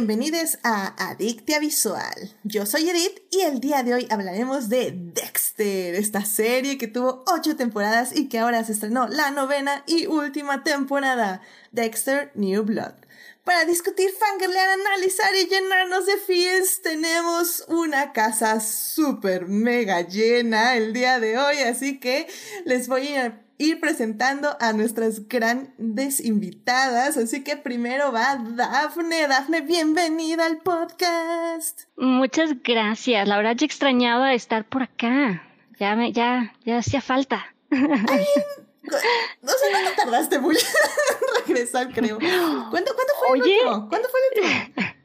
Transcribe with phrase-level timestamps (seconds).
[0.00, 2.34] bienvenidos a Adictia Visual.
[2.42, 7.22] Yo soy Edith y el día de hoy hablaremos de Dexter, esta serie que tuvo
[7.26, 11.42] ocho temporadas y que ahora se estrenó la novena y última temporada,
[11.72, 12.94] Dexter New Blood.
[13.44, 20.94] Para discutir, fangirlear, analizar y llenarnos de feels, tenemos una casa súper mega llena el
[20.94, 22.26] día de hoy, así que
[22.64, 27.16] les voy a ir presentando a nuestras grandes invitadas.
[27.18, 29.28] Así que primero va Dafne.
[29.28, 31.82] Dafne, bienvenida al podcast.
[31.96, 33.28] Muchas gracias.
[33.28, 35.42] La verdad, yo extrañaba estar por acá.
[35.78, 37.54] Ya me, ya, ya hacía falta.
[37.70, 40.66] No sé, no tardaste mucho
[41.52, 42.18] regresar, creo.
[42.70, 43.88] ¿Cuándo, ¿cuándo fue Oye, el último?
[43.88, 44.84] ¿Cuándo fue el último?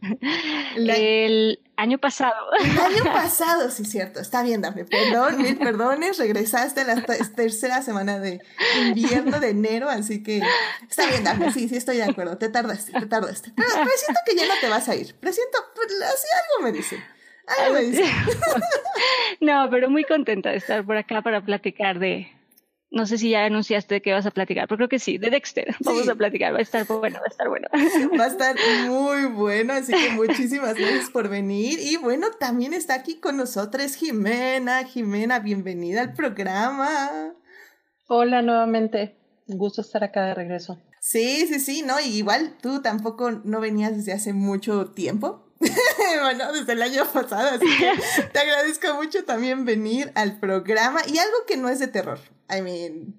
[0.75, 2.35] El año pasado.
[2.59, 4.19] El año pasado, sí, cierto.
[4.19, 4.85] Está bien, Dafne.
[4.85, 6.17] Perdón, mil perdones.
[6.17, 8.41] Regresaste a la tercera semana de
[8.79, 10.41] invierno de enero, así que
[10.87, 11.51] está bien, Dafne.
[11.51, 12.37] Sí, sí, estoy de acuerdo.
[12.37, 13.51] Te tardaste, te tardaste.
[13.55, 15.15] Pero presiento que ya no te vas a ir.
[15.15, 17.03] Presiento, pues, así algo me dice.
[17.47, 18.11] Algo me dice.
[19.41, 22.31] No, pero muy contenta de estar por acá para platicar de,
[22.91, 25.75] no sé si ya anunciaste que vas a platicar, pero creo que sí, de Dexter.
[25.83, 27.67] Vamos a platicar, va a estar bueno, va a estar bueno.
[28.19, 28.55] Va a estar
[28.87, 31.79] muy bueno, así que muchísimas gracias por venir.
[31.81, 34.83] Y bueno, también está aquí con nosotros Jimena.
[34.85, 37.33] Jimena, bienvenida al programa.
[38.07, 40.79] Hola nuevamente, un gusto estar acá de regreso.
[41.01, 45.44] Sí, sí, sí, no, y igual tú tampoco no venías desde hace mucho tiempo.
[46.21, 47.91] bueno, desde el año pasado, así que
[48.33, 52.19] te agradezco mucho también venir al programa y algo que no es de terror.
[52.49, 53.15] I mean,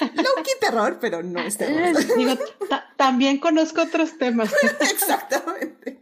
[0.00, 1.96] low-key terror, pero no es terror.
[2.16, 2.34] Digo,
[2.96, 4.52] también conozco otros temas.
[4.80, 6.00] Exactamente.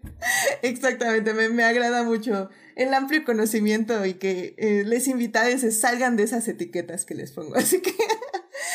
[0.62, 6.16] Exactamente, me, me, agrada mucho el amplio conocimiento y que eh, les invitades se salgan
[6.16, 7.54] de esas etiquetas que les pongo.
[7.54, 7.94] Así que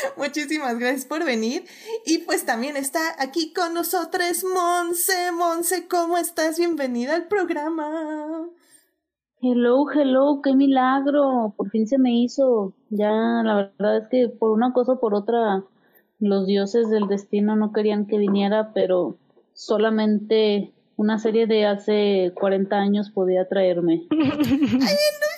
[0.18, 1.64] muchísimas gracias por venir.
[2.06, 5.32] Y pues también está aquí con nosotros Monse.
[5.32, 6.58] Monse, ¿cómo estás?
[6.58, 8.50] Bienvenida al programa.
[9.42, 11.54] Hello, hello, qué milagro.
[11.58, 12.74] Por fin se me hizo.
[12.90, 13.12] Ya,
[13.44, 15.64] la verdad es que por una cosa o por otra,
[16.20, 19.18] los dioses del destino no querían que viniera, pero
[19.54, 24.06] solamente una serie de hace 40 años podía traerme.
[24.12, 25.31] Ay, no,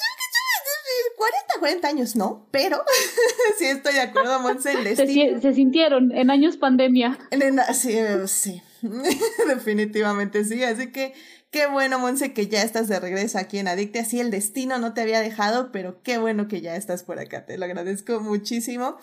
[1.60, 2.84] 40, 40 años no, pero
[3.58, 7.18] sí estoy de acuerdo, Monse, el se, se, sintieron en años pandemia.
[7.32, 7.98] En, sí,
[8.28, 8.62] sí,
[9.48, 11.14] definitivamente sí, así que
[11.54, 14.00] Qué bueno, Monse, que ya estás de regreso aquí en Adicte.
[14.00, 17.46] Así el destino no te había dejado, pero qué bueno que ya estás por acá.
[17.46, 18.98] Te lo agradezco muchísimo.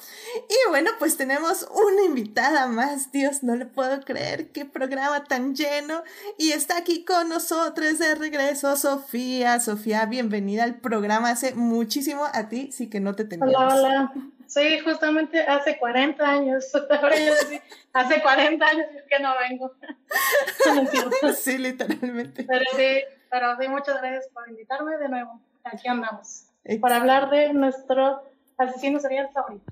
[0.49, 3.13] Y bueno, pues tenemos una invitada más.
[3.13, 4.51] Dios, no le puedo creer.
[4.51, 6.03] Qué programa tan lleno.
[6.39, 9.61] Y está aquí con nosotros de regreso Sofía.
[9.61, 11.31] Sofía, bienvenida al programa.
[11.31, 13.55] Hace muchísimo a ti, sí que no te teníamos.
[13.55, 14.13] Hola, hola.
[14.51, 16.73] Sí, justamente hace 40 años.
[16.91, 17.63] Ahora yo decía,
[17.93, 19.73] hace 40 años que no vengo.
[21.37, 22.45] sí, literalmente.
[22.49, 25.41] Pero sí, pero sí, muchas gracias por invitarme de nuevo.
[25.63, 26.47] Aquí andamos.
[26.81, 28.23] Para hablar de nuestro
[28.61, 29.65] asesino serial favorito.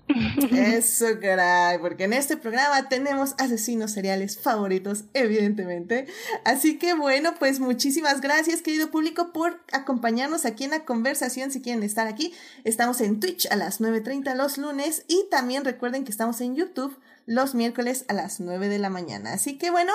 [0.52, 6.06] Eso, caray, porque en este programa tenemos asesinos seriales favoritos, evidentemente.
[6.44, 11.50] Así que bueno, pues muchísimas gracias, querido público, por acompañarnos aquí en la conversación.
[11.50, 12.34] Si quieren estar aquí,
[12.64, 16.98] estamos en Twitch a las 9.30 los lunes y también recuerden que estamos en YouTube
[17.26, 19.34] los miércoles a las 9 de la mañana.
[19.34, 19.92] Así que bueno,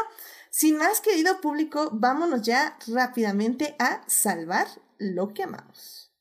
[0.51, 4.67] sin más, querido público, vámonos ya rápidamente a salvar
[4.99, 6.11] lo que amamos.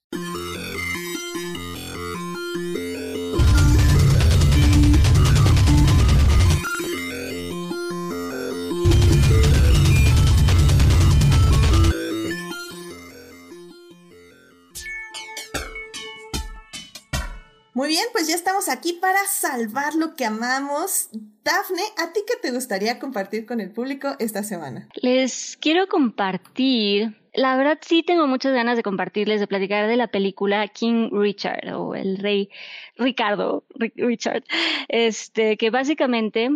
[17.74, 21.08] Muy bien, pues ya estamos aquí para salvar lo que amamos.
[21.42, 24.88] Dafne, ¿a ti qué te gustaría compartir con el público esta semana?
[24.96, 30.08] Les quiero compartir, la verdad sí tengo muchas ganas de compartirles, de platicar de la
[30.08, 32.50] película King Richard o el rey
[32.96, 33.64] Ricardo
[33.96, 34.44] Richard,
[34.88, 36.50] este, que básicamente,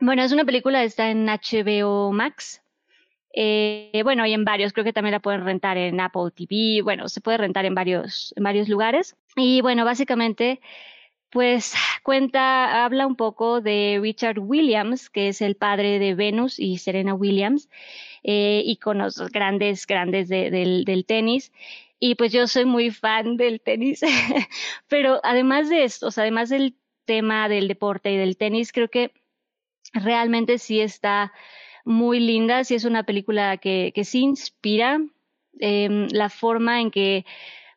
[0.00, 2.60] bueno, es una película, está en HBO Max,
[3.32, 7.08] eh, bueno, y en varios, creo que también la pueden rentar en Apple TV, bueno,
[7.08, 9.16] se puede rentar en varios, en varios lugares.
[9.36, 10.60] Y bueno, básicamente,
[11.30, 16.78] pues cuenta, habla un poco de Richard Williams, que es el padre de Venus y
[16.78, 17.68] Serena Williams,
[18.24, 21.52] eh, íconos grandes, grandes del, del tenis.
[22.00, 24.00] Y pues yo soy muy fan del tenis,
[24.88, 26.74] pero además de esto, o sea, además del
[27.04, 29.12] tema del deporte y del tenis, creo que
[29.92, 31.32] realmente sí está
[31.84, 35.00] muy linda, sí es una película que, que sí inspira
[35.60, 37.24] eh, la forma en que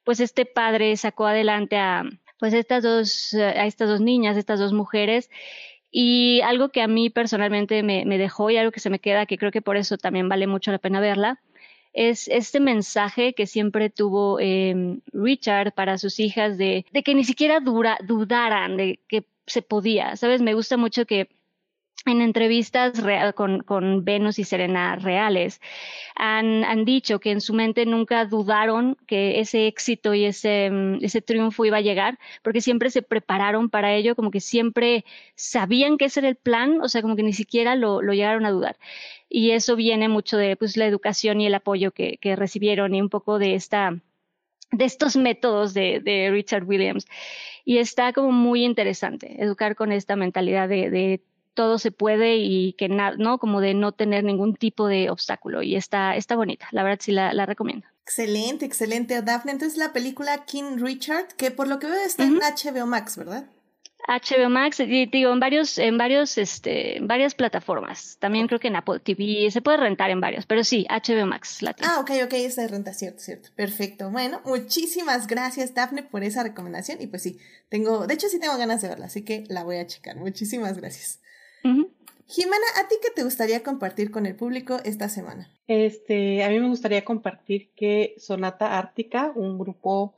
[0.10, 2.04] pues este padre sacó adelante a
[2.40, 5.30] pues estas dos, a estas dos niñas, estas dos mujeres
[5.92, 9.38] Y algo que a mí personalmente me, dejó y algo que se me queda, que
[9.38, 11.40] creo que por eso también vale mucho la pena verla,
[11.94, 17.24] es este mensaje que siempre tuvo eh, Richard para sus hijas de, de que ni
[17.24, 20.16] siquiera dudaran de que se podía.
[20.16, 20.42] ¿Sabes?
[20.42, 21.30] Me gusta mucho que
[22.06, 25.62] en entrevistas real, con, con, Venus y Serena reales,
[26.16, 31.04] han, han, dicho que en su mente nunca dudaron que ese éxito y ese, mm,
[31.04, 35.06] ese triunfo iba a llegar, porque siempre se prepararon para ello, como que siempre
[35.36, 38.45] sabían que ese era el plan, o sea, como que ni siquiera lo, lo llegaron
[38.45, 38.78] a dudar.
[39.30, 43.02] Y eso viene mucho de pues, la educación y el apoyo que, que recibieron y
[43.02, 44.00] un poco de esta
[44.72, 47.07] de estos métodos de, de, Richard Williams.
[47.66, 51.22] Y está como muy interesante educar con esta mentalidad de, de
[51.54, 53.38] todo se puede y que nada, ¿no?
[53.38, 55.62] Como de no tener ningún tipo de obstáculo.
[55.62, 57.86] Y está, está bonita, la verdad sí la, la recomiendo.
[58.04, 59.51] Excelente, excelente, Daphne.
[59.51, 63.46] Entonces la película King Richard, que por lo que veo está en HBO Max, ¿verdad?
[64.07, 68.18] HBO Max, y digo, en varios, en varios, este, en varias plataformas.
[68.19, 71.62] También creo que en Apple TV se puede rentar en varios, pero sí, HBO Max
[71.62, 73.50] la Ah, ok, ok, esa renta, cierto, cierto.
[73.56, 74.10] Perfecto.
[74.10, 77.00] Bueno, muchísimas gracias, Daphne, por esa recomendación.
[77.02, 77.38] Y pues sí,
[77.69, 80.16] tengo, de hecho sí tengo ganas de verla, así que la voy a checar.
[80.16, 81.19] Muchísimas gracias.
[81.64, 85.50] Jimena, ¿a ti qué te gustaría compartir con el público esta semana?
[85.68, 90.14] Este, a mí me gustaría compartir que Sonata Ártica, un grupo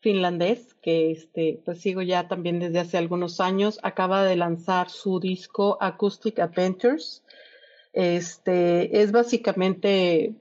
[0.00, 5.20] finlandés que este, pues sigo ya también desde hace algunos años, acaba de lanzar su
[5.20, 7.22] disco Acoustic Adventures.
[7.92, 10.34] Este, es básicamente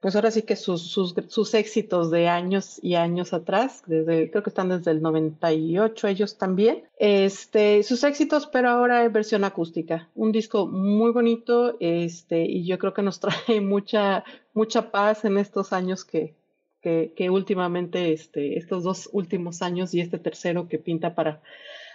[0.00, 4.42] pues ahora sí que sus, sus, sus, éxitos de años y años atrás, desde, creo
[4.42, 10.08] que están desde el 98 ellos también, este, sus éxitos, pero ahora en versión acústica.
[10.14, 14.24] Un disco muy bonito, este, y yo creo que nos trae mucha,
[14.54, 16.34] mucha paz en estos años que,
[16.80, 21.42] que, últimamente, este, estos dos últimos años y este tercero que pinta para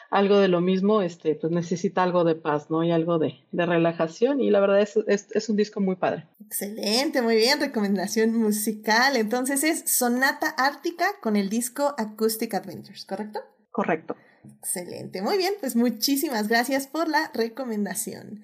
[0.10, 2.84] algo de lo mismo, este, pues necesita algo de paz, ¿no?
[2.84, 4.42] Y algo de, de relajación.
[4.42, 6.28] Y la verdad es, es, es, un disco muy padre.
[6.40, 7.60] Excelente, muy bien.
[7.60, 9.18] Recomendación musical.
[9.18, 13.40] Entonces es Sonata Ártica con el disco Acoustic Adventures, ¿correcto?
[13.72, 14.16] Correcto.
[14.60, 15.22] Excelente.
[15.22, 18.42] Muy bien, pues muchísimas gracias por la recomendación.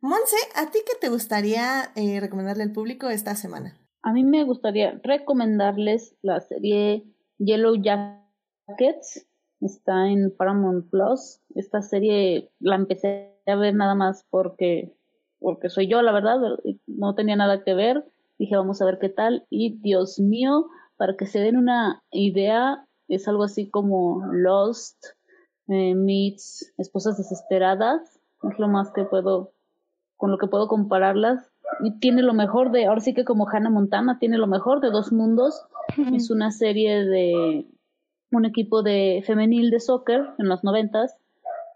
[0.00, 3.76] Monse, ¿a ti qué te gustaría eh, recomendarle al público esta semana?
[4.02, 7.04] A mí me gustaría recomendarles la serie
[7.38, 9.26] Yellow Jackets
[9.60, 11.40] está en Paramount Plus.
[11.54, 14.94] Esta serie la empecé a ver nada más porque,
[15.38, 16.38] porque soy yo, la verdad,
[16.86, 18.04] no tenía nada que ver.
[18.38, 19.46] Dije, vamos a ver qué tal.
[19.50, 20.66] Y Dios mío,
[20.96, 25.04] para que se den una idea, es algo así como Lost
[25.68, 28.20] eh, meets Esposas Desesperadas.
[28.50, 29.52] Es lo más que puedo,
[30.16, 31.52] con lo que puedo compararlas.
[31.82, 34.90] Y tiene lo mejor de, ahora sí que como Hannah Montana, tiene lo mejor de
[34.90, 35.62] dos mundos.
[36.14, 37.66] es una serie de
[38.30, 41.16] un equipo de femenil de soccer en los noventas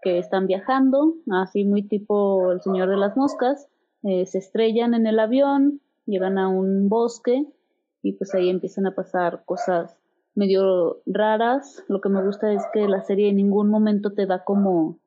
[0.01, 3.67] que están viajando, así muy tipo el señor de las moscas,
[4.03, 7.45] eh, se estrellan en el avión, llegan a un bosque
[8.03, 9.97] y pues ahí empiezan a pasar cosas
[10.35, 11.83] medio raras.
[11.87, 14.99] Lo que me gusta es que la serie en ningún momento te da como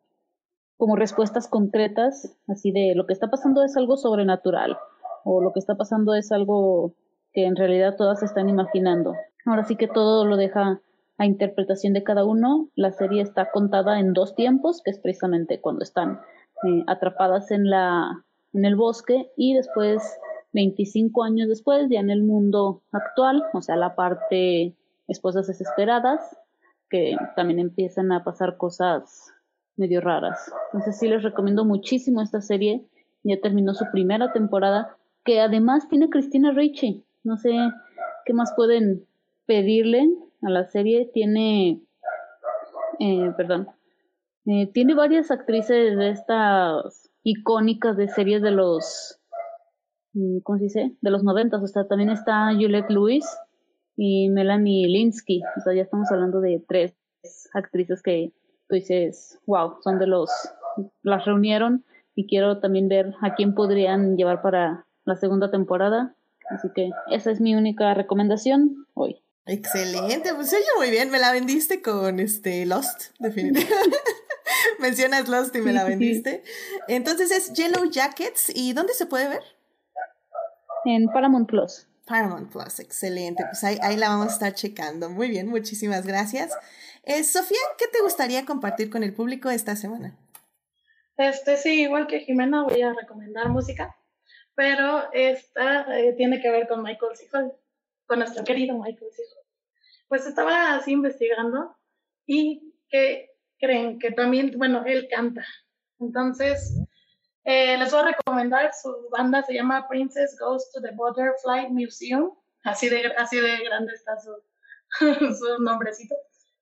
[0.77, 4.78] como respuestas concretas, así de lo que está pasando es algo sobrenatural
[5.25, 6.95] o lo que está pasando es algo
[7.33, 9.14] que en realidad todas están imaginando.
[9.45, 10.81] Ahora sí que todo lo deja
[11.18, 12.68] a interpretación de cada uno.
[12.76, 16.20] La serie está contada en dos tiempos, que es precisamente cuando están
[16.64, 20.02] eh, atrapadas en, la, en el bosque y después,
[20.52, 24.75] 25 años después, ya en el mundo actual, o sea, la parte
[25.08, 26.20] esposas desesperadas,
[26.88, 29.32] que también empiezan a pasar cosas
[29.76, 30.52] medio raras.
[30.66, 32.84] Entonces sí les recomiendo muchísimo esta serie.
[33.25, 37.04] Ya terminó su primera temporada, que además tiene Cristina Ricci.
[37.25, 37.52] No sé
[38.25, 39.04] qué más pueden
[39.46, 40.08] pedirle
[40.42, 41.83] a la serie tiene,
[43.00, 43.68] eh, perdón,
[44.47, 49.21] eh, tiene varias actrices de estas icónicas de series de los,
[50.14, 50.97] mm, ¿cómo se dice?
[51.00, 53.26] De los noventas, o sea, también está Juliette Lewis
[53.97, 56.95] y Melanie Linsky, o sea, ya estamos hablando de tres
[57.52, 58.33] actrices que
[58.68, 60.30] tú dices, wow, son de los,
[61.02, 66.14] las reunieron y quiero también ver a quién podrían llevar para la segunda temporada.
[66.50, 69.21] Así que esa es mi única recomendación hoy.
[69.49, 73.97] Excelente, pues oye muy bien, me la vendiste con este Lost, definitivamente.
[74.78, 76.43] Mencionas Lost y me la vendiste.
[76.87, 79.43] Entonces es Yellow Jackets, ¿y dónde se puede ver?
[80.85, 81.87] En Paramount Plus.
[82.07, 83.43] Paramount Plus, excelente.
[83.50, 85.09] Pues ahí, ahí la vamos a estar checando.
[85.09, 86.52] Muy bien, muchísimas gracias.
[87.05, 90.14] Eh, Sofía, ¿qué te gustaría compartir con el público esta semana?
[91.17, 93.97] Este sí, igual que Jimena, voy a recomendar música,
[94.55, 97.28] pero esta eh, tiene que ver con Michael C.
[98.07, 99.23] con nuestro querido Michael C
[100.09, 101.77] pues estaba así investigando
[102.27, 105.45] y que creen que también, bueno, él canta
[106.00, 106.75] Entonces,
[107.45, 112.33] eh, les voy a recomendar, su banda se llama Princess Goes to the Butterfly Museum,
[112.65, 114.33] así de, así de grande está su,
[115.35, 116.15] su nombrecito,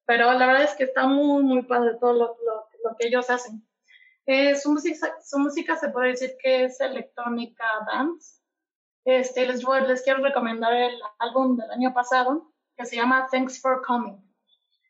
[0.05, 3.29] pero la verdad es que está muy, muy padre todo lo, lo, lo que ellos
[3.31, 3.67] hacen.
[4.27, 8.41] Eh, su, música, su música se puede decir que es electrónica dance.
[9.05, 13.83] Este, les, les quiero recomendar el álbum del año pasado que se llama Thanks for
[13.87, 14.23] Coming.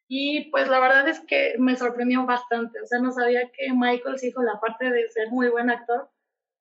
[0.08, 2.80] Y pues la verdad es que me sorprendió bastante.
[2.80, 6.10] O sea, no sabía que Michael hijo la parte de ser muy buen actor,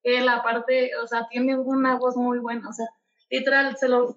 [0.03, 2.69] él aparte, o sea, tiene una voz muy buena.
[2.69, 2.87] O sea,
[3.29, 4.15] literal, se los,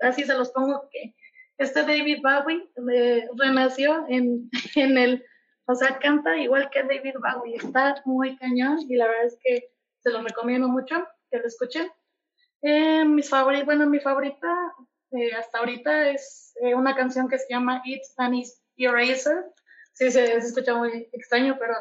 [0.00, 1.14] así se los pongo que
[1.58, 5.24] este David Bowie eh, renació en, en el
[5.70, 9.70] o sea, canta igual que David Bowie, está muy cañón y la verdad es que
[10.00, 11.88] se lo recomiendo mucho que lo escuchen.
[12.62, 14.48] Eh, mis bueno, mi favorita
[15.12, 18.34] eh, hasta ahorita es eh, una canción que se llama It's an
[18.76, 19.46] Eraser.
[19.92, 21.74] Sí, se, escucha muy extraño, pero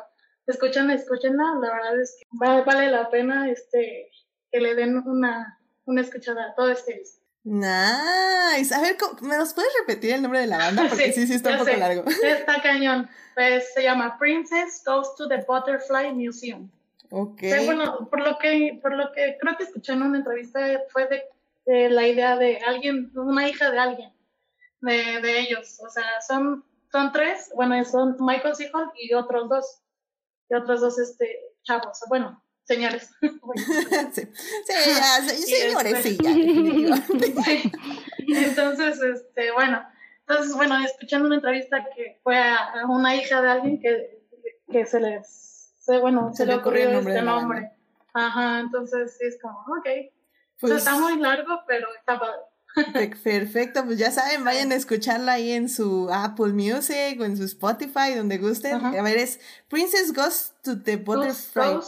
[0.47, 4.11] escuchen, escúchenla, la verdad es que vale, la pena este,
[4.51, 7.03] que le den una, una escuchada a todo este
[7.43, 8.75] Nice.
[8.75, 10.85] A ver, ¿me los puedes repetir el nombre de la banda?
[10.89, 12.03] Porque sí, sí, está un poco largo.
[12.23, 13.09] Está cañón.
[13.35, 16.69] Pues se llama Princess Goes to the Butterfly Museum.
[17.11, 17.41] Ok.
[17.65, 20.59] bueno, por lo que, por lo que creo que escuché en una entrevista
[20.89, 21.23] fue de,
[21.69, 24.13] la idea de alguien, una hija de alguien,
[24.81, 25.79] de, de, ellos.
[25.85, 29.81] O sea, son, son tres, bueno, son Michael Seahawk y otros dos,
[30.49, 31.99] y otros dos este, chavos.
[32.07, 33.11] Bueno, señores.
[34.13, 34.27] sí,
[34.65, 36.31] sí, señores, sí, ya,
[38.27, 39.85] Entonces, este, bueno,
[40.21, 44.23] entonces, bueno, escuchando una entrevista que fue a, una hija de alguien que,
[44.71, 47.71] que se les, bueno, se, le ocurrió este nombre.
[48.13, 49.87] Ajá, entonces sí es como, ok.
[50.59, 52.41] Pues, está muy largo, pero está padre.
[53.23, 57.43] Perfecto, pues ya saben, vayan a escucharla ahí en su Apple Music o en su
[57.43, 58.85] Spotify, donde gusten.
[58.85, 59.39] A ver, es
[59.69, 61.79] Princess Goes to the Butterfly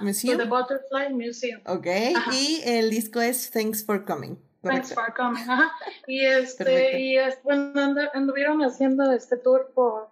[0.00, 0.38] Museum.
[0.38, 1.60] To the Butterfly Museum.
[1.66, 1.86] Ok,
[2.32, 4.38] y el disco es Thanks for Coming.
[4.62, 5.72] Thanks for Coming, ajá.
[6.06, 10.10] Y este, y bueno, anduvieron haciendo este tour por,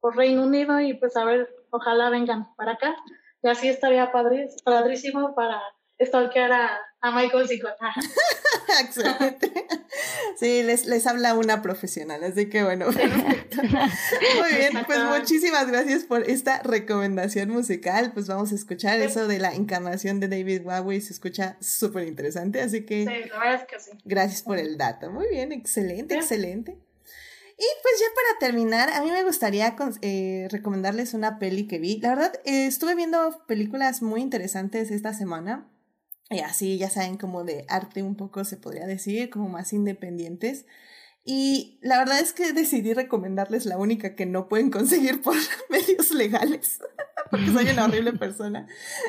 [0.00, 2.94] por Reino Unido y pues a ver, ojalá vengan para acá.
[3.42, 5.60] Y así estaría padrísimo para
[6.00, 7.76] stalkear a, a Michael Scott.
[8.80, 9.66] Excelente.
[10.36, 16.28] Sí, les, les habla una profesional, así que bueno, Muy bien, pues muchísimas gracias por
[16.28, 18.12] esta recomendación musical.
[18.12, 22.60] Pues vamos a escuchar eso de la encarnación de David Bowie, se escucha súper interesante,
[22.60, 23.04] así que...
[23.04, 23.90] Sí, la verdad es que sí.
[24.04, 25.10] Gracias por el dato.
[25.10, 26.78] Muy bien, excelente, excelente.
[27.60, 31.98] Y pues ya para terminar, a mí me gustaría eh, recomendarles una peli que vi.
[32.00, 35.68] La verdad, eh, estuve viendo películas muy interesantes esta semana.
[36.30, 40.66] Y así, ya saben, como de arte un poco se podría decir, como más independientes.
[41.24, 45.34] Y la verdad es que decidí recomendarles la única que no pueden conseguir por
[45.70, 46.80] medios legales,
[47.30, 48.66] porque soy una horrible persona.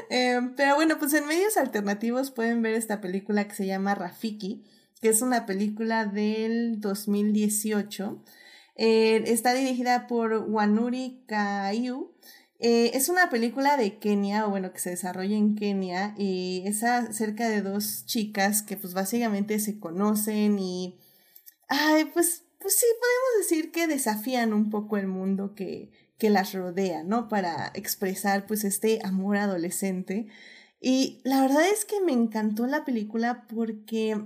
[0.09, 4.65] Em, pero bueno, pues en medios alternativos pueden ver esta película que se llama Rafiki,
[5.01, 8.21] que es una película del 2018.
[8.75, 12.13] Eh, está dirigida por Wanuri Kayu
[12.60, 16.84] eh, es una película de Kenia, o bueno, que se desarrolla en Kenia, y es
[16.84, 21.00] acerca de dos chicas que pues básicamente se conocen y,
[21.70, 26.54] ay, pues, pues sí, podemos decir que desafían un poco el mundo que, que las
[26.54, 27.30] rodea, ¿no?
[27.30, 30.28] Para expresar pues este amor adolescente.
[30.82, 34.22] Y la verdad es que me encantó la película porque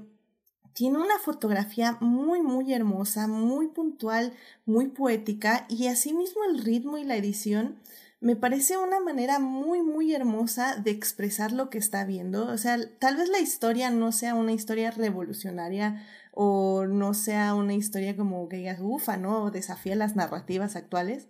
[0.74, 4.34] tiene una fotografía muy, muy hermosa, muy puntual,
[4.66, 7.80] muy poética y asimismo el ritmo y la edición
[8.24, 12.48] me parece una manera muy, muy hermosa de expresar lo que está viendo.
[12.48, 16.02] O sea, tal vez la historia no sea una historia revolucionaria
[16.32, 19.44] o no sea una historia como que digas, ufa, ¿no?
[19.44, 21.28] O desafía las narrativas actuales.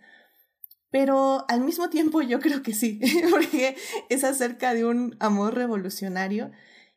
[0.92, 3.76] Pero al mismo tiempo yo creo que sí, porque
[4.10, 6.52] es acerca de un amor revolucionario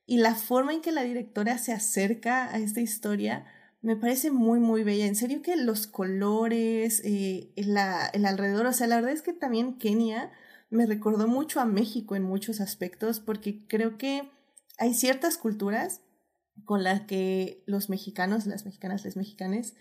[0.05, 3.47] y la forma en que la directora se acerca a esta historia
[3.87, 5.07] me parece muy, muy bella.
[5.07, 7.77] En serio que los colores, eh, el
[8.27, 10.33] alrededor, o sea, la verdad es que también Kenia
[10.71, 14.29] me recordó mucho a México en muchos aspectos porque creo que
[14.77, 16.01] hay ciertas culturas
[16.65, 19.75] con las que los mexicanos, las mexicanas, las mexicanas,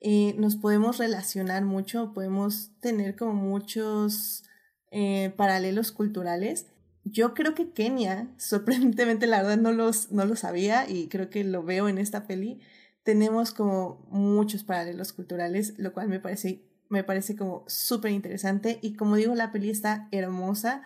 [0.00, 4.42] eh, nos podemos relacionar mucho, podemos tener como muchos
[4.90, 6.64] eh, paralelos culturales.
[7.04, 11.44] Yo creo que Kenia, sorprendentemente la verdad no los, no lo sabía y creo que
[11.44, 12.62] lo veo en esta peli,
[13.02, 18.78] tenemos como muchos paralelos culturales, lo cual me parece, me parece como súper interesante.
[18.82, 20.82] Y como digo, la peli está hermosa.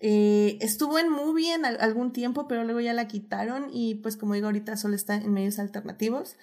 [0.00, 4.34] Eh, estuvo en movie en algún tiempo, pero luego ya la quitaron y pues como
[4.34, 6.36] digo, ahorita solo está en medios alternativos.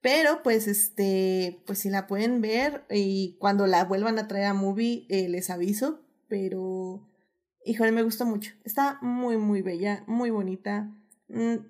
[0.00, 4.54] Pero pues este, pues si la pueden ver y cuando la vuelvan a traer a
[4.54, 7.08] movie eh, les aviso, pero
[7.64, 8.52] híjole, me gustó mucho.
[8.64, 10.94] Está muy, muy bella, muy bonita.
[11.28, 11.68] Un,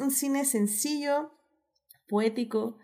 [0.00, 1.32] un cine sencillo,
[2.10, 2.76] poético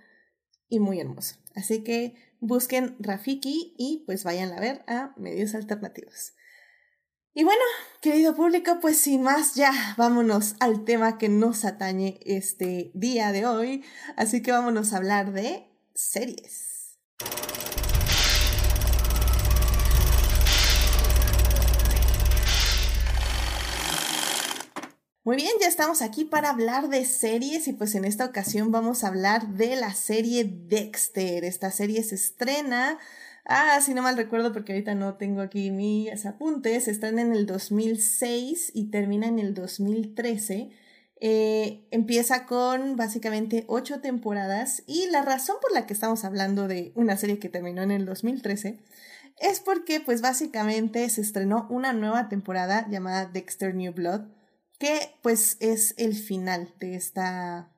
[0.68, 1.36] y muy hermoso.
[1.54, 6.32] Así que busquen Rafiki y pues vayan a ver a medios alternativos.
[7.34, 7.60] Y bueno,
[8.00, 13.44] querido público, pues sin más, ya vámonos al tema que nos atañe este día de
[13.44, 13.84] hoy.
[14.16, 16.96] Así que vámonos a hablar de series.
[25.26, 29.02] Muy bien, ya estamos aquí para hablar de series y pues en esta ocasión vamos
[29.02, 31.42] a hablar de la serie Dexter.
[31.42, 32.96] Esta serie se estrena,
[33.44, 37.32] ah, si no mal recuerdo porque ahorita no tengo aquí mis apuntes, se estrena en
[37.32, 40.70] el 2006 y termina en el 2013.
[41.20, 46.92] Eh, empieza con básicamente ocho temporadas y la razón por la que estamos hablando de
[46.94, 48.78] una serie que terminó en el 2013
[49.40, 54.35] es porque pues básicamente se estrenó una nueva temporada llamada Dexter New Blood
[54.78, 57.72] que pues es el final de esta,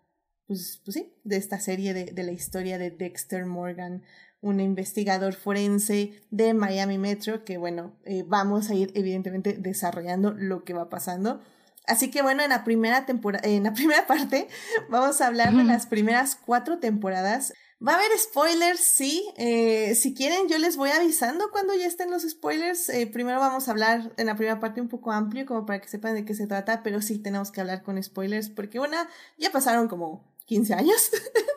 [0.46, 4.02] pues, pues sí, de esta serie de, de, la historia de Dexter Morgan,
[4.40, 10.64] un investigador forense de Miami Metro, que bueno, eh, vamos a ir evidentemente desarrollando lo
[10.64, 11.42] que va pasando.
[11.86, 14.48] Así que bueno, en la primera temporada, en la primera parte
[14.88, 17.52] vamos a hablar de las primeras cuatro temporadas.
[17.86, 19.30] Va a haber spoilers, sí.
[19.36, 22.88] Eh, si quieren, yo les voy avisando cuando ya estén los spoilers.
[22.88, 25.88] Eh, primero vamos a hablar en la primera parte un poco amplio, como para que
[25.88, 28.96] sepan de qué se trata, pero sí tenemos que hablar con spoilers, porque bueno,
[29.36, 31.10] ya pasaron como 15 años.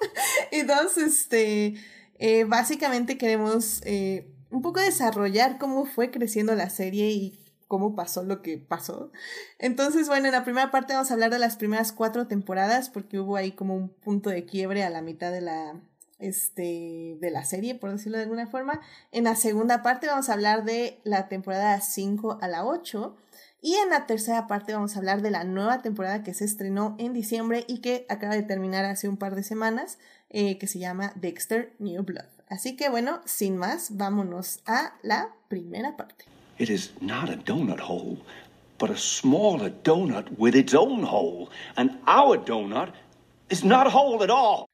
[0.51, 1.74] y dos, este,
[2.20, 3.82] eh, básicamente queremos
[4.51, 9.12] un poco desarrollar cómo fue creciendo la serie y cómo pasó lo que pasó.
[9.58, 13.20] Entonces, bueno, en la primera parte vamos a hablar de las primeras cuatro temporadas, porque
[13.20, 15.82] hubo ahí como un punto de quiebre a la mitad de la
[16.21, 18.81] este, de la serie, por decirlo de alguna forma.
[19.12, 23.15] En la segunda parte vamos a hablar de la temporada 5 a la 8.
[23.63, 26.95] Y en la tercera parte vamos a hablar de la nueva temporada que se estrenó
[26.97, 30.79] en diciembre y que acaba de terminar hace un par de semanas, eh, que se
[30.79, 32.25] llama Dexter New Blood.
[32.49, 36.25] Así que bueno, sin más, vámonos a la primera parte.
[36.57, 38.17] It is not a donut hole,
[38.79, 41.49] but a smaller donut with its own hole.
[41.75, 42.93] And our donut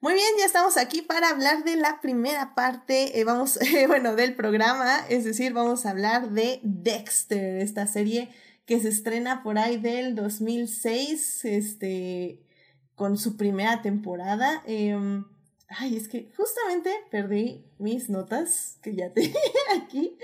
[0.01, 4.35] muy bien, ya estamos aquí para hablar de la primera parte, eh, vamos, bueno, del
[4.35, 8.29] programa, es decir, vamos a hablar de Dexter, esta serie
[8.67, 12.43] que se estrena por ahí del 2006, este,
[12.95, 14.61] con su primera temporada.
[14.67, 15.25] Em,
[15.69, 19.33] ay, es que justamente perdí mis notas que ya tenía
[19.75, 20.17] aquí,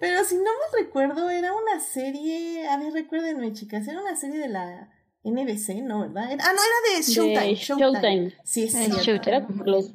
[0.00, 4.38] pero si no me recuerdo, era una serie, a ver, recuérdenme chicas, era una serie
[4.38, 4.90] de la
[5.28, 6.00] NBC, ¿no?
[6.00, 6.30] ¿Verdad?
[6.40, 7.54] Ah, no, era de Showtime.
[7.54, 8.32] Showtime.
[8.44, 9.92] Sí, es Era los,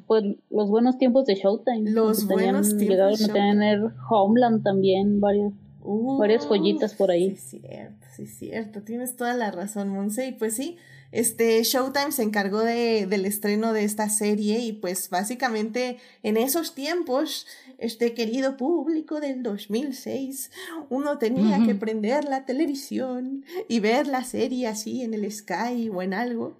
[0.49, 1.91] los buenos tiempos de Showtime.
[1.91, 3.19] Los buenos tiempos.
[3.19, 5.53] Llegaron a tener Homeland también, varios.
[5.83, 7.35] varias joyitas por ahí.
[7.35, 8.81] Sí, cierto, sí, cierto.
[8.81, 10.27] Tienes toda la razón, Monse.
[10.27, 10.77] Y pues sí,
[11.13, 16.73] este Showtime se encargó de, del estreno de esta serie y pues básicamente en esos
[16.73, 17.45] tiempos,
[17.83, 20.51] este querido público del 2006,
[20.89, 26.01] uno tenía que prender la televisión y ver la serie así en el Sky o
[26.01, 26.57] en algo.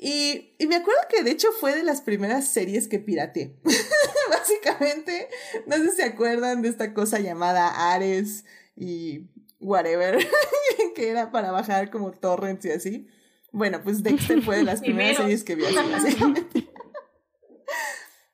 [0.00, 3.54] Y, y me acuerdo que de hecho fue de las primeras series que pirateé.
[4.30, 5.28] básicamente,
[5.66, 8.44] no sé si se acuerdan de esta cosa llamada Ares
[8.76, 9.26] y
[9.60, 10.18] whatever,
[10.94, 13.08] que era para bajar como torrents y así.
[13.52, 16.16] Bueno, pues Dexter fue de las primeras series que vi así,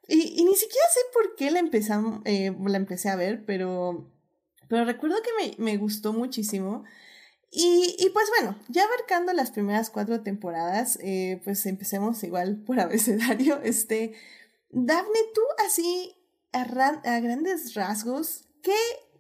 [0.09, 4.11] y, ni siquiera sé por qué la, empezamos, eh, la empecé a ver, pero,
[4.69, 6.85] pero recuerdo que me, me gustó muchísimo.
[7.51, 12.81] Y, y, pues bueno, ya abarcando las primeras cuatro temporadas, eh, pues empecemos igual por
[12.81, 13.61] abecedario.
[13.63, 14.15] Este,
[14.71, 16.17] Daphne, tú así,
[16.53, 18.75] a, a grandes rasgos, ¿qué,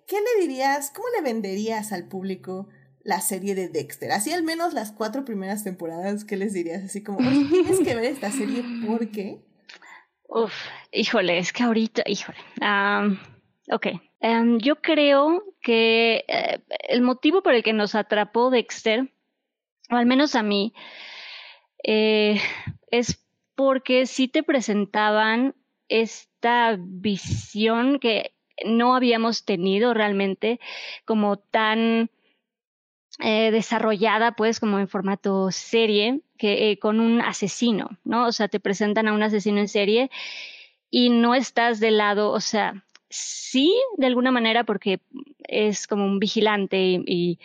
[0.06, 2.68] ¿qué le dirías, cómo le venderías al público
[3.08, 4.12] la serie de Dexter.
[4.12, 6.84] Así al menos las cuatro primeras temporadas, ¿qué les dirías?
[6.84, 9.42] Así como, tienes que ver esta serie porque...
[10.28, 10.52] Uf,
[10.92, 12.38] híjole, es que ahorita, híjole.
[13.70, 13.86] ok,
[14.20, 19.12] em, yo creo que eh, el motivo por el que nos atrapó Dexter,
[19.90, 20.72] o al menos a mí,
[21.84, 22.40] eh,
[22.90, 23.24] es
[23.54, 25.54] porque sí te presentaban
[25.88, 30.60] esta visión que no habíamos tenido realmente
[31.04, 32.10] como tan
[33.20, 38.26] eh, desarrollada pues como en formato serie que con un asesino, ¿no?
[38.26, 40.10] O sea, te presentan a un asesino en serie
[40.90, 45.00] y no estás del lado, o sea, sí, de alguna manera porque
[45.44, 47.38] es como un vigilante y,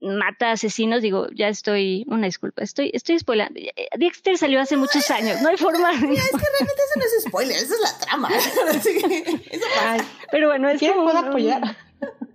[0.00, 3.58] mata asesinos, digo, ya estoy, una disculpa, estoy, estoy spoilando.
[3.96, 5.90] Dexter salió hace muchos años, no hay forma.
[5.90, 8.28] es que realmente eso no es spoiler, eso es la trama.
[10.30, 11.76] pero bueno, es que puedo apoyar?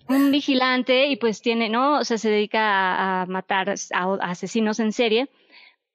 [0.09, 1.99] un vigilante y pues tiene, ¿no?
[1.99, 5.29] O sea, se dedica a, matar a, asesinos en serie,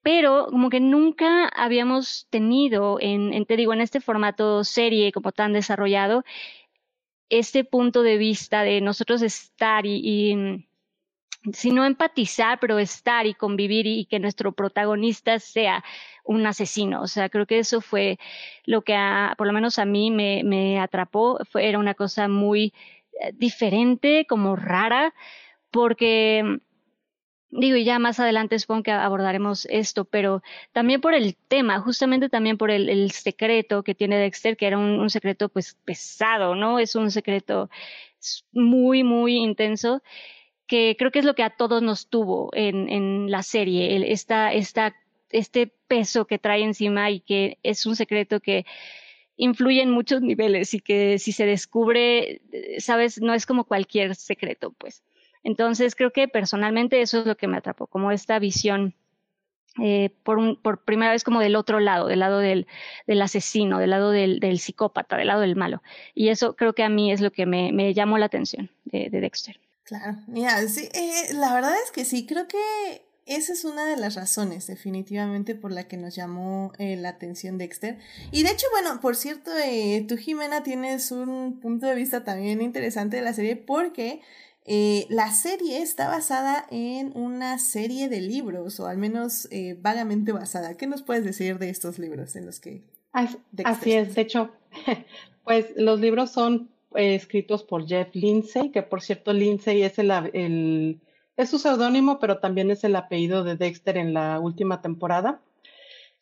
[0.03, 5.33] pero como que nunca habíamos tenido en, en, te digo, en este formato serie como
[5.33, 6.25] tan desarrollado,
[7.31, 10.67] este punto de vista de nosotros estar y, y
[11.53, 15.85] si no empatizar, pero estar y convivir y, que nuestro protagonista sea
[16.25, 17.03] un asesino.
[17.03, 18.19] O sea, creo que eso fue
[18.65, 18.97] lo que
[19.37, 21.39] por lo menos a mí me, me atrapó.
[21.51, 22.73] Fue, era una cosa muy
[23.21, 25.15] eh, diferente, como rara,
[25.71, 26.61] porque
[27.51, 32.29] digo, y ya más adelante supongo que abordaremos esto, pero también por el tema, justamente
[32.29, 36.79] también por el, secreto que tiene Dexter, que era un, un, secreto pues pesado, ¿no?
[36.79, 37.71] Es un secreto
[38.53, 40.03] muy, muy intenso
[40.67, 44.05] que creo que es lo que a todos nos tuvo en, en la serie, el,
[44.05, 44.95] esta, esta,
[45.31, 48.67] este peso que trae encima y que es un secreto que
[49.37, 52.43] influye en muchos niveles y que si se descubre,
[52.79, 55.03] sabes, no es como cualquier secreto, pues.
[55.45, 58.95] Entonces creo que personalmente eso es lo que me atrapó, como esta visión
[59.81, 62.67] eh, por, un, por primera vez como del otro lado, del lado del,
[63.23, 65.83] asesino, del lado del, psicópata, del lado del malo.
[66.15, 69.21] Y eso creo que a mí es lo que me, llamó la atención de, de
[69.21, 69.61] Dexter.
[69.85, 72.59] Claro, mira, sí, eh, la verdad es que sí, creo que
[73.29, 77.59] esa es una de las razones definitivamente por la que nos llamó eh, la atención
[77.59, 77.99] Dexter.
[78.33, 79.51] Y de hecho, bueno, por cierto,
[80.09, 84.23] tú Jimena tienes un punto de vista también interesante de la serie porque
[84.71, 90.31] eh, la serie está basada en una serie de libros, o al menos eh, vagamente
[90.31, 90.77] basada.
[90.77, 92.83] ¿Qué nos puedes decir de estos libros en los que...
[93.65, 94.51] Así es, de hecho,
[95.45, 100.11] pues los libros son eh, escritos por Jeff Lindsay, que por cierto Lindsay es el,
[100.35, 101.01] el
[101.39, 105.41] es su seudónimo, pero también es el apellido de Dexter en la última temporada.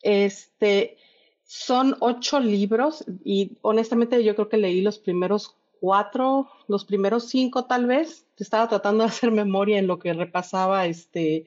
[0.03, 0.95] Este,
[1.43, 7.65] son ocho libros y honestamente yo creo que leí los primeros cuatro, los primeros cinco
[7.65, 8.26] tal vez.
[8.37, 11.45] Estaba tratando de hacer memoria en lo que repasaba este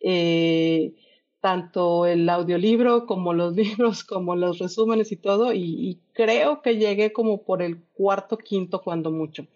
[0.00, 0.94] eh,
[1.40, 7.12] tanto el audiolibro como los libros, como los resúmenes y todo, y, creo que llegué
[7.12, 9.46] como por el cuarto, quinto, cuando mucho.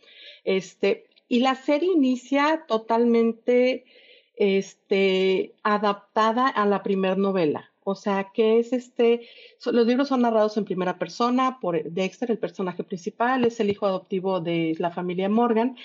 [0.45, 3.85] Este, y la serie inicia totalmente
[4.37, 7.73] este, adaptada a la primer novela.
[7.85, 9.27] O sea, que es este,
[9.73, 13.87] los libros son narrados en primera persona por Dexter, el personaje principal, es el hijo
[13.87, 15.77] adoptivo de la familia Morgan,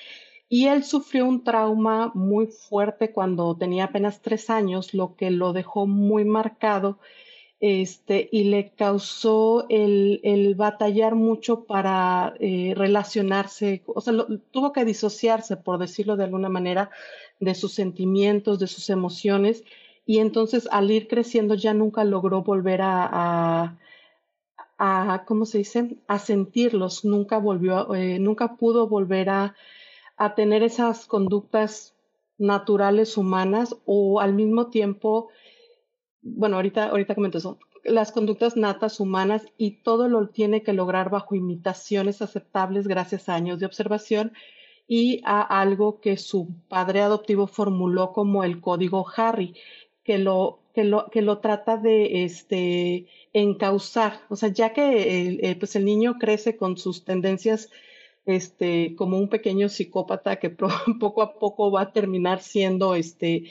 [0.49, 5.53] y él sufrió un trauma muy fuerte cuando tenía apenas tres años, lo que lo
[5.53, 6.99] dejó muy marcado
[7.59, 14.13] este, y le causó el, el batallar mucho para eh, relacionarse, o sea,
[14.51, 16.91] tuvo que disociarse, por decirlo de alguna manera,
[17.39, 19.63] de sus sentimientos, de sus emociones,
[20.05, 23.77] y entonces al ir creciendo ya nunca logró volver a,
[24.77, 29.55] a, a ¿cómo se dice?, a sentirlos, nunca volvió, eh, nunca pudo volver a
[30.17, 31.95] a tener esas conductas
[32.37, 35.29] naturales humanas o al mismo tiempo,
[36.21, 41.09] bueno, ahorita, ahorita comento eso, las conductas natas humanas y todo lo tiene que lograr
[41.09, 44.33] bajo imitaciones aceptables gracias a años de observación
[44.87, 49.55] y a algo que su padre adoptivo formuló como el código Harry,
[50.03, 54.21] que lo, que lo, que lo trata de este, encauzar.
[54.29, 57.69] O sea, ya que el, eh, pues el niño crece con sus tendencias
[58.27, 60.49] este, como un pequeño psicópata que
[60.99, 63.45] poco a poco va a terminar siendo, este,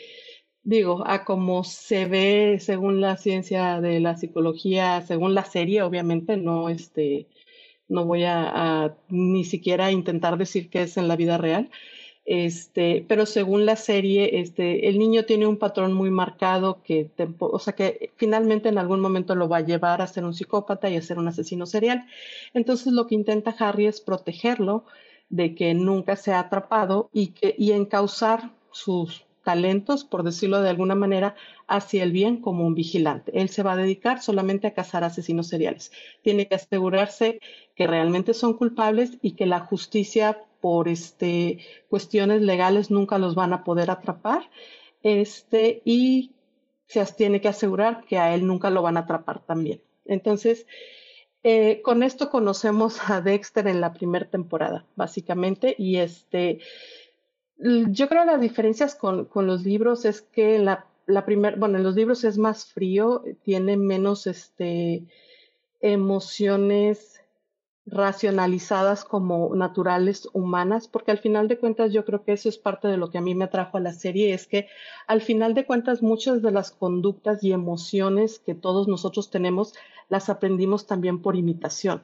[0.63, 6.37] digo, a como se ve según la ciencia de la psicología, según la serie, obviamente,
[6.37, 7.27] no, este,
[7.89, 11.71] no voy a, a ni siquiera intentar decir que es en la vida real,
[12.27, 17.09] este, pero según la serie, este, el niño tiene un patrón muy marcado que,
[17.39, 20.91] o sea, que finalmente en algún momento lo va a llevar a ser un psicópata
[20.91, 22.05] y a ser un asesino serial.
[22.53, 24.85] Entonces lo que intenta Harry es protegerlo
[25.29, 30.97] de que nunca sea atrapado y que, y encauzar sus talentos, por decirlo de alguna
[30.97, 31.37] manera,
[31.69, 33.31] hacia el bien como un vigilante.
[33.41, 35.93] Él se va a dedicar solamente a cazar asesinos seriales.
[36.23, 37.39] Tiene que asegurarse
[37.77, 43.53] que realmente son culpables y que la justicia por este, cuestiones legales nunca los van
[43.53, 44.51] a poder atrapar.
[45.05, 46.33] Este, y
[46.89, 49.81] se tiene que asegurar que a él nunca lo van a atrapar también.
[50.07, 50.67] Entonces,
[51.45, 56.59] eh, con esto conocemos a Dexter en la primera temporada, básicamente, y este,
[57.59, 61.85] yo creo las diferencias con, con los libros es que la, la primer, bueno, en
[61.85, 65.05] los libros es más frío, tiene menos este,
[65.81, 67.21] emociones
[67.87, 72.89] racionalizadas como naturales humanas, porque al final de cuentas yo creo que eso es parte
[72.89, 74.67] de lo que a mí me atrajo a la serie, es que
[75.07, 79.75] al final de cuentas muchas de las conductas y emociones que todos nosotros tenemos
[80.09, 82.03] las aprendimos también por imitación.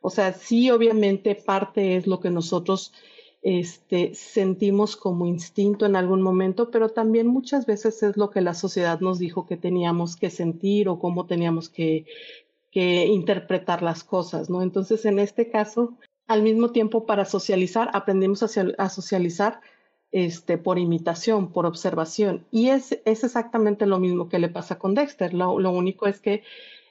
[0.00, 2.92] O sea, sí, obviamente parte es lo que nosotros
[3.42, 8.54] este, sentimos como instinto en algún momento, pero también muchas veces es lo que la
[8.54, 12.06] sociedad nos dijo que teníamos que sentir o cómo teníamos que,
[12.74, 14.60] que interpretar las cosas, ¿no?
[14.60, 19.60] Entonces, en este caso, al mismo tiempo para socializar, aprendimos a, socializar
[20.12, 22.44] este, por imitación, por observación.
[22.50, 25.32] Y es, es, exactamente lo mismo que le pasa con Dexter.
[25.32, 26.42] Lo, único es que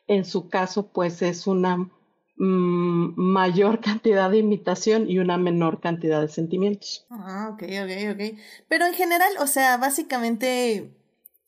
[0.08, 1.90] en su caso, pues es una
[2.36, 7.06] Mm, mayor cantidad de imitación y una menor cantidad de sentimientos.
[7.10, 8.40] Ah, ok, ok, ok.
[8.68, 10.92] Pero en general, o sea, básicamente,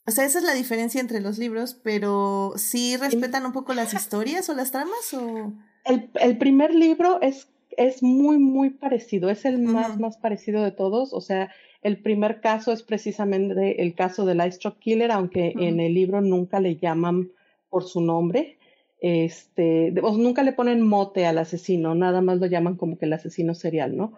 [0.07, 3.93] o sea, esa es la diferencia entre los libros, pero ¿sí respetan un poco las
[3.93, 5.53] historias o las tramas o...?
[5.83, 10.71] El, el primer libro es, es muy, muy parecido, es el más, más parecido de
[10.71, 11.51] todos, o sea,
[11.85, 16.19] el primer caso es precisamente el caso del Ice Truck Killer, aunque en el libro
[16.19, 17.29] nunca le llaman
[17.69, 18.57] por su nombre.
[19.01, 23.53] Este, nunca le ponen mote al asesino, nada más lo llaman como que el asesino
[23.53, 24.13] serial, ¿no?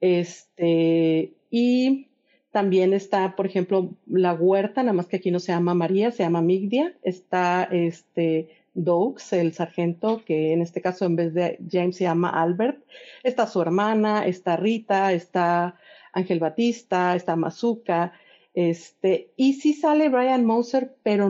[0.00, 2.08] Este, y
[2.54, 6.22] también está, por ejemplo, la huerta, nada más que aquí no se llama María, se
[6.22, 6.94] llama Migdia.
[7.02, 12.30] Está este Doux, el sargento, que en este caso en vez de James se llama
[12.30, 12.78] Albert.
[13.24, 15.80] Está su hermana, está Rita, está
[16.12, 18.12] Ángel Batista, está Mazuka.
[18.54, 21.28] Este, y sí sale Brian Moser, pero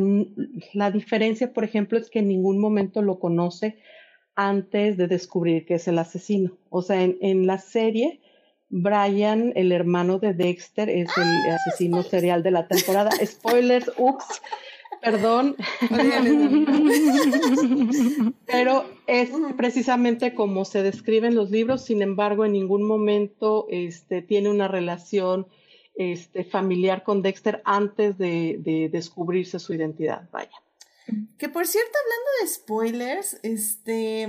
[0.75, 3.79] la diferencia, por ejemplo, es que en ningún momento lo conoce
[4.35, 6.59] antes de descubrir que es el asesino.
[6.69, 8.21] O sea, en, la serie,
[8.69, 13.11] Brian, el hermano de Dexter, es el ah, asesino serial de la temporada.
[13.25, 14.43] Spoilers, ups,
[15.01, 15.57] perdón.
[18.47, 24.23] Pero es precisamente como se describe en los libros, sin embargo, en ningún momento este,
[24.23, 25.47] tiene una relación
[25.97, 30.51] este, familiar con Dexter antes de, descubrirse su identidad, vaya.
[31.39, 34.29] Que por cierto, hablando de spoilers, este,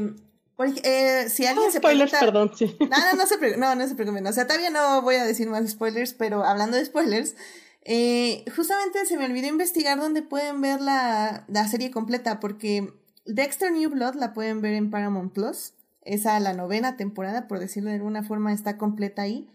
[0.84, 2.76] eh, si alguien ah, se spoilers, perdón, sí.
[2.80, 4.26] No, no, no se, no, no se preocupen.
[4.28, 7.36] O sea, todavía no voy a decir más spoilers, pero hablando de spoilers,
[7.84, 12.94] eh, justamente se me olvidó investigar dónde pueden ver la, la, serie completa, porque
[13.26, 15.74] Dexter New Blood la pueden ver en Paramount Plus.
[16.02, 19.50] Esa, la novena temporada, por decirlo de alguna forma, está completa ahí.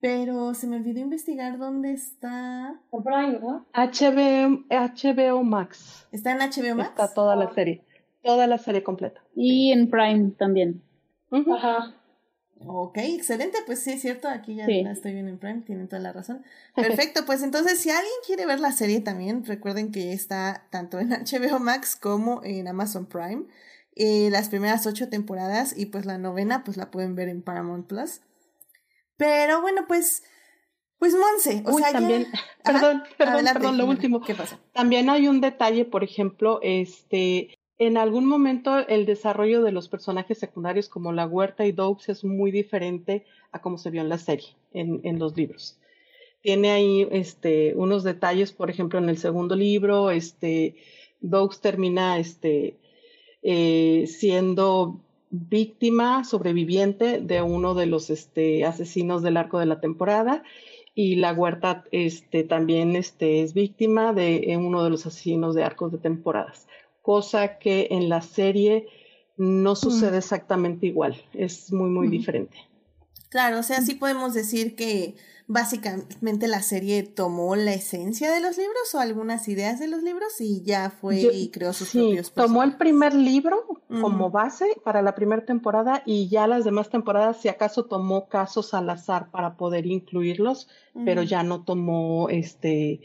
[0.00, 2.80] Pero se me olvidó investigar dónde está.
[2.90, 3.66] Prime, ¿no?
[3.74, 6.06] HBO, HBO Max.
[6.12, 6.90] ¿Está en HBO Max?
[6.90, 7.85] Está toda la serie.
[8.26, 9.22] Toda la serie completa.
[9.36, 10.82] Y en Prime también.
[11.30, 11.94] Ajá.
[12.58, 16.00] Ok, excelente, pues sí, es cierto, aquí ya la estoy viendo en Prime, tienen toda
[16.00, 16.42] la razón.
[16.74, 21.10] Perfecto, pues entonces si alguien quiere ver la serie también, recuerden que está tanto en
[21.24, 23.44] HBO Max como en Amazon Prime.
[23.94, 27.86] Eh, las primeras ocho temporadas y pues la novena pues la pueden ver en Paramount
[27.86, 28.22] Plus.
[29.16, 30.24] Pero bueno, pues,
[30.98, 32.26] pues Monse, o sea, también,
[32.64, 34.20] perdón, perdón, perdón, lo último.
[34.20, 34.58] ¿Qué pasa?
[34.72, 40.38] También hay un detalle, por ejemplo, este, en algún momento el desarrollo de los personajes
[40.38, 44.18] secundarios como la huerta y Dobbs es muy diferente a como se vio en la
[44.18, 45.78] serie, en, en los libros.
[46.40, 50.76] Tiene ahí este, unos detalles, por ejemplo, en el segundo libro, este,
[51.20, 52.76] Dobbs termina este,
[53.42, 60.44] eh, siendo víctima sobreviviente de uno de los este, asesinos del arco de la temporada
[60.94, 65.92] y la huerta este, también este, es víctima de uno de los asesinos de arcos
[65.92, 66.68] de temporadas,
[67.06, 68.88] cosa que en la serie
[69.36, 72.56] no sucede exactamente igual, es muy, muy diferente.
[73.28, 75.14] Claro, o sea, sí podemos decir que
[75.46, 80.40] básicamente la serie tomó la esencia de los libros o algunas ideas de los libros
[80.40, 85.00] y ya fue y creó sus sí, propios Tomó el primer libro como base para
[85.00, 89.56] la primera temporada y ya las demás temporadas si acaso tomó casos al azar para
[89.56, 90.68] poder incluirlos,
[91.04, 93.00] pero ya no tomó este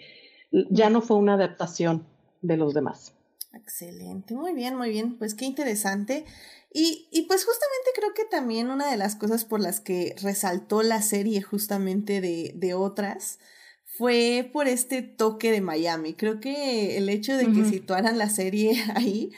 [0.72, 2.08] ya no fue una adaptación
[2.42, 3.14] de los demás.
[3.54, 6.26] Excelente, muy bien, muy bien, pues qué interesante.
[6.74, 10.84] Y, y, pues justamente creo que también una de las cosas por las que resaltó
[10.84, 13.40] la serie justamente de, de otras
[13.98, 16.14] fue por este toque de Miami.
[16.14, 19.32] Creo que el hecho de que situaran la serie ahí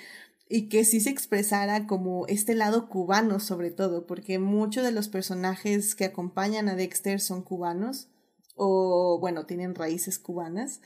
[0.48, 5.08] y que sí se expresara como este lado cubano sobre todo, porque muchos de los
[5.08, 8.10] personajes que acompañan a Dexter son cubanos
[8.56, 10.82] o bueno, tienen raíces cubanas.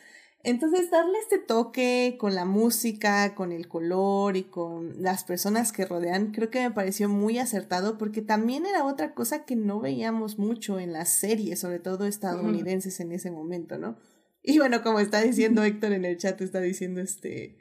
[0.47, 5.83] Entonces, darle este toque con la música, con el color y con las personas que
[5.83, 10.39] rodean, creo que me pareció muy acertado porque también era otra cosa que no veíamos
[10.39, 13.97] mucho en las series, sobre todo estadounidenses en ese momento, ¿no?
[14.41, 17.57] Y bueno, como está diciendo Héctor en el chat, está diciendo este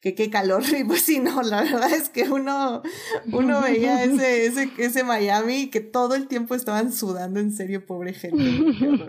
[0.00, 2.80] que qué calor, y pues sí, no, la verdad es que uno,
[3.34, 8.14] uno veía ese, ese, ese Miami que todo el tiempo estaban sudando, en serio, pobre
[8.14, 8.42] gente.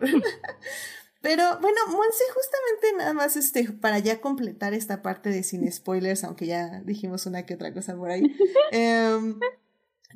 [1.22, 6.24] Pero bueno, Monse, justamente nada más este, para ya completar esta parte de sin spoilers,
[6.24, 8.24] aunque ya dijimos una que otra cosa por ahí.
[8.72, 9.40] Em,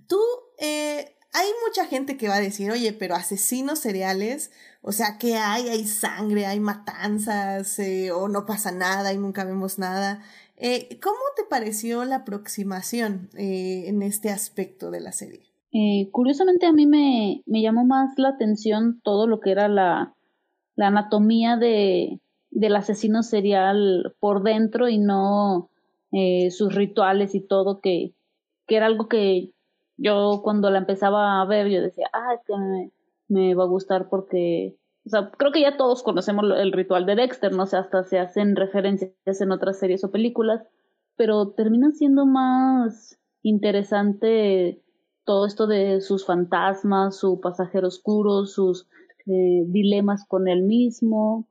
[0.08, 0.20] tú,
[0.58, 5.36] eh, hay mucha gente que va a decir, oye, pero asesinos seriales, o sea, ¿qué
[5.36, 5.68] hay?
[5.68, 10.22] Hay sangre, hay matanzas, eh, o no pasa nada y nunca vemos nada.
[10.56, 15.42] Eh, ¿Cómo te pareció la aproximación eh, en este aspecto de la serie?
[16.14, 20.15] Curiosamente a mí me, me, llamó más la atención todo lo que era la,
[20.76, 22.20] la anatomía de,
[22.52, 25.70] del asesino serial por dentro y no
[26.12, 28.14] eh, sus rituales y todo, que,
[28.68, 29.52] que era algo que
[29.98, 32.54] yo cuando la empezaba a ver, yo decía, ah, es que
[33.28, 37.16] me, va a gustar porque, o sea, creo que ya todos conocemos el ritual de
[37.16, 40.62] Dexter, no sé, hasta se hacen referencias en otras series o películas,
[41.16, 44.82] pero terminan siendo más interesante
[45.24, 48.88] todo esto de sus fantasmas, su pasajero oscuro, sus
[49.28, 51.48] eh, dilemas con él mismo,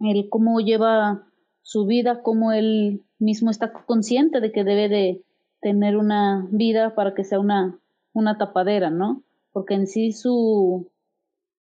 [0.00, 1.26] el cómo lleva
[1.62, 5.22] su vida, cómo él mismo está consciente de que debe de
[5.60, 7.78] tener una vida para que sea una,
[8.12, 9.22] una tapadera, ¿no?
[9.52, 10.90] Porque en sí su,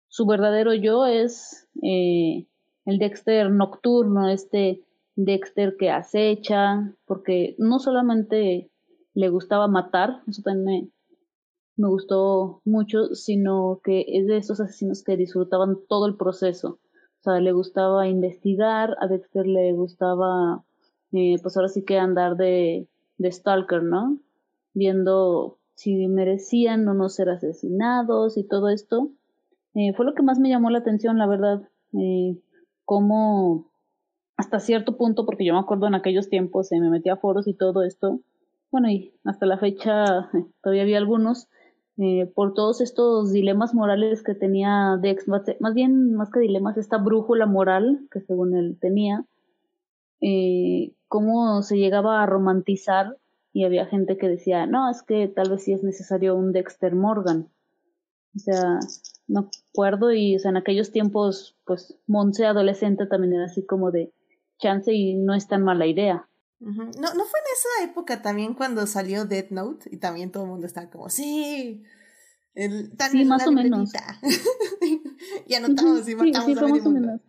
[0.07, 2.47] su verdadero yo es eh,
[2.85, 4.83] el Dexter nocturno, este
[5.15, 8.69] Dexter que acecha, porque no solamente
[9.13, 10.91] le gustaba matar, eso también
[11.75, 16.79] me, gustó mucho, sino que es de esos asesinos que disfrutaban todo el proceso.
[17.19, 20.63] O sea, le gustaba investigar, a Dexter le gustaba,
[21.11, 24.17] eh, pues ahora sí que andar de, de stalker, ¿no?
[24.73, 29.09] Viendo si merecían o no ser asesinados y todo esto.
[29.75, 31.69] Eh, fue lo que más me llamó la atención, la verdad.
[31.93, 32.37] Eh,
[32.85, 33.71] cómo
[34.37, 37.47] hasta cierto punto, porque yo me acuerdo en aquellos tiempos, se me metía a foros
[37.47, 38.19] y todo esto.
[38.71, 40.29] Bueno, y hasta la fecha
[40.61, 41.47] todavía había algunos
[41.97, 46.97] eh, por todos estos dilemas morales que tenía Dex, más bien más que dilemas, esta
[46.97, 49.25] brújula moral que según él tenía,
[50.21, 53.17] eh, cómo se llegaba a romantizar
[53.51, 56.95] y había gente que decía, no, es que tal vez sí es necesario un Dexter
[56.95, 57.49] Morgan.
[58.35, 58.79] O sea,
[59.27, 63.91] no acuerdo y o sea, en aquellos tiempos, pues Monse adolescente también era así como
[63.91, 64.11] de
[64.57, 66.27] chance y no es tan mala idea.
[66.63, 69.89] No, ¿No fue en esa época también cuando salió Death Note?
[69.91, 71.83] Y también todo el mundo estaba como, sí,
[72.55, 73.91] el, sí, más o menos.
[75.47, 77.21] y anotamos y matamos sí, sí, a menos.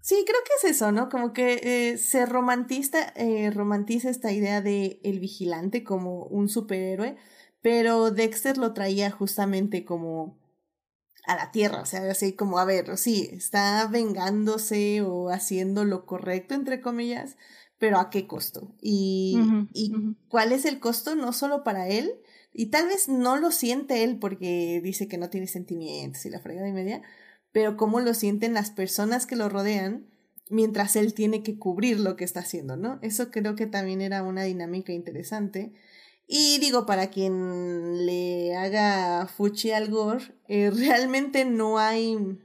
[0.00, 1.08] Sí, creo que es eso, ¿no?
[1.08, 7.16] Como que eh, se romantiza, eh, romantiza esta idea de el vigilante como un superhéroe,
[7.60, 10.41] pero Dexter lo traía justamente como
[11.24, 16.04] a la tierra, o sea, así como, a ver, sí, está vengándose o haciendo lo
[16.04, 17.36] correcto, entre comillas,
[17.78, 18.74] pero ¿a qué costo?
[18.80, 19.38] Y,
[19.72, 19.92] y
[20.28, 22.12] cuál es el costo no solo para él,
[22.52, 26.40] y tal vez no lo siente él porque dice que no tiene sentimientos y la
[26.40, 27.02] fregada y media,
[27.52, 30.06] pero cómo lo sienten las personas que lo rodean
[30.48, 32.98] mientras él tiene que cubrir lo que está haciendo, ¿no?
[33.02, 35.72] Eso creo que también era una dinámica interesante.
[36.26, 42.38] Y digo, para quien le haga fuchi al gore, eh, realmente no hay...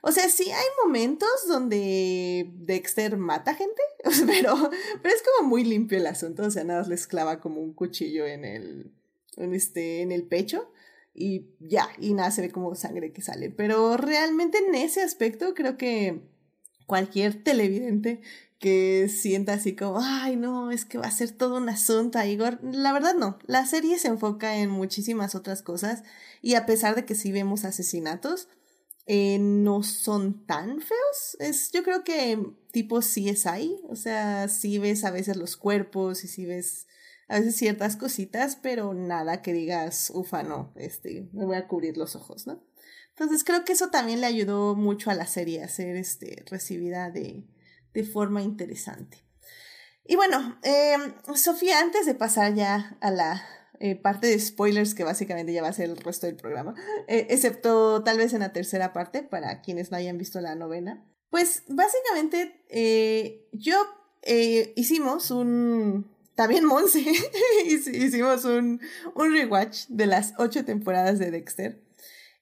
[0.00, 3.82] O sea, sí hay momentos donde Dexter mata gente,
[4.26, 4.54] pero,
[5.02, 7.74] pero es como muy limpio el asunto, o sea, nada más les clava como un
[7.74, 8.92] cuchillo en el,
[9.36, 10.70] en, este, en el pecho
[11.18, 13.50] y ya, y nada, se ve como sangre que sale.
[13.50, 16.20] Pero realmente en ese aspecto creo que
[16.86, 18.20] cualquier televidente
[18.58, 22.58] que sienta así como, ay, no, es que va a ser todo un asunto, Igor.
[22.62, 26.02] La verdad no, la serie se enfoca en muchísimas otras cosas
[26.42, 28.48] y a pesar de que sí vemos asesinatos,
[29.06, 31.36] eh, no son tan feos.
[31.38, 32.38] Es, yo creo que
[32.72, 36.86] tipo sí es ahí, o sea, sí ves a veces los cuerpos y sí ves
[37.28, 41.96] a veces ciertas cositas, pero nada que digas, ufa, no, este, me voy a cubrir
[41.96, 42.62] los ojos, ¿no?
[43.10, 47.10] Entonces creo que eso también le ayudó mucho a la serie a ser este, recibida
[47.10, 47.44] de,
[47.94, 49.28] de forma interesante.
[50.10, 50.96] Y bueno, eh,
[51.34, 53.44] Sofía, antes de pasar ya a la
[53.78, 56.74] eh, parte de spoilers, que básicamente ya va a ser el resto del programa,
[57.08, 61.06] eh, excepto tal vez en la tercera parte, para quienes no hayan visto la novena,
[61.28, 63.76] pues básicamente yo
[64.76, 67.04] hicimos un, también Monse,
[67.66, 68.80] hicimos un,
[69.14, 71.87] un rewatch de las ocho temporadas de Dexter.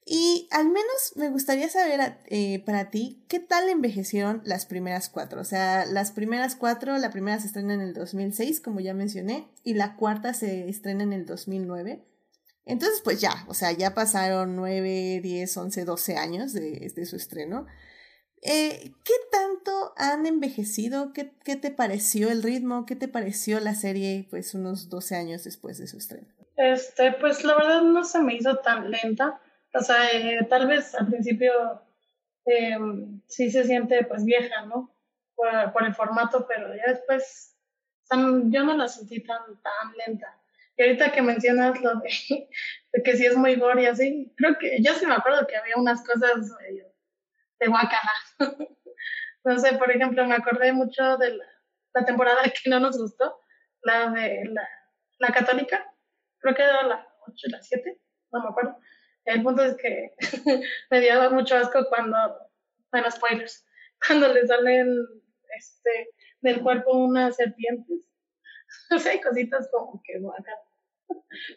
[0.09, 5.41] Y al menos me gustaría saber eh, para ti, ¿qué tal envejecieron las primeras cuatro?
[5.41, 9.51] O sea, las primeras cuatro, la primera se estrena en el 2006, como ya mencioné,
[9.65, 12.05] y la cuarta se estrena en el 2009.
[12.67, 17.17] Entonces, pues ya, o sea, ya pasaron nueve, diez, once, doce años de, de su
[17.17, 17.67] estreno.
[18.43, 21.13] Eh, ¿Qué tanto han envejecido?
[21.13, 22.87] ¿Qué, ¿Qué, te pareció el ritmo?
[22.87, 26.29] ¿Qué te pareció la serie pues unos 12 años después de su estreno?
[26.57, 29.41] Este, pues la verdad no se me hizo tan lenta.
[29.79, 31.83] O sea, eh, tal vez al principio
[32.47, 32.79] eh,
[33.27, 34.95] sí se siente pues vieja, ¿no?
[35.35, 37.55] Por, el formato, pero ya después
[38.11, 40.41] yo no la sentí tan, tan lenta.
[40.77, 42.09] Y ahorita que mencionas lo de,
[43.05, 45.77] que si es muy gore y así, creo que yo sí me acuerdo que había
[45.77, 46.51] unas cosas
[47.59, 48.13] de guacala.
[49.45, 53.41] no sé, por ejemplo, me acordé mucho de la, temporada que no nos gustó,
[53.83, 54.69] la de la,
[55.19, 55.93] la católica,
[56.39, 58.01] creo que era la 8, la 7,
[58.33, 58.79] no me acuerdo.
[59.27, 60.15] El punto es que
[60.91, 62.17] me dio mucho asco cuando,
[62.91, 63.67] bueno, spoilers,
[64.07, 65.07] cuando le salen
[65.57, 66.11] este,
[66.41, 68.09] del cuerpo unas serpientes.
[68.91, 70.61] O sea, hay cositas como que guacala.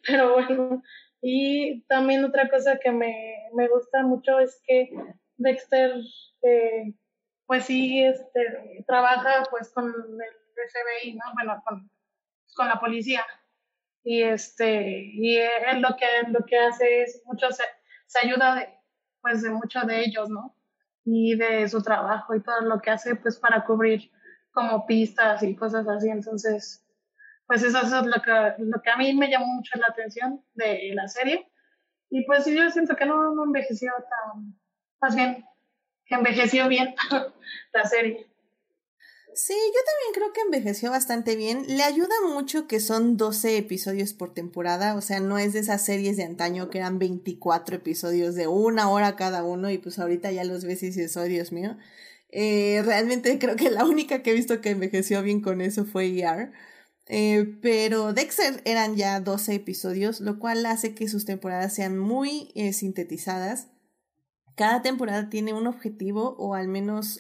[0.05, 0.84] Pero bueno,
[1.22, 4.89] y también otra cosa que me, me gusta mucho es que
[5.38, 5.95] Dexter,
[6.43, 6.93] eh,
[7.45, 11.34] pues sí, este, trabaja pues con el FBI, ¿no?
[11.34, 11.89] Bueno, con,
[12.55, 13.26] con la policía.
[14.04, 17.64] Y este, y él lo que, lo que hace es mucho, se,
[18.24, 18.70] ayuda de,
[19.22, 20.56] pues de muchos de ellos, ¿no?
[21.06, 24.12] Y de su trabajo y todo lo que hace, pues para cubrir
[24.52, 26.10] como pistas y cosas así.
[26.10, 26.86] Entonces,
[27.45, 30.91] pues eso, es lo que, lo que a mí me llamó mucho la atención de
[30.93, 31.50] la serie.
[32.10, 34.60] Y pues yo siento que no, no envejeció tan,
[35.02, 35.45] más bien,
[36.10, 36.95] envejeció bien
[37.74, 38.28] la serie.
[39.36, 41.63] Sí, yo también creo que envejeció bastante bien.
[41.67, 45.86] Le ayuda mucho que son 12 episodios por temporada, o sea, no es de esas
[45.86, 50.32] series de antaño que eran 24 episodios de una hora cada uno y pues ahorita
[50.32, 51.77] ya los ves y dices, oh Dios mío.
[52.32, 56.07] Eh, realmente creo que la única que he visto que envejeció bien con eso fue
[56.19, 56.51] ER.
[57.61, 62.73] Pero Dexter eran ya 12 episodios, lo cual hace que sus temporadas sean muy eh,
[62.73, 63.67] sintetizadas.
[64.55, 67.19] Cada temporada tiene un objetivo o al menos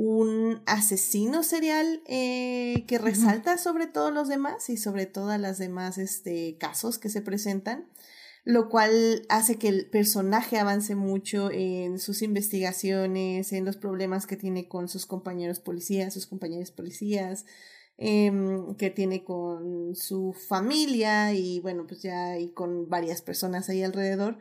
[0.00, 6.56] un asesino serial que resalta sobre todos los demás y sobre todas las demás este,
[6.56, 7.88] casos que se presentan,
[8.44, 14.36] lo cual hace que el personaje avance mucho en sus investigaciones, en los problemas que
[14.36, 17.44] tiene con sus compañeros policías, sus compañeros policías,
[18.00, 23.82] Em, que tiene con su familia y bueno, pues ya y con varias personas ahí
[23.82, 24.38] alrededor.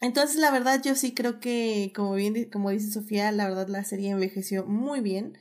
[0.00, 3.84] Entonces, la verdad, yo sí creo que, como bien, como dice Sofía, la verdad la
[3.84, 5.38] serie envejeció muy bien.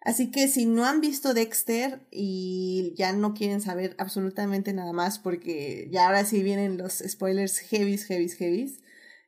[0.00, 5.18] Así que si no han visto Dexter y ya no quieren saber absolutamente nada más,
[5.18, 8.80] porque ya ahora sí vienen los spoilers heavies, heavies, heavies,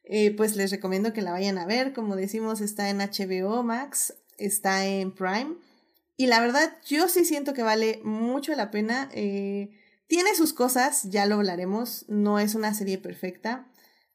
[0.04, 1.92] eh, pues les recomiendo que la vayan a ver.
[1.92, 5.56] Como decimos, está en HBO Max, está en Prime.
[6.16, 9.10] Y la verdad, yo sí siento que vale mucho la pena.
[9.12, 9.70] Eh,
[10.06, 12.04] tiene sus cosas, ya lo hablaremos.
[12.08, 13.69] No es una serie perfecta.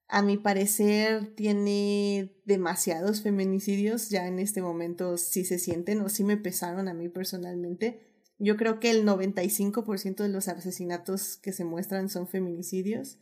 [0.08, 4.10] A mi parecer tiene demasiados feminicidios.
[4.10, 8.02] Ya en este momento sí se sienten o sí me pesaron a mí personalmente.
[8.38, 13.18] Yo creo que el 95% de los asesinatos que se muestran son feminicidios.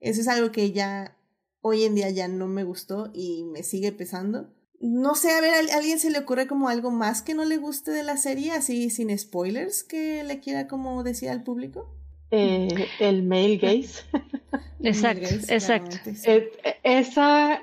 [0.00, 1.18] Eso es algo que ya
[1.60, 4.54] hoy en día ya no me gustó y me sigue pesando.
[4.80, 7.56] No sé, a ver, ¿a alguien se le ocurre como algo más que no le
[7.56, 11.96] guste de la serie, así sin spoilers, que le quiera como decir al público?
[12.30, 14.04] Eh, el male gaze.
[14.82, 15.96] exacto, exacto.
[16.24, 16.50] Eh,
[16.82, 17.60] esa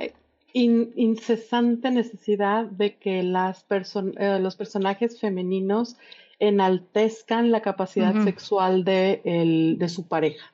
[0.53, 5.95] incesante necesidad de que las eh, los personajes femeninos
[6.39, 10.51] enaltezcan la capacidad sexual de, el, de su pareja.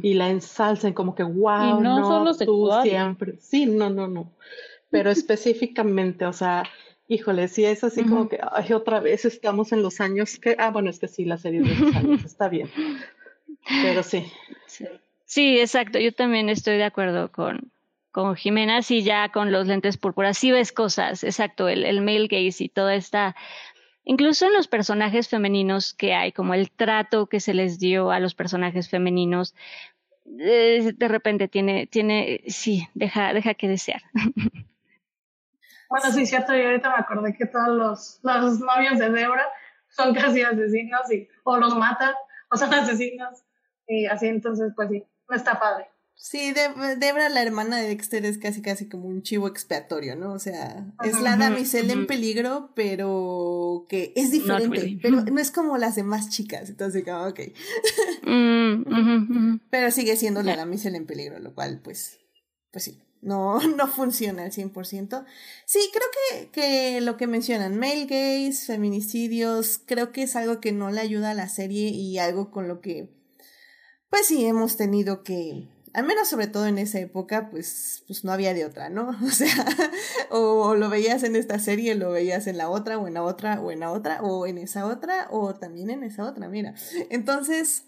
[0.00, 3.36] Y la ensalcen como que, wow, no, no tú siempre.
[3.38, 4.32] Sí, no, no, no
[4.90, 6.64] pero específicamente, o sea,
[7.08, 10.70] híjole, si es así como que, ay, otra vez estamos en los años que, ah,
[10.70, 12.70] bueno, es que sí, la serie de los años, está bien,
[13.82, 14.30] pero sí.
[15.24, 15.58] sí.
[15.58, 17.72] exacto, yo también estoy de acuerdo con,
[18.10, 22.28] con Jimena, sí, ya con los lentes púrpuras, sí ves cosas, exacto, el, el male
[22.28, 23.36] gaze y toda esta,
[24.04, 28.20] incluso en los personajes femeninos que hay, como el trato que se les dio a
[28.20, 29.54] los personajes femeninos,
[30.40, 34.02] eh, de repente tiene, tiene, sí, deja, deja que desear.
[35.88, 39.46] Bueno, sí, cierto, y ahorita me acordé que todos los, los novios de Debra
[39.88, 42.12] son casi asesinos y o los matan
[42.50, 43.44] o son asesinos
[43.88, 45.88] y así entonces pues sí, no está padre.
[46.18, 50.32] Sí, Debra, la hermana de Dexter, es casi casi como un chivo expiatorio, ¿no?
[50.32, 55.76] O sea, es la damisela en peligro, pero que es diferente, pero no es como
[55.76, 57.40] las demás chicas, entonces como, ok.
[58.24, 62.18] Mm, pero sigue siendo la damisela en peligro, lo cual, pues,
[62.72, 65.24] pues sí no, no funciona al 100%.
[65.66, 70.72] Sí, creo que, que lo que mencionan, male gays, feminicidios, creo que es algo que
[70.72, 73.10] no le ayuda a la serie y algo con lo que,
[74.16, 78.32] pues sí, hemos tenido que, al menos sobre todo en esa época, pues, pues no
[78.32, 79.10] había de otra, ¿no?
[79.22, 79.66] O sea,
[80.30, 83.60] o lo veías en esta serie, lo veías en la otra, o en la otra,
[83.60, 86.72] o en la otra, o en esa otra, o también en esa otra, mira.
[87.10, 87.84] Entonces,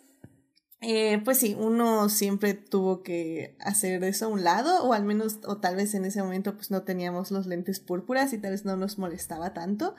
[0.83, 5.39] eh, pues sí, uno siempre tuvo que hacer eso a un lado, o al menos,
[5.47, 8.67] o tal vez en ese momento pues no teníamos los lentes púrpuras y tal vez
[8.67, 9.95] no nos molestaba tanto.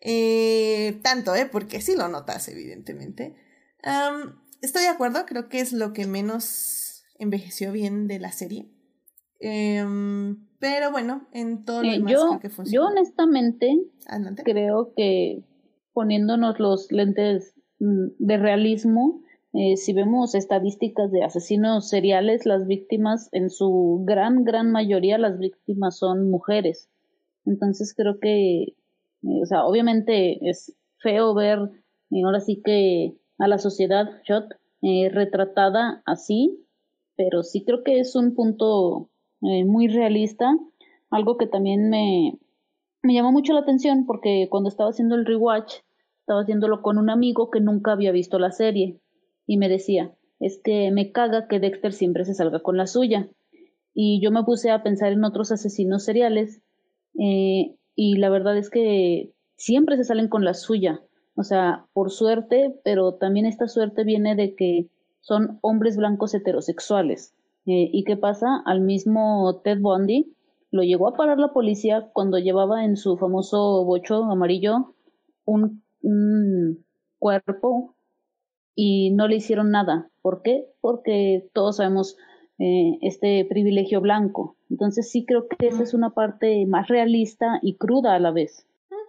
[0.00, 1.46] Eh, tanto, ¿eh?
[1.50, 3.34] Porque sí lo notas, evidentemente.
[4.66, 8.68] Estoy de acuerdo, creo que es lo que menos envejeció bien de la serie.
[9.40, 12.88] Em, pero bueno, en todo lo Eh, demás yo, creo que yo funciona.
[12.88, 14.42] honestamente Adelante.
[14.44, 15.44] creo que
[15.92, 23.28] poniéndonos los lentes mm, de realismo, eh, si vemos estadísticas de asesinos seriales, las víctimas,
[23.32, 26.90] en su gran, gran mayoría, las víctimas son mujeres.
[27.46, 28.74] Entonces creo que, eh,
[29.42, 31.58] o sea, obviamente es feo ver,
[32.10, 36.64] eh, ahora sí que a la sociedad shot eh, retratada así,
[37.16, 39.10] pero sí creo que es un punto
[39.42, 40.56] eh, muy realista,
[41.10, 42.38] algo que también me,
[43.02, 45.74] me llamó mucho la atención porque cuando estaba haciendo el rewatch,
[46.20, 49.00] estaba haciéndolo con un amigo que nunca había visto la serie
[49.46, 53.30] y me decía, es que me caga que Dexter siempre se salga con la suya.
[53.94, 56.60] Y yo me puse a pensar en otros asesinos seriales
[57.18, 61.00] eh, y la verdad es que siempre se salen con la suya.
[61.36, 64.88] O sea, por suerte, pero también esta suerte viene de que
[65.20, 67.34] son hombres blancos heterosexuales.
[67.66, 68.62] Eh, ¿Y qué pasa?
[68.64, 70.34] Al mismo Ted Bundy
[70.70, 74.94] lo llegó a parar la policía cuando llevaba en su famoso bocho amarillo
[75.44, 76.84] un, un
[77.18, 77.94] cuerpo
[78.74, 80.10] y no le hicieron nada.
[80.22, 80.66] ¿Por qué?
[80.80, 82.16] Porque todos sabemos
[82.58, 84.56] eh, este privilegio blanco.
[84.70, 88.66] Entonces sí creo que esa es una parte más realista y cruda a la vez.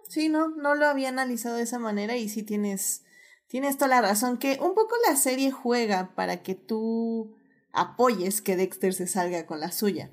[0.08, 3.04] Sí, no, no lo había analizado de esa manera y sí tienes,
[3.46, 7.36] tienes toda la razón, que un poco la serie juega para que tú
[7.72, 10.10] apoyes que Dexter se salga con la suya.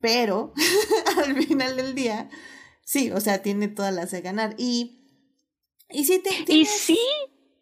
[0.00, 0.52] Pero
[1.24, 2.30] al final del día,
[2.84, 4.54] sí, o sea, tiene todas las de ganar.
[4.58, 5.00] Y,
[5.90, 6.98] y sí, te, Y sí,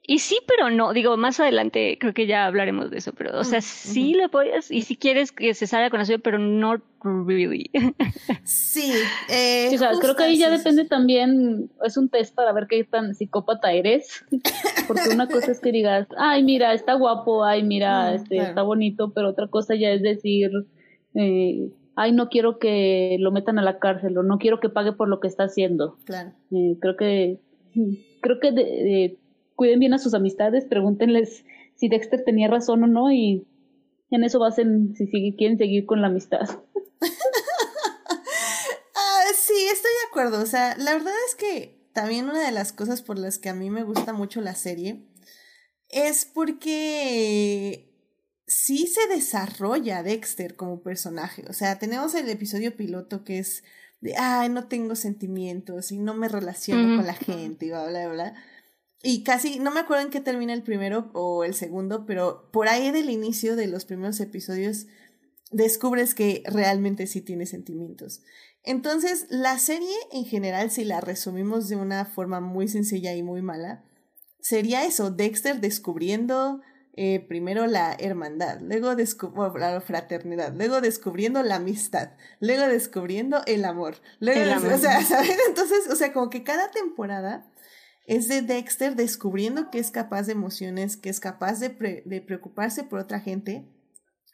[0.06, 0.92] y sí, pero no.
[0.92, 4.18] Digo, más adelante creo que ya hablaremos de eso, pero, o sea, sí ujú.
[4.18, 7.70] le apoyas y si quieres que se salga con la suya, pero no really.
[8.44, 8.92] Sí,
[9.28, 12.66] eh, Sí, o sea, creo que ahí ya depende también, es un test para ver
[12.68, 14.24] qué tan psicópata eres,
[14.88, 18.48] porque una cosa es que digas, ay, mira, está guapo, ay, mira, Mm, este, claro.
[18.50, 20.50] está bonito, pero otra cosa ya es decir,
[21.14, 24.92] eh, ay, no quiero que lo metan a la cárcel o no quiero que pague
[24.92, 25.96] por lo que está haciendo.
[26.04, 26.32] Claro.
[26.52, 27.38] Eh, creo que,
[28.20, 29.18] creo que de- de-
[29.54, 31.44] cuiden bien a sus amistades, pregúntenles
[31.76, 33.46] si Dexter tenía razón o no y
[34.10, 36.40] en eso basen si sigue- quieren seguir con la amistad.
[38.96, 40.40] Ah, sí, estoy de acuerdo.
[40.42, 43.54] O sea, la verdad es que también una de las cosas por las que a
[43.54, 45.04] mí me gusta mucho la serie
[45.90, 47.90] es porque
[48.46, 51.44] sí se desarrolla Dexter como personaje.
[51.48, 53.64] O sea, tenemos el episodio piloto que es
[54.00, 58.08] de, ay, no tengo sentimientos y no me relaciono con la gente y bla, bla,
[58.08, 58.34] bla.
[59.06, 62.68] Y casi, no me acuerdo en qué termina el primero o el segundo, pero por
[62.68, 64.86] ahí del inicio de los primeros episodios
[65.50, 68.22] descubres que realmente sí tiene sentimientos.
[68.62, 73.42] Entonces, la serie en general, si la resumimos de una forma muy sencilla y muy
[73.42, 73.84] mala,
[74.40, 76.62] sería eso, Dexter descubriendo
[76.96, 83.96] eh, primero la hermandad, luego la fraternidad, luego descubriendo la amistad, luego descubriendo el amor,
[84.18, 84.72] luego El amor.
[84.72, 85.36] o sea, ¿saben?
[85.46, 87.50] Entonces, o sea, como que cada temporada
[88.04, 92.84] es de Dexter descubriendo que es capaz de emociones, que es capaz de, de preocuparse
[92.84, 93.66] por otra gente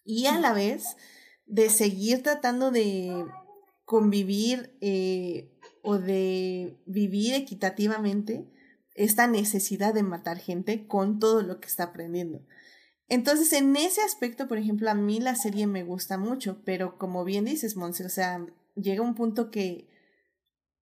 [0.05, 0.97] y a la vez
[1.47, 3.25] de seguir tratando de
[3.85, 5.51] convivir eh,
[5.83, 8.49] o de vivir equitativamente
[8.95, 12.47] esta necesidad de matar gente con todo lo que está aprendiendo.
[13.09, 17.25] Entonces, en ese aspecto, por ejemplo, a mí la serie me gusta mucho, pero como
[17.25, 18.47] bien dices, Monse, o sea,
[18.77, 19.89] llega un punto que,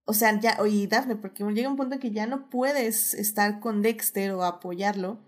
[0.09, 3.61] o sea, ya, oye, Dafne, porque llega un punto en que ya no puedes estar
[3.61, 5.20] con Dexter o apoyarlo,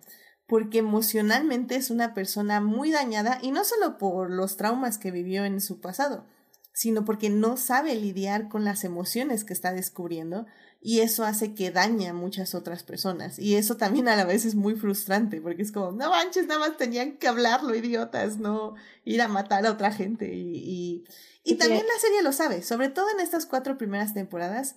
[0.47, 5.45] porque emocionalmente es una persona muy dañada, y no solo por los traumas que vivió
[5.45, 6.27] en su pasado,
[6.73, 10.47] sino porque no sabe lidiar con las emociones que está descubriendo
[10.81, 13.39] y eso hace que dañe a muchas otras personas.
[13.39, 16.61] Y eso también a la vez es muy frustrante porque es como, no manches, nada
[16.61, 18.75] más tenían que hablarlo, idiotas, no
[19.05, 20.35] ir a matar a otra gente.
[20.35, 21.05] Y, y,
[21.45, 24.77] y también la serie lo sabe, sobre todo en estas cuatro primeras temporadas.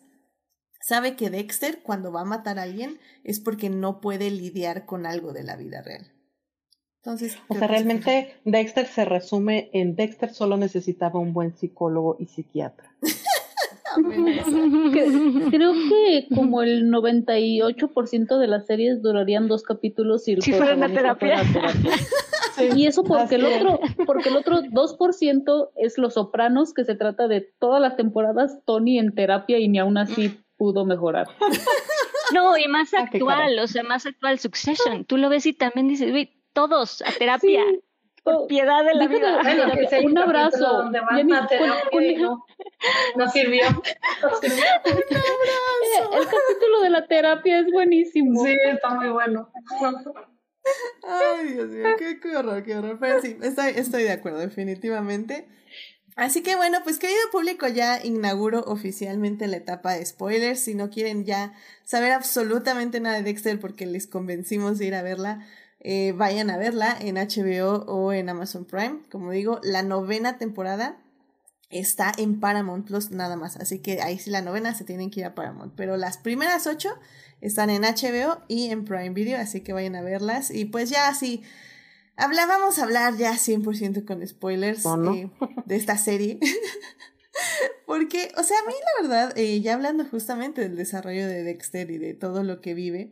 [0.82, 5.06] Sabe que Dexter cuando va a matar a alguien es porque no puede lidiar con
[5.06, 6.12] algo de la vida real.
[6.98, 12.28] Entonces, O sea, realmente Dexter se resume en Dexter solo necesitaba un buen psicólogo y
[12.28, 12.96] psiquiatra.
[15.52, 20.76] creo que como el 98% de las series durarían dos capítulos y el Si fuera
[20.76, 21.92] una protagonista fuera terapia.
[22.76, 27.28] Y eso porque el otro, porque el otro 2% es Los Sopranos, que se trata
[27.28, 31.28] de todas las temporadas Tony en terapia y ni aún así pudo mejorar.
[32.34, 35.06] No, y más Ah, actual, o sea, más actual Succession.
[35.06, 37.64] Tú lo ves y también dices, güey, todos a terapia,
[38.24, 39.42] por piedad de la vida.
[39.44, 40.66] Bueno, que Un abrazo.
[40.66, 42.46] donde van a terapia no,
[43.16, 43.74] no sirvió.
[44.22, 44.64] No sirvió.
[46.14, 48.44] El capítulo de la terapia es buenísimo.
[48.46, 49.50] Sí, está muy bueno.
[51.04, 52.98] Ay, Dios mío, qué, horror, qué horror.
[53.00, 55.48] Pero sí, estoy, estoy de acuerdo, definitivamente.
[56.16, 60.60] Así que bueno, pues querido público, ya inauguro oficialmente la etapa de spoilers.
[60.60, 61.54] Si no quieren ya
[61.84, 65.48] saber absolutamente nada de Dexter porque les convencimos de ir a verla,
[65.80, 69.00] eh, vayan a verla en HBO o en Amazon Prime.
[69.12, 71.03] Como digo, la novena temporada
[71.74, 73.58] está en Paramount Plus nada más.
[73.58, 75.74] Así que ahí sí la novena se tienen que ir a Paramount.
[75.76, 76.90] Pero las primeras ocho
[77.42, 80.52] están en HBO y en Prime Video, así que vayan a verlas.
[80.52, 81.44] Y pues ya así,
[82.16, 85.30] habla, vamos a hablar ya 100% con spoilers eh,
[85.66, 86.40] de esta serie.
[87.86, 91.90] Porque, o sea, a mí la verdad, eh, ya hablando justamente del desarrollo de Dexter
[91.92, 93.12] y de todo lo que vive,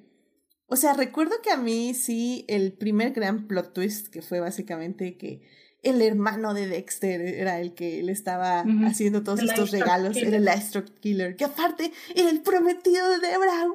[0.68, 5.18] o sea, recuerdo que a mí sí el primer gran plot twist, que fue básicamente
[5.18, 5.41] que
[5.84, 10.47] el hermano de Dexter era el que le estaba haciendo todos estos regalos, era el
[10.47, 13.65] Astro Killer, que aparte era el prometido de Debra.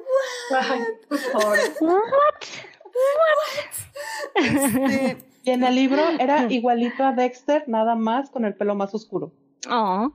[0.51, 1.59] ¿What?
[1.81, 1.97] What?
[4.35, 8.93] Este, y en el libro era igualito a Dexter, nada más con el pelo más
[8.93, 9.31] oscuro.
[9.69, 10.13] Oh.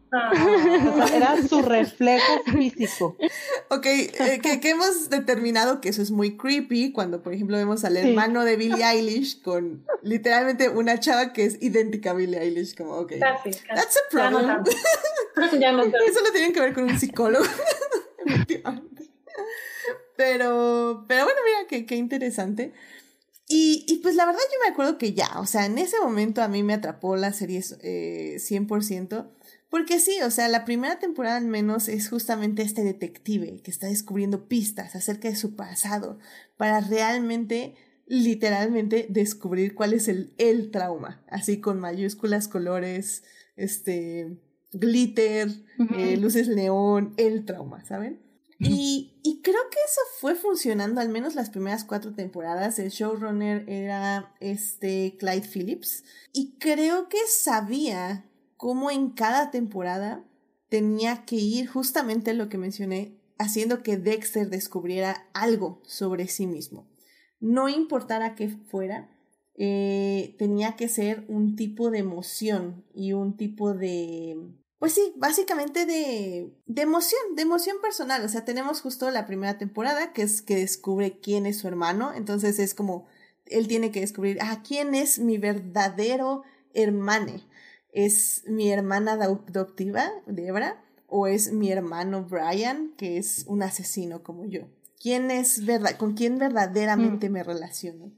[1.12, 3.16] era su reflejo físico.
[3.68, 7.96] Ok, eh, que, hemos determinado que eso es muy creepy cuando, por ejemplo, vemos al
[7.96, 12.92] hermano de Billie Eilish con literalmente una chava que es idéntica a Billie Eilish, como,
[12.94, 13.12] ok.
[13.18, 14.64] That's a problem.
[16.06, 17.44] eso lo tienen que ver con un psicólogo.
[20.16, 22.72] pero, pero bueno, mira, qué, qué interesante.
[23.48, 26.42] Y, y, pues la verdad yo me acuerdo que ya, o sea, en ese momento
[26.42, 29.28] a mí me atrapó la serie eh, 100%,
[29.72, 33.86] porque sí, o sea, la primera temporada al menos es justamente este detective que está
[33.86, 36.18] descubriendo pistas acerca de su pasado
[36.58, 43.24] para realmente, literalmente, descubrir cuál es el, el trauma, así con mayúsculas, colores,
[43.56, 44.36] este,
[44.72, 45.48] glitter,
[45.96, 48.20] eh, luces neón, el trauma, ¿saben?
[48.58, 52.78] Y, y, creo que eso fue funcionando al menos las primeras cuatro temporadas.
[52.78, 56.04] El showrunner era este Clyde Phillips.
[56.32, 58.24] Y creo que sabía
[58.62, 60.24] cómo en cada temporada
[60.68, 66.86] tenía que ir justamente lo que mencioné, haciendo que Dexter descubriera algo sobre sí mismo.
[67.40, 69.10] No importara qué fuera,
[69.56, 74.36] eh, tenía que ser un tipo de emoción y un tipo de
[74.78, 78.24] pues sí, básicamente de, de emoción, de emoción personal.
[78.24, 82.12] O sea, tenemos justo la primera temporada, que es que descubre quién es su hermano.
[82.14, 83.06] Entonces es como,
[83.46, 86.44] él tiene que descubrir, ah, quién es mi verdadero
[86.74, 87.40] hermano.
[87.92, 90.82] ¿Es mi hermana adoptiva, Debra?
[91.06, 94.62] ¿O es mi hermano Brian, que es un asesino como yo?
[95.00, 97.32] ¿Quién es verdad, con quién verdaderamente mm.
[97.32, 98.12] me relaciono?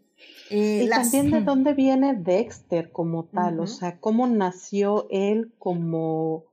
[0.50, 6.44] Eh, y también de dónde viene Dexter como tal, o sea, cómo nació él como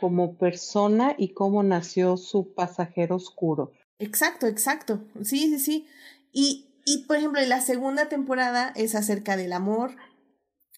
[0.00, 3.72] como persona y cómo nació su pasajero oscuro.
[3.98, 5.04] Exacto, exacto.
[5.22, 5.86] Sí, sí, sí.
[6.32, 9.96] Y, y por ejemplo, la segunda temporada es acerca del amor,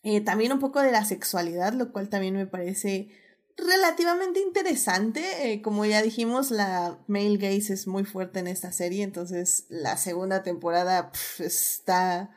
[0.02, 3.08] eh, también un poco de la sexualidad, lo cual también me parece
[3.56, 5.52] relativamente interesante.
[5.52, 9.96] Eh, como ya dijimos, la male gaze es muy fuerte en esta serie, entonces la
[9.96, 12.30] segunda temporada está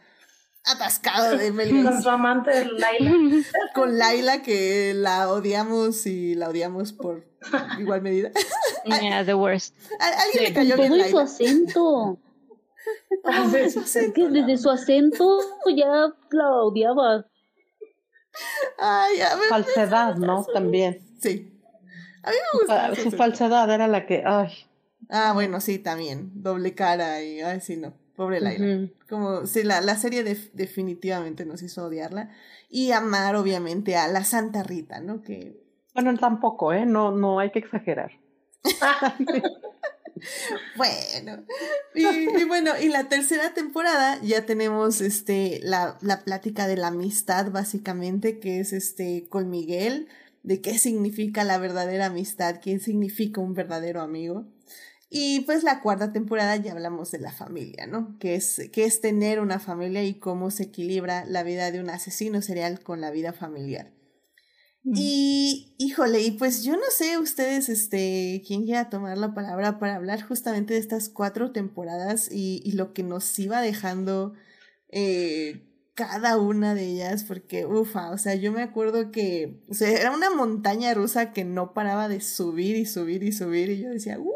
[0.65, 3.11] atascado de Mel Con su amante Laila.
[3.75, 7.25] Con Laila que la odiamos y la odiamos por
[7.79, 8.31] igual medida.
[8.85, 9.75] Yeah, the worst.
[9.99, 11.09] ¿A alguien le cayó bien Laila?
[11.09, 12.19] su acento.
[13.23, 14.13] Ah, su acento.
[14.13, 15.39] que desde su acento
[15.75, 17.25] ya la odiaba.
[18.79, 20.45] Ay, a ver, falsedad, ¿no?
[20.53, 21.01] También.
[21.19, 21.51] Sí.
[22.23, 22.95] A mí me gusta.
[22.95, 24.49] Su, falsedad era la que, ay.
[25.09, 26.31] Ah, bueno, sí, también.
[26.33, 27.93] Doble cara y, ay, sí, no.
[28.15, 28.89] Pobre Laila.
[29.09, 32.31] Como, sí, la, la serie definitivamente nos hizo odiarla.
[32.69, 35.21] Y amar, obviamente, a la Santa Rita, ¿no?
[35.21, 35.61] Que...
[35.93, 36.85] Bueno, tampoco, ¿eh?
[36.85, 38.11] No, no hay que exagerar.
[40.77, 41.45] bueno,
[41.93, 47.51] y, bueno, y la tercera temporada ya tenemos este la, la plática de la amistad,
[47.51, 50.07] básicamente, que es este con Miguel,
[50.43, 54.45] de qué significa la verdadera amistad, quién significa un verdadero amigo.
[55.09, 58.17] Y pues la cuarta temporada ya hablamos de la familia, ¿no?
[58.19, 61.89] Que es, que es tener una familia y cómo se equilibra la vida de un
[61.89, 63.94] asesino serial con la vida familiar.
[64.85, 69.95] Y, híjole, y pues yo no sé ustedes, este, quién quiera tomar la palabra para
[69.95, 74.33] hablar justamente de estas cuatro temporadas y, y lo que nos iba dejando
[74.89, 75.63] eh,
[75.95, 80.11] cada una de ellas, porque, ufa, o sea, yo me acuerdo que, o sea, era
[80.11, 84.17] una montaña rusa que no paraba de subir y subir y subir, y yo decía,
[84.17, 84.29] ¡Wow!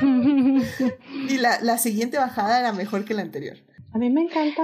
[1.28, 3.56] y la, la siguiente bajada era mejor que la anterior.
[3.92, 4.62] A mí me encanta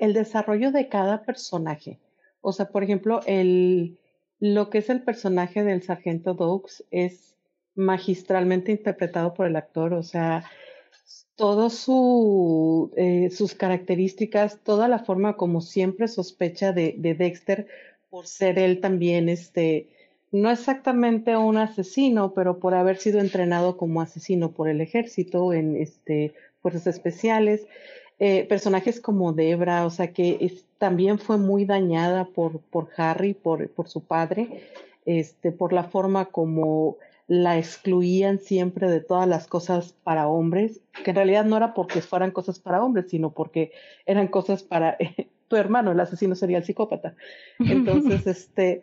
[0.00, 1.98] el, desarrollo de cada personaje.
[2.40, 3.98] O sea, por ejemplo, el,
[4.40, 7.36] lo que es el personaje del sargento Dogs es
[7.74, 9.92] magistralmente interpretado por el actor.
[9.92, 10.44] O sea,
[11.36, 17.66] todo su, eh, sus características, toda la forma como siempre sospecha de, de, Dexter
[18.08, 19.88] por ser él también, este,
[20.32, 25.76] no exactamente un asesino, pero por haber sido entrenado como asesino por el ejército en
[25.76, 27.66] este, fuerzas especiales.
[28.22, 33.70] Eh, personajes como Debra, o sea que también fue muy dañada por, por Harry, por,
[33.70, 34.62] por su padre,
[35.06, 36.98] este, por la forma como
[37.28, 42.02] la excluían siempre de todas las cosas para hombres, que en realidad no era porque
[42.02, 43.72] fueran cosas para hombres, sino porque
[44.04, 44.98] eran cosas para
[45.48, 47.14] tu hermano, el asesino sería el psicópata.
[47.58, 48.82] Entonces, este,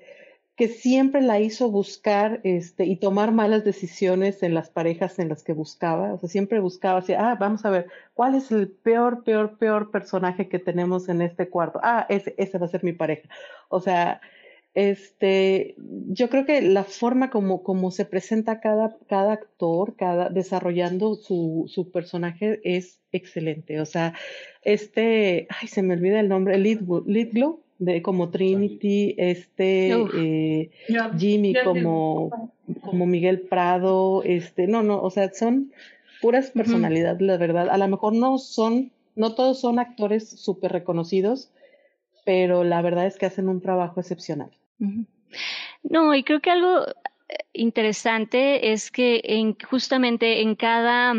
[0.58, 5.44] que siempre la hizo buscar este, y tomar malas decisiones en las parejas en las
[5.44, 6.14] que buscaba.
[6.14, 9.92] O sea, siempre buscaba así, ah, vamos a ver, ¿cuál es el peor, peor, peor
[9.92, 11.80] personaje que tenemos en este cuarto?
[11.84, 13.30] Ah, ese, ese va a ser mi pareja.
[13.70, 14.20] O sea,
[14.74, 21.14] este, yo creo que la forma como, como se presenta cada, cada actor, cada, desarrollando
[21.16, 23.80] su, su personaje es excelente.
[23.80, 24.16] O sea,
[24.64, 30.72] este, ay, se me olvida el nombre, Lidglow, de como Trinity, este eh,
[31.18, 32.52] Jimmy como,
[32.82, 35.72] como Miguel Prado, este, no, no, o sea, son
[36.22, 37.70] puras personalidades, la verdad.
[37.70, 41.52] A lo mejor no son, no todos son actores súper reconocidos,
[42.26, 44.52] pero la verdad es que hacen un trabajo excepcional.
[45.84, 46.86] No, y creo que algo
[47.30, 51.14] eh, interesante es que en, justamente en cada,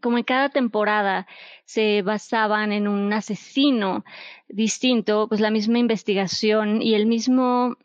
[0.00, 1.26] como en cada temporada
[1.68, 4.02] se basaban en un asesino
[4.48, 7.76] distinto, pues la misma investigación y el mismo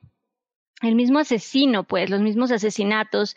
[0.82, 3.36] el mismo asesino, pues, los mismos asesinatos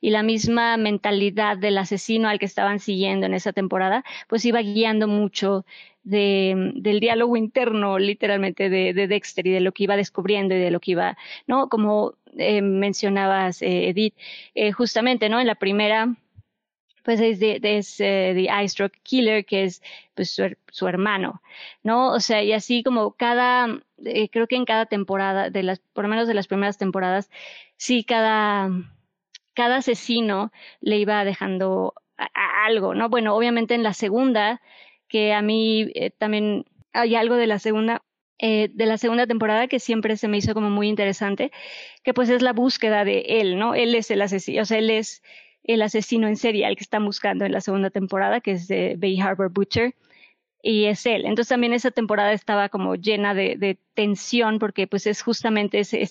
[0.00, 4.60] y la misma mentalidad del asesino al que estaban siguiendo en esa temporada, pues iba
[4.62, 5.64] guiando mucho
[6.02, 10.58] de, del diálogo interno, literalmente, de, de, Dexter y de lo que iba descubriendo y
[10.58, 11.68] de lo que iba, ¿no?
[11.68, 14.14] Como eh, mencionabas, eh, Edith,
[14.54, 15.38] eh, justamente, ¿no?
[15.40, 16.16] En la primera,
[17.04, 19.82] pues es de, de The Eye Stroke Killer, que es
[20.14, 21.42] pues su, su, hermano,
[21.82, 22.12] ¿no?
[22.12, 23.80] O sea, y así como cada,
[24.30, 27.30] creo que en cada temporada, de las, por lo menos de las primeras temporadas,
[27.76, 28.70] sí, cada,
[29.54, 31.94] cada asesino le iba dejando
[32.66, 33.08] algo, ¿no?
[33.08, 34.60] Bueno, obviamente en la segunda,
[35.08, 38.02] que a mí eh, también hay algo de la segunda
[38.40, 41.50] eh, de la segunda temporada que siempre se me hizo como muy interesante,
[42.04, 43.74] que pues es la búsqueda de él, ¿no?
[43.74, 45.22] Él es el asesino, o sea, él es
[45.68, 48.96] el asesino en serie al que están buscando en la segunda temporada, que es de
[48.98, 49.94] Bay Harbor Butcher,
[50.62, 51.24] y es él.
[51.26, 56.10] Entonces también esa temporada estaba como llena de, tensión porque pues es justamente ese,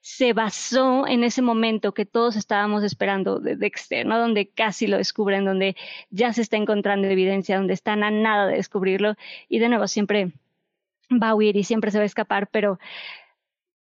[0.00, 4.18] se basó en ese momento que todos estábamos esperando de Dexter, ¿no?
[4.18, 5.74] Donde casi lo descubren, donde
[6.10, 9.14] ya se está encontrando evidencia, donde están a nada de descubrirlo
[9.48, 10.32] y de nuevo siempre
[11.10, 12.78] va a huir y siempre se va a escapar, pero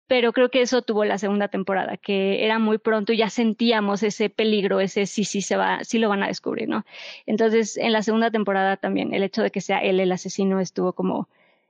[0.06, 4.02] pero creo que eso tuvo la segunda temporada, que era muy pronto y ya sentíamos
[4.02, 6.84] ese peligro, ese sí, sí se va, sí lo van a descubrir, ¿no?
[7.26, 10.92] Entonces, en la segunda temporada también, el hecho de que sea él el asesino estuvo
[10.92, 11.28] como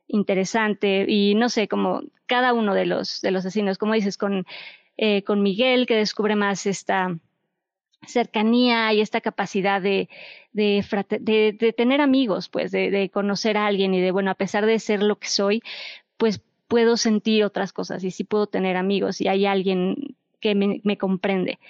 [0.09, 4.47] interesante y no sé, como cada uno de los, de los asesinos, como dices, con,
[4.97, 7.17] eh, con Miguel, que descubre más esta
[8.07, 10.09] cercanía y esta capacidad de,
[10.53, 10.85] de,
[11.21, 14.79] de, tener amigos, pues, de, de, conocer a alguien y de, bueno, a pesar de
[14.79, 15.63] ser lo que soy,
[16.17, 16.43] pues
[16.75, 20.99] puedo sentir otras cosas y sí puedo tener amigos y hay alguien que me, me
[20.99, 21.61] comprende.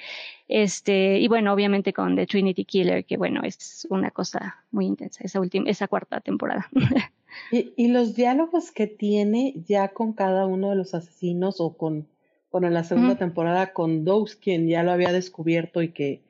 [0.49, 5.23] Este, y bueno, obviamente con The Trinity Killer, que bueno, es una cosa muy intensa,
[5.23, 6.71] esa última, esa cuarta temporada.
[7.51, 12.07] Y, y, los diálogos que tiene ya con cada uno de los asesinos o con,
[12.53, 16.23] bueno, en la segunda temporada con Dose, quien ya lo había descubierto y que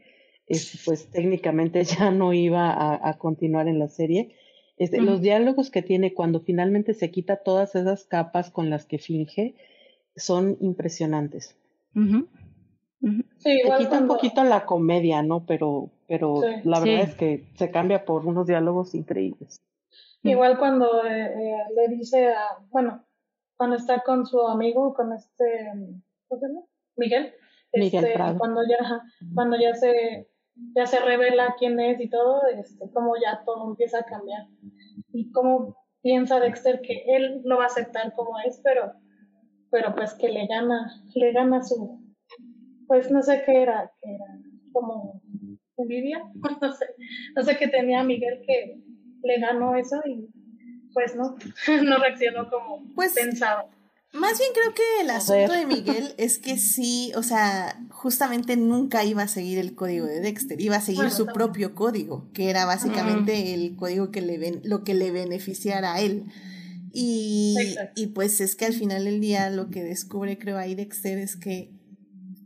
[0.46, 4.34] este, pues técnicamente ya no iba a, a continuar en la serie.
[4.76, 8.98] Este, Los diálogos que tiene cuando finalmente se quita todas esas capas con las que
[8.98, 9.54] finge
[10.16, 11.56] son impresionantes.
[13.38, 15.46] se quita un poquito la comedia, ¿no?
[15.46, 19.60] Pero, pero la verdad es que se cambia por unos diálogos increíbles.
[20.22, 23.04] Igual cuando eh, eh, le dice a, bueno,
[23.56, 25.44] cuando está con su amigo, con este,
[26.26, 26.60] ¿cómo se llama?
[26.96, 27.34] Miguel.
[27.74, 29.02] Miguel este, Cuando ya,
[29.34, 30.28] cuando ya se,
[30.74, 34.46] ya se revela quién es y todo, este, como ya todo empieza a cambiar.
[35.12, 38.92] Y cómo piensa Dexter que él lo va a aceptar como es, pero,
[39.70, 42.00] pero pues que le gana, le gana su,
[42.86, 44.26] pues no sé qué era, que era
[44.72, 45.22] como
[45.76, 46.22] envidia,
[46.60, 46.86] no sé,
[47.34, 48.80] no sé qué tenía Miguel que
[49.22, 50.28] le ganó eso y
[50.92, 51.36] pues no,
[51.82, 53.66] no reaccionó como pues, pensaba.
[54.14, 59.04] Más bien creo que el asunto de Miguel es que sí, o sea, justamente nunca
[59.04, 62.64] iba a seguir el código de Dexter, iba a seguir su propio código, que era
[62.64, 66.26] básicamente el código que le ven, lo que le beneficiara a él.
[66.92, 67.56] Y,
[67.96, 71.34] y pues es que al final del día lo que descubre, creo, ahí Dexter es
[71.34, 71.72] que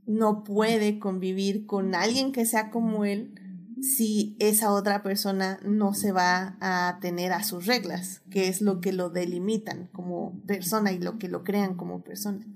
[0.07, 3.35] no puede convivir con alguien que sea como él,
[3.83, 8.81] si esa otra persona no se va a tener a sus reglas, que es lo
[8.81, 12.47] que lo delimitan como persona y lo que lo crean como persona.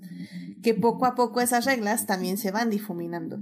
[0.61, 3.39] Que poco a poco esas reglas también se van difuminando.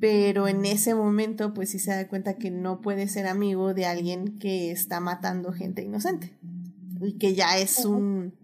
[0.00, 3.86] Pero en ese momento, pues sí se da cuenta que no puede ser amigo de
[3.86, 6.34] alguien que está matando gente inocente.
[7.00, 8.34] Y que ya es un...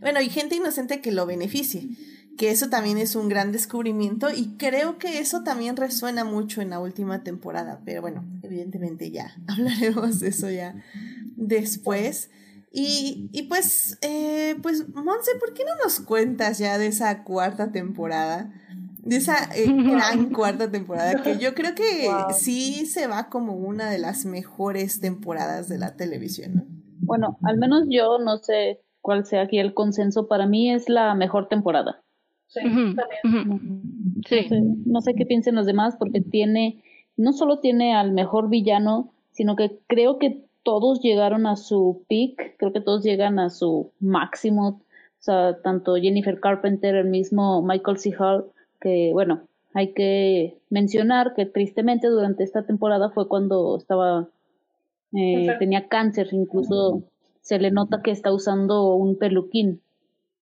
[0.00, 1.88] Bueno, y gente inocente que lo beneficie
[2.36, 6.70] que eso también es un gran descubrimiento y creo que eso también resuena mucho en
[6.70, 10.74] la última temporada, pero bueno, evidentemente ya hablaremos de eso ya
[11.36, 12.30] después.
[12.74, 17.70] Y, y pues, eh, pues, Monse, ¿por qué no nos cuentas ya de esa cuarta
[17.70, 18.50] temporada?
[18.98, 23.90] De esa eh, gran cuarta temporada, que yo creo que sí se va como una
[23.90, 26.62] de las mejores temporadas de la televisión, ¿no?
[27.04, 31.14] Bueno, al menos yo no sé cuál sea aquí el consenso, para mí es la
[31.14, 32.02] mejor temporada.
[32.52, 33.82] Sí, también.
[34.26, 34.46] Sí.
[34.84, 36.82] No sé qué piensen los demás porque tiene,
[37.16, 42.56] no solo tiene al mejor villano, sino que creo que todos llegaron a su peak,
[42.58, 47.98] creo que todos llegan a su máximo, o sea, tanto Jennifer Carpenter, el mismo Michael
[47.98, 48.14] C.
[48.18, 48.46] Hall,
[48.80, 49.42] que bueno,
[49.72, 54.28] hay que mencionar que tristemente durante esta temporada fue cuando estaba,
[55.14, 57.02] eh, tenía cáncer, incluso
[57.40, 59.80] se le nota que está usando un peluquín.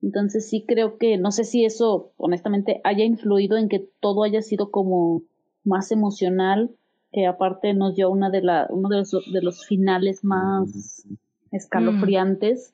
[0.02, 4.42] Entonces sí creo que, no sé si eso honestamente haya influido en que todo haya
[4.42, 5.22] sido como
[5.64, 6.70] más emocional,
[7.12, 11.06] que aparte nos dio una de la, uno de los, de los finales más
[11.50, 12.72] escalofriantes.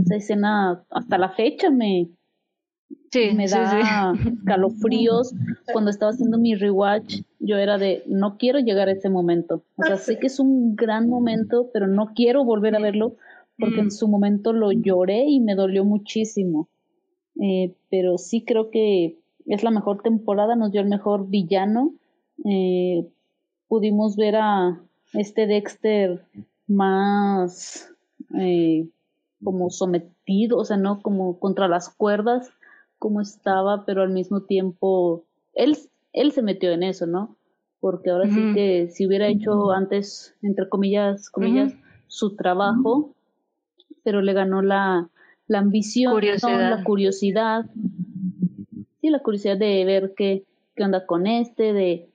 [0.00, 2.08] Esa escena hasta la fecha me,
[3.34, 5.34] me da escalofríos.
[5.72, 9.62] Cuando estaba haciendo mi rewatch, yo era de, no quiero llegar a ese momento.
[9.76, 13.16] O sea, sé que es un gran momento, pero no quiero volver a verlo
[13.58, 13.90] porque en mm.
[13.90, 16.68] su momento lo lloré y me dolió muchísimo.
[17.40, 21.94] Eh, pero sí creo que es la mejor temporada, nos dio el mejor villano.
[22.44, 23.06] Eh,
[23.68, 24.80] pudimos ver a
[25.12, 26.24] este Dexter
[26.66, 27.90] más
[28.38, 28.88] eh,
[29.42, 32.50] como sometido, o sea, no como contra las cuerdas,
[32.98, 35.76] como estaba, pero al mismo tiempo él,
[36.12, 37.36] él se metió en eso, ¿no?
[37.80, 41.74] Porque ahora sí que si hubiera hecho antes, entre comillas, comillas,
[42.08, 43.14] su trabajo,
[44.06, 45.10] pero le ganó la,
[45.48, 47.66] la ambición, la curiosidad.
[49.00, 50.44] Sí, la curiosidad de ver qué,
[50.76, 52.08] qué onda con este, de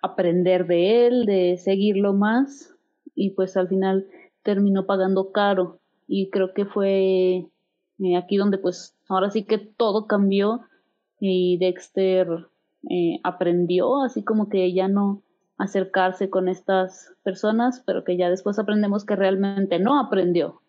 [0.00, 2.72] aprender de él, de seguirlo más.
[3.16, 4.06] Y pues al final
[4.44, 5.80] terminó pagando caro.
[6.06, 7.48] Y creo que fue
[7.98, 10.60] eh, aquí donde pues ahora sí que todo cambió.
[11.18, 12.28] Y Dexter
[12.90, 15.20] eh, aprendió así como que ya no
[15.58, 20.60] acercarse con estas personas pero que ya después aprendemos que realmente no aprendió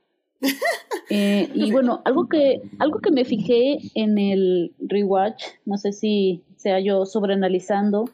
[1.10, 6.44] eh, y bueno, algo que, algo que me fijé en el rewatch, no sé si
[6.56, 8.06] sea yo sobreanalizando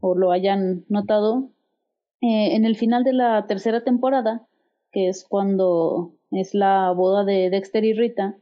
[0.00, 1.50] o lo hayan notado,
[2.20, 4.46] eh, en el final de la tercera temporada,
[4.92, 8.36] que es cuando es la boda de Dexter y Rita,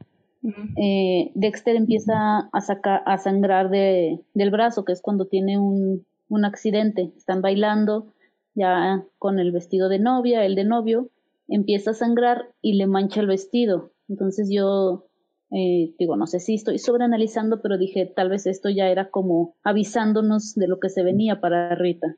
[0.77, 6.05] eh, Dexter empieza a, sacar, a sangrar de, del brazo, que es cuando tiene un,
[6.29, 7.11] un accidente.
[7.17, 8.13] Están bailando
[8.55, 11.09] ya con el vestido de novia, el de novio,
[11.47, 13.93] empieza a sangrar y le mancha el vestido.
[14.07, 15.07] Entonces yo
[15.51, 19.55] eh, digo, no sé si estoy sobreanalizando, pero dije, tal vez esto ya era como
[19.63, 22.17] avisándonos de lo que se venía para Rita.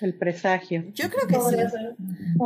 [0.00, 0.84] El presagio.
[0.94, 1.56] Yo creo que sí.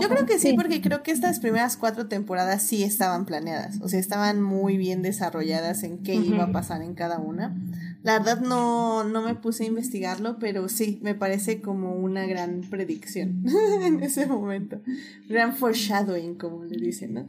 [0.01, 3.79] Yo creo que sí, porque creo que estas primeras cuatro temporadas sí estaban planeadas.
[3.83, 7.55] O sea, estaban muy bien desarrolladas en qué iba a pasar en cada una.
[8.03, 12.63] La verdad no, no me puse a investigarlo, pero sí, me parece como una gran
[12.63, 13.45] predicción
[13.83, 14.81] en ese momento.
[15.29, 17.27] Gran foreshadowing, como le dicen, ¿no?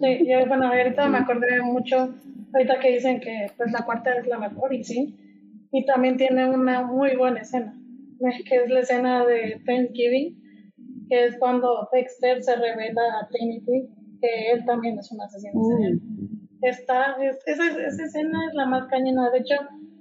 [0.00, 2.14] Sí, yo, bueno, ahorita me acordé mucho,
[2.52, 5.16] ahorita que dicen que pues la cuarta es la mejor, y sí.
[5.70, 7.74] Y también tiene una muy buena escena
[8.48, 10.40] que es la escena de Thanksgiving,
[11.08, 13.88] que es cuando Dexter se revela a Trinity
[14.20, 15.60] que él también es un asesino
[16.64, 19.30] Está, esa, esa, escena es la más cañona.
[19.30, 19.54] De hecho,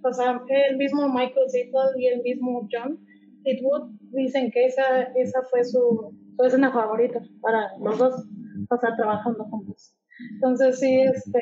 [0.03, 2.99] o sea, el mismo Michael Seaton y el mismo John
[3.43, 8.25] Eastwood dicen que esa, esa fue su, su escena favorita para los dos,
[8.69, 9.95] o trabajando juntos.
[10.35, 11.41] Entonces sí, este,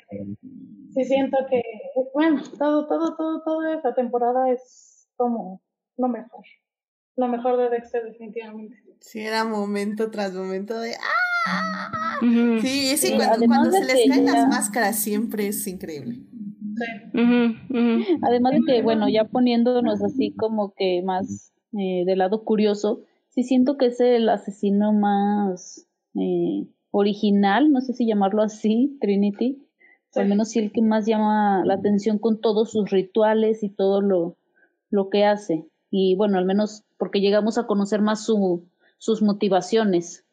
[0.94, 1.62] sí siento que,
[2.14, 5.62] bueno, todo, todo, todo, toda esta temporada es como
[5.98, 6.44] lo mejor
[7.16, 8.78] lo mejor de Dexter definitivamente.
[9.00, 11.31] Sí, era momento tras momento de ¡ah!
[12.62, 16.20] Sí, sí, cuando, se les caen las máscaras siempre es increíble.
[16.76, 17.66] Sí.
[18.22, 23.44] Además de que, bueno, ya poniéndonos así como que más eh, de lado curioso, sí
[23.44, 29.66] siento que es el asesino más eh, original, no sé si llamarlo así, Trinity,
[30.16, 34.02] al menos sí el que más llama la atención con todos sus rituales y todo
[34.02, 34.38] lo,
[34.90, 35.66] lo que hace.
[35.90, 38.66] Y bueno, al menos porque llegamos a conocer más su,
[38.98, 40.26] sus motivaciones,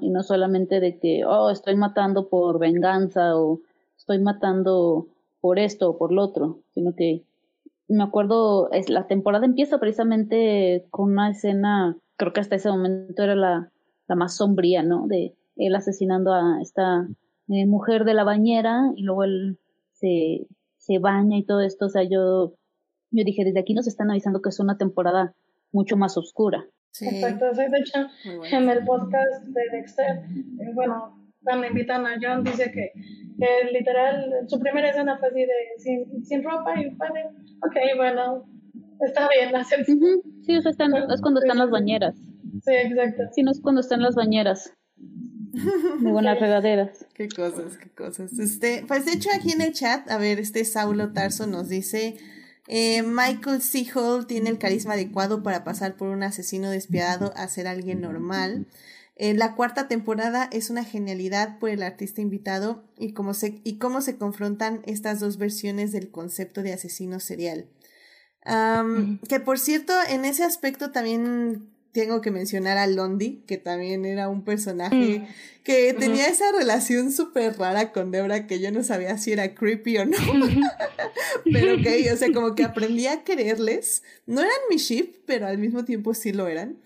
[0.00, 3.60] Y no solamente de que, oh, estoy matando por venganza o
[3.96, 5.06] estoy matando
[5.40, 7.24] por esto o por lo otro, sino que
[7.88, 13.22] me acuerdo, es, la temporada empieza precisamente con una escena, creo que hasta ese momento
[13.22, 13.72] era la,
[14.06, 15.06] la más sombría, ¿no?
[15.08, 17.08] De él asesinando a esta
[17.48, 19.58] eh, mujer de la bañera y luego él
[19.92, 22.52] se, se baña y todo esto, o sea, yo,
[23.10, 25.34] yo dije, desde aquí nos están avisando que es una temporada
[25.72, 26.66] mucho más oscura.
[26.92, 27.06] Sí.
[27.08, 30.24] Exacto, de hecho, en el podcast de Dexter,
[30.60, 32.90] eh, bueno, cuando invitan a John, dice que,
[33.38, 37.26] que, literal, su primera escena fue así de sin, sin ropa y padre,
[37.64, 38.44] ok, bueno,
[39.00, 42.16] está bien, hacer Sí, eso están, es cuando están las bañeras.
[42.64, 43.22] Sí, exacto.
[43.32, 44.74] Sí, no es cuando están las bañeras.
[46.00, 47.06] De buenas regaderas.
[47.14, 48.38] Qué cosas, qué cosas.
[48.38, 52.16] Este, pues de hecho aquí en el chat, a ver, este Saulo Tarso nos dice,
[52.72, 53.84] eh, Michael C.
[53.94, 58.68] Hall tiene el carisma adecuado para pasar por un asesino despiadado a ser alguien normal.
[59.16, 63.78] En la cuarta temporada es una genialidad por el artista invitado y cómo se, y
[63.78, 67.68] cómo se confrontan estas dos versiones del concepto de asesino serial.
[69.28, 74.28] Que por cierto, en ese aspecto también tengo que mencionar a Londi, que también era
[74.28, 75.26] un personaje mm.
[75.64, 79.98] que tenía esa relación súper rara con Debra que yo no sabía si era creepy
[79.98, 80.16] o no.
[81.52, 84.02] pero que, o sea, como que aprendí a quererles.
[84.26, 86.78] No eran mi ship, pero al mismo tiempo sí lo eran.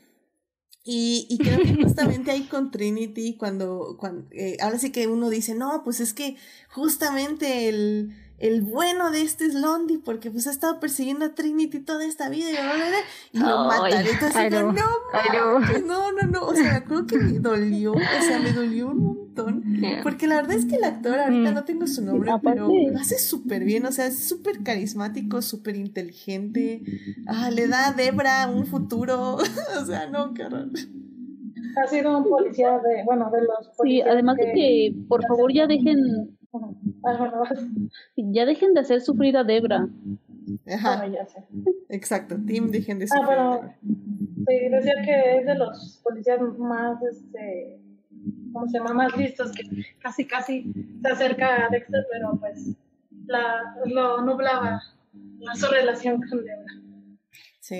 [0.84, 5.30] Y, y creo que justamente ahí con Trinity, cuando, cuando eh, ahora sí que uno
[5.30, 6.36] dice, no, pues es que
[6.68, 11.78] justamente el, el bueno de este es Londi porque pues ha estado persiguiendo a Trinity
[11.80, 12.50] toda esta vida
[13.32, 14.10] y, lo mataré.
[14.10, 18.52] Entonces, no, no, no, no, no, o sea, creo que me dolió, o sea, me
[18.52, 19.64] dolió un montón,
[20.02, 21.54] porque la verdad es que el actor, ahorita mm.
[21.54, 25.76] no tengo su nombre, pero lo hace súper bien, o sea, es súper carismático, súper
[25.76, 26.82] inteligente,
[27.26, 29.36] ah, le da a Debra un futuro,
[29.80, 30.70] o sea, no, qué horror.
[31.76, 35.66] Ha sido un policía de, bueno, de los Sí, además de que, por favor, ya
[35.66, 36.36] dejen
[38.16, 39.88] ya dejen de hacer sufrir a Debra.
[40.66, 41.06] Ajá.
[41.88, 43.38] Exacto, Tim, dejen de ah, sufrir.
[43.38, 43.76] Ah,
[44.46, 47.80] pero, sí, decía que es de los policías más, este,
[48.52, 48.94] ¿cómo se llama?
[48.94, 49.62] Más listos, que
[50.00, 52.76] casi, casi se acerca a Dexter, pero pues
[53.26, 54.82] la, lo nublaba
[55.54, 56.83] su relación con Debra.
[57.66, 57.76] Sí.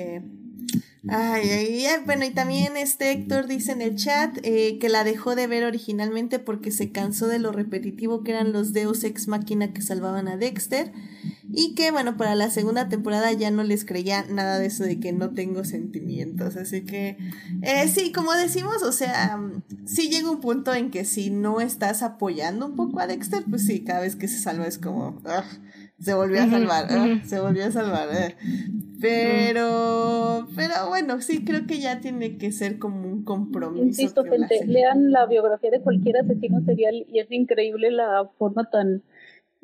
[1.11, 5.05] Ay, ay, ay, bueno, y también este Héctor dice en el chat eh, que la
[5.05, 9.29] dejó de ver originalmente porque se cansó de lo repetitivo que eran los Deus Ex
[9.29, 10.91] Máquina que salvaban a Dexter
[11.53, 14.99] y que bueno, para la segunda temporada ya no les creía nada de eso de
[14.99, 17.19] que no tengo sentimientos, así que
[17.61, 19.39] eh, sí, como decimos, o sea,
[19.85, 23.67] sí llega un punto en que si no estás apoyando un poco a Dexter, pues
[23.67, 25.21] sí, cada vez que se salva es como
[26.05, 27.23] se volvió a salvar, ¿eh?
[27.25, 28.09] se volvió a salvar.
[28.13, 28.35] ¿eh?
[29.01, 33.85] Pero, pero bueno, sí creo que ya tiene que ser como un compromiso.
[33.85, 39.03] Insisto, gente, lean la biografía de cualquier asesino serial y es increíble la forma tan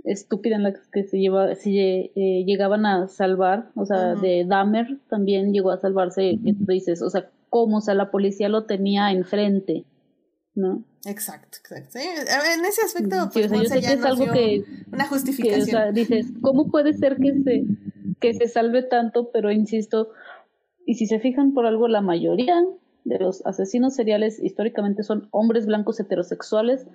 [0.05, 4.99] estúpida en la que se lleva, se eh, llegaban a salvar, o sea, de Dahmer
[5.11, 8.65] también llegó a salvarse, que tú dices, o sea, cómo, o sea, la policía lo
[8.65, 9.85] tenía enfrente.
[10.55, 10.85] ¿no?
[11.05, 11.99] Exacto, exacto.
[11.99, 15.63] en ese aspecto, pues, yo sé que es algo que, una justificación.
[15.63, 17.65] o sea, dices, ¿cómo puede ser que se,
[18.21, 19.31] que se salve tanto?
[19.33, 20.11] Pero insisto,
[20.85, 22.63] y si se fijan por algo, la mayoría
[23.05, 26.87] de los asesinos seriales históricamente son hombres blancos heterosexuales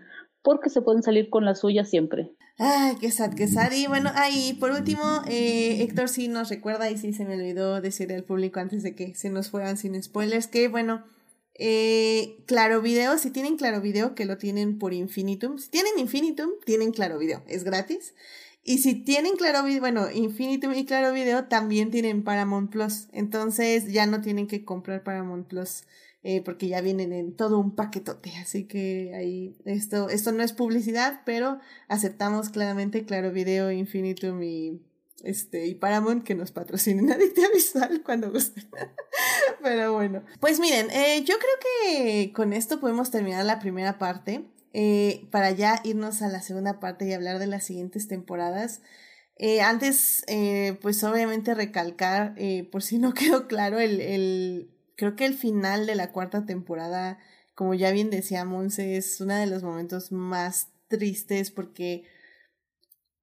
[0.44, 2.32] porque se pueden salir con la suya siempre.
[2.60, 3.72] Ay, qué sad, qué sad.
[3.72, 7.82] Y bueno, ahí por último, eh, Héctor sí nos recuerda, y sí se me olvidó
[7.82, 11.04] decirle al público antes de que se nos fueran sin spoilers, que bueno,
[11.58, 15.58] eh, claro Video, si tienen Claro Video, que lo tienen por Infinitum.
[15.58, 18.14] Si tienen Infinitum, tienen Claro Video, es gratis.
[18.64, 23.08] Y si tienen Claro Video, bueno, Infinitum y Claro Video también tienen Paramount Plus.
[23.14, 25.84] Entonces ya no tienen que comprar Paramount Plus
[26.24, 28.32] eh, porque ya vienen en todo un paquetote.
[28.38, 34.82] Así que ahí, esto, esto no es publicidad, pero aceptamos claramente Claro Video, Infinitum y
[35.26, 38.70] este, y Paramount que nos patrocinen Adictia Visual cuando gusten.
[39.62, 44.46] Pero bueno, pues miren, eh, yo creo que con esto podemos terminar la primera parte.
[44.78, 48.82] Eh, para ya irnos a la segunda parte y hablar de las siguientes temporadas.
[49.38, 50.26] Eh, antes,
[50.82, 52.36] pues obviamente recalcar,
[52.72, 57.20] por si no quedó claro, el, el, creo que el final de la cuarta temporada,
[57.54, 62.04] como ya bien decía Monse, es uno de los momentos más tristes porque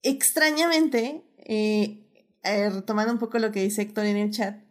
[0.02, 2.08] extrañamente eh,
[2.42, 4.62] eh, retomando un poco lo que dice Héctor en el chat,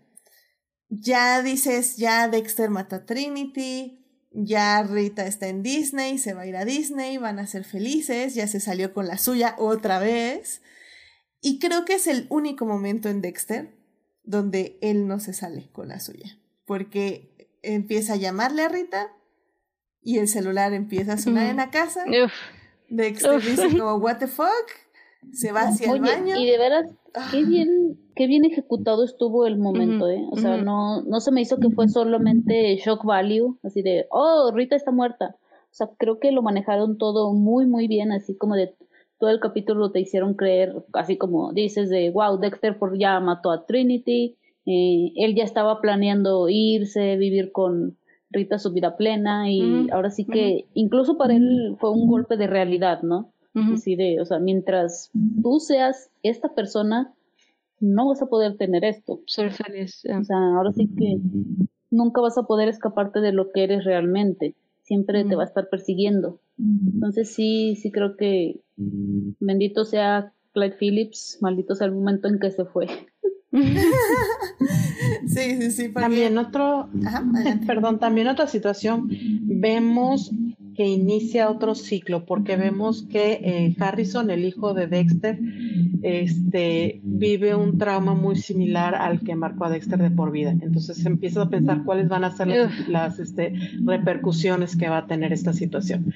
[0.90, 6.48] ya dices, ya Dexter mata a Trinity, ya Rita está en Disney, se va a
[6.48, 10.62] ir a Disney, van a ser felices, ya se salió con la suya otra vez.
[11.42, 13.74] Y creo que es el único momento en Dexter
[14.24, 19.12] donde él no se sale con la suya, porque empieza a llamarle a Rita
[20.02, 22.06] y el celular empieza a sonar en la casa.
[22.90, 24.68] Dexter dice como, what the fuck,
[25.32, 26.36] se va hacia el baño.
[26.38, 26.92] Y de veras,
[27.32, 27.46] qué ah.
[27.48, 30.26] bien, qué bien ejecutado estuvo el momento, ¿eh?
[30.32, 34.52] O sea, no, no se me hizo que fue solamente shock value, así de, oh,
[34.54, 35.36] Rita está muerta.
[35.72, 38.76] O sea, creo que lo manejaron todo muy, muy bien, así como de
[39.20, 43.52] todo el capítulo te hicieron creer, así como dices, de, wow, Dexter por ya mató
[43.52, 47.98] a Trinity, eh, él ya estaba planeando irse, vivir con
[48.32, 52.48] Rita su vida plena y ahora sí que incluso para él fue un golpe de
[52.48, 53.34] realidad, ¿no?
[53.54, 55.12] Así de, o sea, mientras
[55.44, 57.14] tú seas esta persona,
[57.82, 59.22] no vas a poder tener esto.
[59.26, 60.04] Ser feliz.
[60.06, 61.18] O sea, ahora sí que
[61.90, 64.56] nunca vas a poder escaparte de lo que eres realmente.
[64.84, 66.40] Siempre te va a estar persiguiendo.
[66.58, 72.52] Entonces sí, sí creo que bendito sea Clyde Phillips, maldito sea el momento en que
[72.52, 72.88] se fue.
[75.26, 75.94] sí, sí, sí.
[75.94, 76.90] También otro,
[77.68, 79.10] perdón, también otra situación,
[79.44, 80.32] vemos
[80.76, 85.40] que inicia otro ciclo, porque vemos que eh, Harrison, el hijo de Dexter,
[86.02, 90.52] este, vive un trauma muy similar al que marcó a Dexter de por vida.
[90.52, 92.48] Entonces empieza a pensar cuáles van a ser
[92.88, 93.54] las, este,
[93.84, 96.12] repercusiones que va a tener esta situación.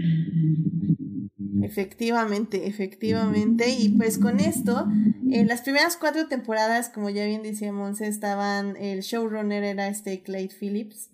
[1.62, 3.70] Efectivamente, efectivamente.
[3.70, 4.88] Y pues con esto,
[5.32, 10.48] en las primeras cuatro temporadas, como ya bien decíamos, estaban, el showrunner era este Clay
[10.48, 11.10] Phillips.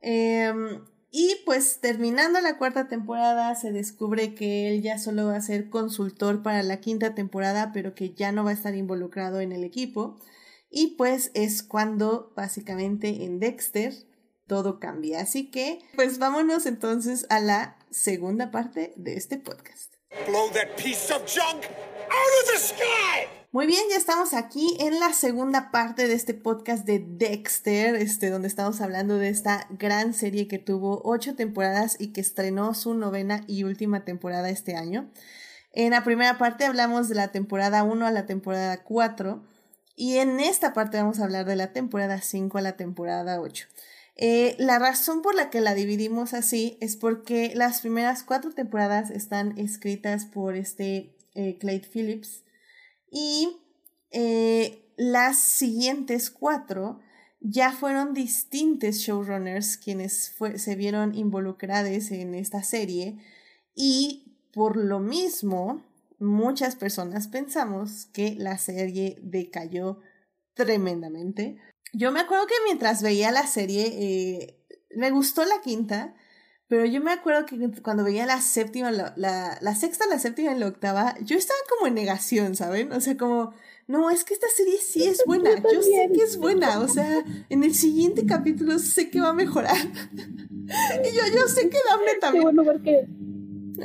[0.00, 0.80] Em,
[1.14, 5.68] y pues terminando la cuarta temporada se descubre que él ya solo va a ser
[5.68, 9.62] consultor para la quinta temporada, pero que ya no va a estar involucrado en el
[9.62, 10.18] equipo.
[10.70, 13.92] Y pues es cuando básicamente en Dexter
[14.46, 15.20] todo cambia.
[15.20, 19.92] Así que pues vámonos entonces a la segunda parte de este podcast.
[23.52, 28.30] Muy bien, ya estamos aquí en la segunda parte de este podcast de Dexter, este,
[28.30, 32.94] donde estamos hablando de esta gran serie que tuvo ocho temporadas y que estrenó su
[32.94, 35.10] novena y última temporada este año.
[35.74, 39.44] En la primera parte hablamos de la temporada 1 a la temporada 4
[39.96, 43.66] y en esta parte vamos a hablar de la temporada 5 a la temporada 8.
[44.16, 49.10] Eh, la razón por la que la dividimos así es porque las primeras cuatro temporadas
[49.10, 51.58] están escritas por este eh,
[51.92, 52.41] Phillips
[53.12, 53.58] y
[54.10, 56.98] eh, las siguientes cuatro
[57.40, 63.18] ya fueron distintos showrunners quienes se vieron involucrados en esta serie.
[63.74, 65.84] Y por lo mismo
[66.18, 70.00] muchas personas pensamos que la serie decayó
[70.54, 71.58] tremendamente.
[71.92, 76.14] Yo me acuerdo que mientras veía la serie, eh, me gustó la quinta,
[76.72, 80.58] pero yo me acuerdo que cuando veía la séptima, la, la, sexta, la séptima y
[80.58, 82.90] la octava, yo estaba como en negación, ¿saben?
[82.92, 83.52] O sea, como,
[83.88, 87.26] no, es que esta serie sí es buena, yo sé que es buena, o sea,
[87.50, 89.76] en el siguiente capítulo sé que va a mejorar.
[90.16, 92.42] y yo, yo sé que Daphne también.
[92.42, 93.06] Qué bueno porque...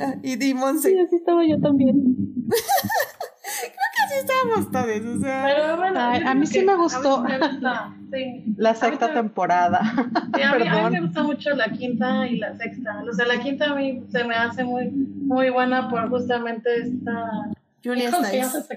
[0.00, 2.16] Ah, y Dimon Sí, así estaba yo también.
[4.08, 5.44] sí estábamos todos, o sea.
[5.46, 7.24] Pero bueno, a mí sí me gustó
[8.56, 9.80] la sexta temporada.
[10.34, 13.04] Sí, a, mí, a, mí, me gusta mucho la quinta y la sexta.
[13.08, 17.50] O sea, la quinta a mí se me hace muy, muy buena por justamente esta.
[17.84, 18.68] Julia Stiles.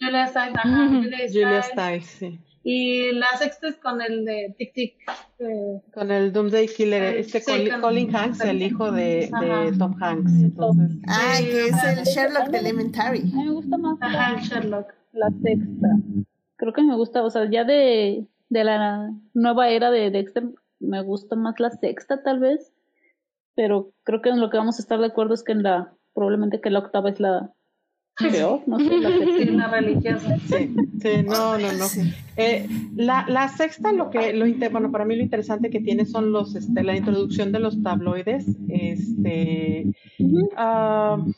[0.00, 2.40] Julia Stiles, Julia Stiles, sí.
[2.66, 4.94] Y la sexta es con el de Tic Tic.
[5.38, 7.42] Eh, con el Doomsday Killer, este
[7.78, 10.32] Colin, Hanks, el hijo de, de Tom Hanks.
[10.32, 10.98] Entonces.
[11.06, 13.20] Ah, que es el Sherlock de Elementary.
[13.20, 14.94] A mí me gusta más Ajá, Sherlock.
[15.12, 15.88] la sexta.
[16.56, 20.44] Creo que me gusta, o sea, ya de, de la nueva era de Dexter,
[20.80, 22.72] me gusta más la sexta tal vez.
[23.54, 25.92] Pero creo que en lo que vamos a estar de acuerdo es que en la,
[26.14, 27.52] probablemente que la octava es la,
[28.14, 30.38] creo, no sé, la sexta religiosa.
[30.46, 31.86] Sí, sí, no, no, no.
[32.36, 32.66] Eh,
[32.96, 36.54] la, la, sexta, lo que, lo bueno, para mí lo interesante que tiene son los,
[36.54, 39.86] este, la introducción de los tabloides, este,
[40.18, 41.32] uh,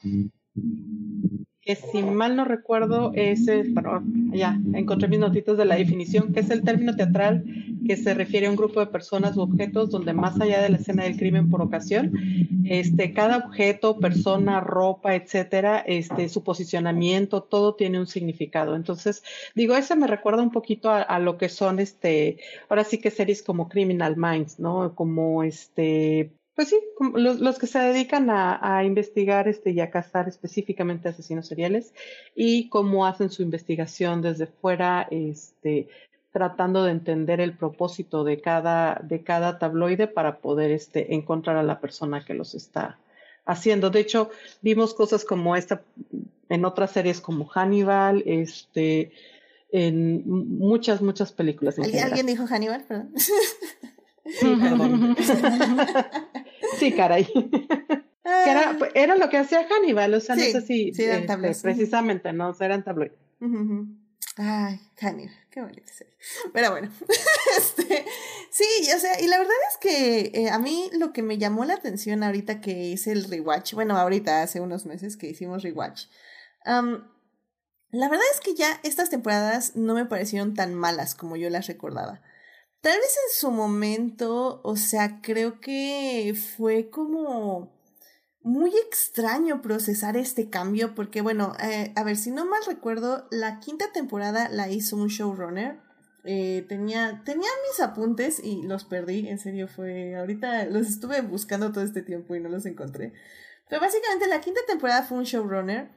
[1.66, 3.44] que si mal no recuerdo es,
[3.74, 4.02] bueno,
[4.32, 7.44] ya encontré mis notitas de la definición, que es el término teatral
[7.86, 10.76] que se refiere a un grupo de personas u objetos donde más allá de la
[10.76, 12.12] escena del crimen por ocasión,
[12.64, 18.76] este, cada objeto, persona, ropa, etcétera, este, su posicionamiento, todo tiene un significado.
[18.76, 19.24] Entonces,
[19.56, 22.38] digo, ese me recuerda un poquito a, a lo que son, este,
[22.68, 24.94] ahora sí que series como Criminal Minds, ¿no?
[24.94, 26.80] Como este, pues sí,
[27.14, 31.92] los, los que se dedican a, a, investigar este, y a cazar específicamente asesinos seriales
[32.34, 35.88] y cómo hacen su investigación desde fuera, este,
[36.32, 41.62] tratando de entender el propósito de cada, de cada tabloide para poder este, encontrar a
[41.62, 42.98] la persona que los está
[43.44, 43.90] haciendo.
[43.90, 44.30] De hecho,
[44.62, 45.82] vimos cosas como esta
[46.48, 49.12] en otras series como Hannibal, este,
[49.70, 51.78] en muchas, muchas películas.
[51.78, 52.84] ¿Alguien, ¿Alguien dijo Hannibal?
[52.84, 53.12] Perdón.
[54.24, 55.16] Sí, perdón.
[56.78, 57.28] sí, caray.
[58.24, 62.32] era, era, lo que hacía Hannibal, o sea, no sé si sí, eran este, precisamente,
[62.32, 63.16] no, eran tabloides.
[64.38, 65.90] Ay, Hannibal, qué bonito
[66.52, 66.90] Pero bueno,
[67.58, 68.04] este,
[68.50, 68.64] sí,
[68.94, 71.74] o sea, y la verdad es que eh, a mí lo que me llamó la
[71.74, 76.06] atención ahorita que hice el rewatch, bueno, ahorita hace unos meses que hicimos rewatch,
[76.64, 81.66] la verdad es que ya estas temporadas no me parecieron tan malas como yo las
[81.66, 82.20] recordaba.
[82.80, 87.76] Tal vez en su momento, o sea, creo que fue como
[88.42, 93.58] muy extraño procesar este cambio porque, bueno, eh, a ver, si no mal recuerdo, la
[93.58, 95.80] quinta temporada la hizo un showrunner.
[96.24, 101.72] Eh, tenía, tenía mis apuntes y los perdí, en serio fue, ahorita los estuve buscando
[101.72, 103.12] todo este tiempo y no los encontré.
[103.68, 105.90] Pero básicamente la quinta temporada fue un showrunner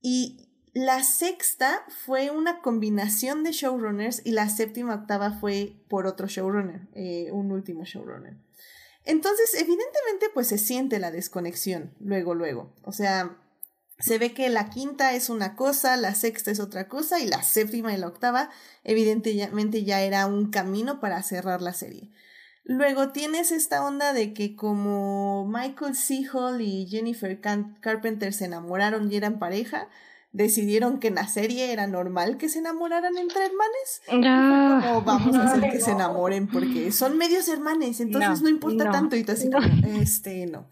[0.00, 6.26] y la sexta fue una combinación de showrunners y la séptima octava fue por otro
[6.26, 8.36] showrunner, eh, un último showrunner.
[9.04, 12.74] Entonces, evidentemente, pues se siente la desconexión luego, luego.
[12.82, 13.38] O sea,
[14.00, 17.42] se ve que la quinta es una cosa, la sexta es otra cosa y la
[17.42, 18.50] séptima y la octava
[18.82, 22.10] evidentemente ya era un camino para cerrar la serie.
[22.64, 26.26] Luego tienes esta onda de que como Michael C.
[26.58, 29.88] Y Jennifer Carpenter se enamoraron y eran pareja,
[30.34, 34.02] decidieron que en la serie era normal que se enamoraran entre hermanes.
[34.12, 35.00] No.
[35.02, 39.14] vamos a hacer que se enamoren porque son medios hermanes, entonces no, importa tanto.
[39.14, 39.48] Y tú así,
[40.00, 40.66] este, no.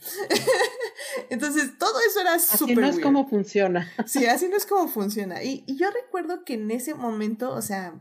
[1.30, 2.72] entonces todo eso era súper.
[2.72, 3.88] Así no es como funciona.
[4.04, 5.44] sí, así no es como funciona.
[5.44, 7.94] Y, y yo recuerdo que en ese momento, o sea,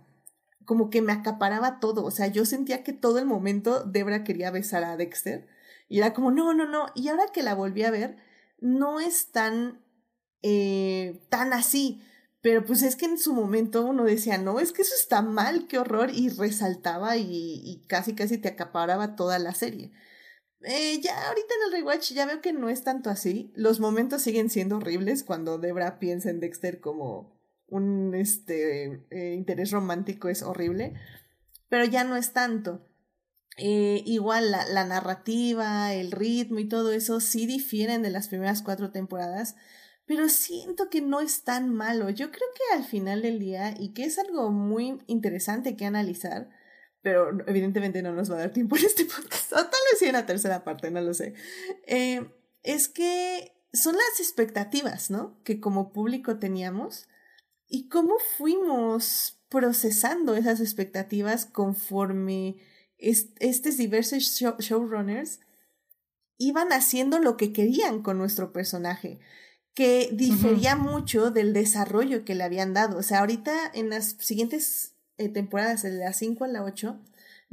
[0.65, 2.03] como que me acaparaba todo.
[2.03, 5.47] O sea, yo sentía que todo el momento Debra quería besar a Dexter.
[5.89, 6.87] Y era como, no, no, no.
[6.95, 8.17] Y ahora que la volví a ver,
[8.59, 9.79] no es tan
[10.41, 12.03] eh, tan así.
[12.41, 15.67] Pero pues es que en su momento uno decía, no, es que eso está mal,
[15.67, 19.91] qué horror, y resaltaba y, casi casi te acaparaba toda la serie.
[20.63, 23.51] Eh, ya ahorita en el rewatch ya veo que no es tanto así.
[23.55, 29.71] Los momentos siguen siendo horribles cuando Debra piensa en Dexter como un este eh, interés
[29.71, 30.95] romántico es horrible.
[31.69, 32.87] Pero ya no es tanto.
[33.57, 38.91] igual la, la narrativa, el ritmo y todo eso sí difieren de las primeras cuatro
[38.91, 39.55] temporadas
[40.11, 42.09] pero siento que no es tan malo.
[42.09, 46.49] Yo creo que al final del día, y que es algo muy interesante que analizar,
[47.01, 50.07] pero evidentemente no nos va a dar tiempo en este podcast, o tal vez sí
[50.07, 51.33] en la tercera parte, no lo sé,
[51.87, 52.29] eh,
[52.61, 55.41] es que son las expectativas, ¿no?
[55.45, 57.07] Que como público teníamos
[57.69, 62.57] y cómo fuimos procesando esas expectativas conforme
[62.97, 64.23] estos diversos
[64.59, 65.39] showrunners
[66.37, 69.21] iban haciendo lo que querían con nuestro personaje
[69.73, 72.97] que difería mucho del desarrollo que le habían dado.
[72.97, 76.99] O sea, ahorita en las siguientes eh, temporadas, de la 5 a la 8,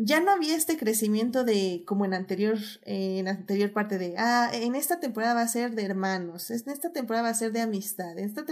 [0.00, 4.48] ya no había este crecimiento de como en anterior eh, en anterior parte de ah
[4.54, 7.60] en esta temporada va a ser de hermanos en esta temporada va a ser de
[7.60, 8.44] amistad en esta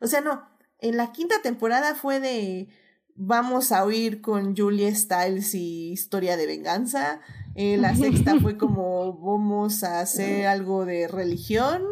[0.00, 0.42] o sea no
[0.80, 2.68] en la quinta temporada fue de
[3.14, 7.20] vamos a oír con Julia Stiles y historia de venganza
[7.54, 11.84] en la sexta fue como vamos a hacer algo de religión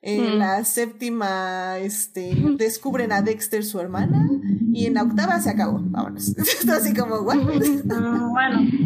[0.00, 4.28] en la séptima, este, descubren a Dexter, su hermana.
[4.72, 5.80] Y en la octava se acabó.
[5.82, 6.36] Vámonos.
[6.72, 7.50] así como, bueno,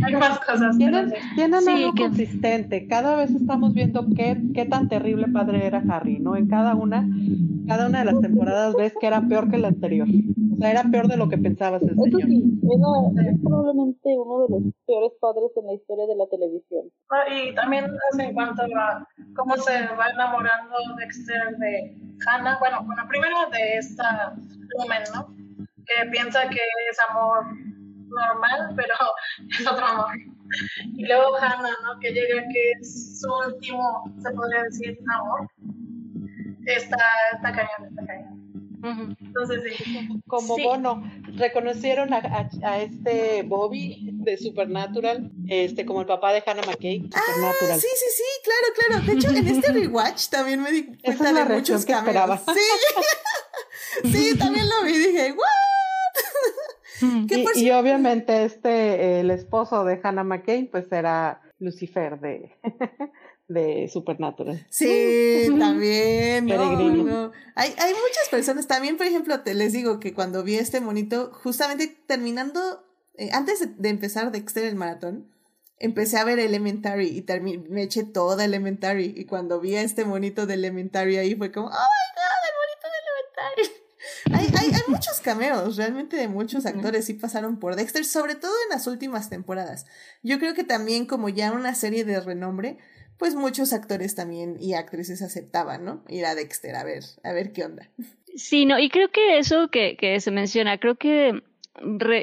[0.04, 0.78] hay más cosas.
[0.78, 2.86] Tienen, tienen algo consistente.
[2.86, 6.34] Cada vez estamos viendo qué, qué tan terrible padre era Harry, ¿no?
[6.36, 7.06] En cada una,
[7.66, 10.08] cada una de las temporadas ves que era peor que la anterior.
[10.08, 12.28] O sea, era peor de lo que pensabas el Eso señor.
[12.28, 16.90] sí, era, probablemente uno de los peores padres en la historia de la televisión.
[17.10, 17.86] Ah, y también
[18.18, 24.34] en cuanto a cómo se va enamorando Dexter de Hannah, bueno, bueno, primero de esta
[24.78, 25.34] Lumen, ¿no?
[25.86, 26.60] Que piensa que
[26.90, 27.44] es amor
[28.08, 28.94] normal, pero
[29.58, 30.12] es otro amor.
[30.94, 31.98] Y luego Hannah, ¿no?
[32.00, 35.48] Que llega que es su último, se podría decir, amor.
[36.66, 36.98] Está,
[37.34, 38.52] está cañón, está cañón.
[39.20, 40.08] Entonces, sí.
[40.26, 41.02] Como Bono,
[41.36, 47.08] reconocieron a, a, este Bobby de Supernatural, este como el papá de Hannah McKay.
[47.14, 49.06] Ah, sí, sí, sí, claro, claro.
[49.06, 52.40] De hecho, en este rewatch también me di cuenta de muchos cameos.
[54.02, 54.08] Sí.
[54.12, 55.46] sí, también lo vi y dije, ¿what?
[57.30, 62.56] y, y, obviamente este, el esposo de Hannah McCain, pues era Lucifer de,
[63.52, 64.66] de Supernatural.
[64.70, 66.46] Sí, también.
[66.46, 68.66] No, Hay, hay muchas personas.
[68.66, 72.84] También, por ejemplo, te les digo que cuando vi este monito, justamente terminando,
[73.14, 75.32] eh, antes de, empezar de Dexter el maratón,
[75.78, 79.14] empecé a ver Elementary y me eché toda Elementary.
[79.16, 82.54] Y cuando vi a este monito de Elementary ahí fue como, ¡Oh my god, el
[82.60, 83.82] monito de Elementary!
[84.32, 88.52] Hay, hay, hay muchos cameos, realmente de muchos actores sí pasaron por Dexter, sobre todo
[88.64, 89.86] en las últimas temporadas.
[90.22, 92.78] Yo creo que también como ya una serie de renombre,
[93.22, 96.02] pues muchos actores también y actrices aceptaban, ¿no?
[96.08, 97.88] Ir a Dexter a ver, a ver qué onda.
[98.34, 101.40] Sí, no, y creo que eso que, que se menciona, creo que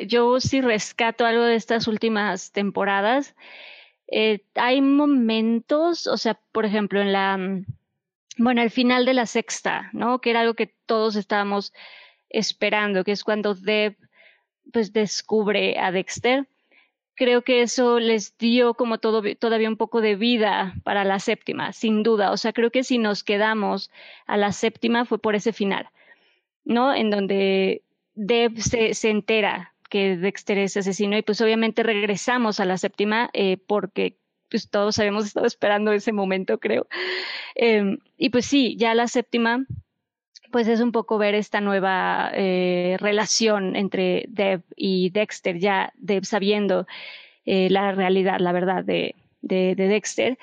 [0.08, 3.34] yo sí rescato algo de estas últimas temporadas.
[4.12, 7.66] Eh, hay momentos, o sea, por ejemplo, en la, mm,
[8.38, 10.20] bueno, al final de la sexta, ¿no?
[10.20, 11.72] Que era algo que todos estábamos
[12.28, 13.96] esperando, que es cuando Deb,
[14.74, 16.46] pues, descubre a Dexter.
[17.20, 21.74] Creo que eso les dio como todo, todavía un poco de vida para la séptima,
[21.74, 22.32] sin duda.
[22.32, 23.92] O sea, creo que si nos quedamos
[24.26, 25.90] a la séptima fue por ese final,
[26.64, 26.94] ¿no?
[26.94, 27.84] En donde
[28.16, 33.58] Deb se, entera que Dexter es asesino y pues obviamente regresamos a la séptima eh,
[33.68, 34.16] porque
[34.50, 36.88] pues todos habíamos estado esperando ese momento, creo.
[37.56, 39.66] Eh, y pues sí, ya la séptima,
[40.52, 46.26] pues es un poco ver esta nueva eh, relación entre Deb y Dexter, ya Deb
[46.26, 46.88] sabiendo
[47.46, 50.38] eh, la realidad, la verdad de, de, de Dexter.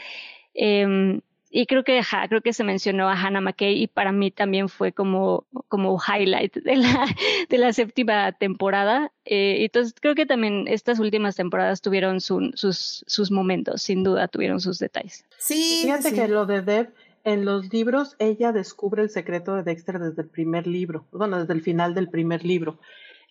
[0.55, 1.21] Em,
[1.51, 4.69] y creo que, ja, creo que se mencionó a Hannah McKay y para mí también
[4.69, 7.07] fue como, como highlight de la,
[7.49, 9.13] de la séptima temporada.
[9.25, 14.29] Eh, entonces creo que también estas últimas temporadas tuvieron su, sus, sus momentos, sin duda
[14.29, 15.25] tuvieron sus detalles.
[15.39, 15.81] Sí.
[15.85, 16.93] Fíjate que lo de Deb,
[17.27, 21.55] en los libros, ella descubre el secreto de Dexter desde el primer libro, bueno, desde
[21.55, 22.79] el final del primer libro.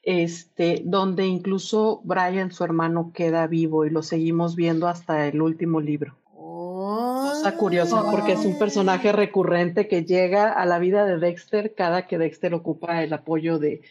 [0.04, 5.80] Este, donde incluso Brian, su hermano, queda vivo y lo seguimos viendo hasta el último
[5.80, 6.18] libro.
[6.34, 12.06] Cosa curiosa, porque es un personaje recurrente que llega a la vida de Dexter cada
[12.06, 13.82] que Dexter ocupa el apoyo de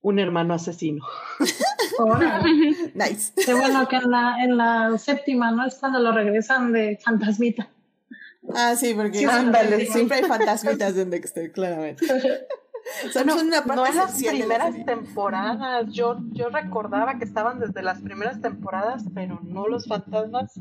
[0.00, 1.04] un hermano asesino.
[2.94, 3.32] nice.
[3.44, 5.66] Qué bueno que en la, en la séptima, ¿no?
[5.66, 7.68] Es cuando lo regresan de fantasmita.
[8.54, 9.18] Ah, sí, porque
[9.90, 12.06] siempre hay fantasmitas en Dexter, claramente.
[13.24, 15.86] No, una parte no en las primeras temporadas.
[15.90, 20.52] Yo, yo recordaba que estaban desde las primeras temporadas, pero no los fantasmas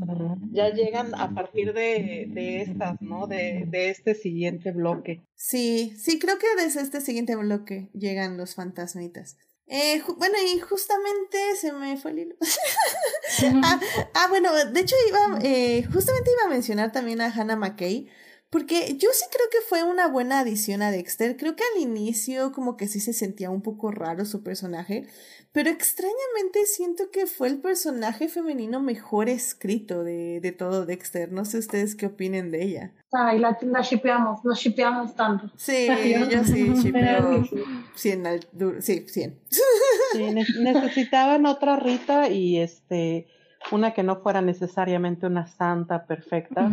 [0.52, 3.28] ya llegan a partir de, de estas, ¿no?
[3.28, 5.26] De, de este siguiente bloque.
[5.36, 9.38] Sí, sí, creo que desde este siguiente bloque llegan los fantasmitas.
[9.68, 12.35] Eh, bueno, y justamente se me fue el hilo.
[13.64, 13.80] ah,
[14.14, 18.10] ah, bueno, de hecho iba, eh, justamente iba a mencionar también a Hannah McKay,
[18.49, 21.38] porque yo sí creo que fue una buena adición a Dexter.
[21.38, 25.07] Creo que al inicio como que sí se sentía un poco raro su personaje,
[25.54, 31.32] pero extrañamente siento que fue el personaje femenino mejor escrito de, de todo Dexter.
[31.32, 32.92] No sé ustedes qué opinen de ella.
[33.12, 35.52] Ay, la, la shipeamos, nos shipeamos tanto.
[35.56, 35.88] Sí,
[36.32, 37.46] yo sí shipeo
[37.94, 38.40] 100 al,
[38.80, 39.40] sí, 100.
[39.48, 43.28] Sí, necesitaban otra Rita y este
[43.72, 46.70] una que no fuera necesariamente una santa perfecta,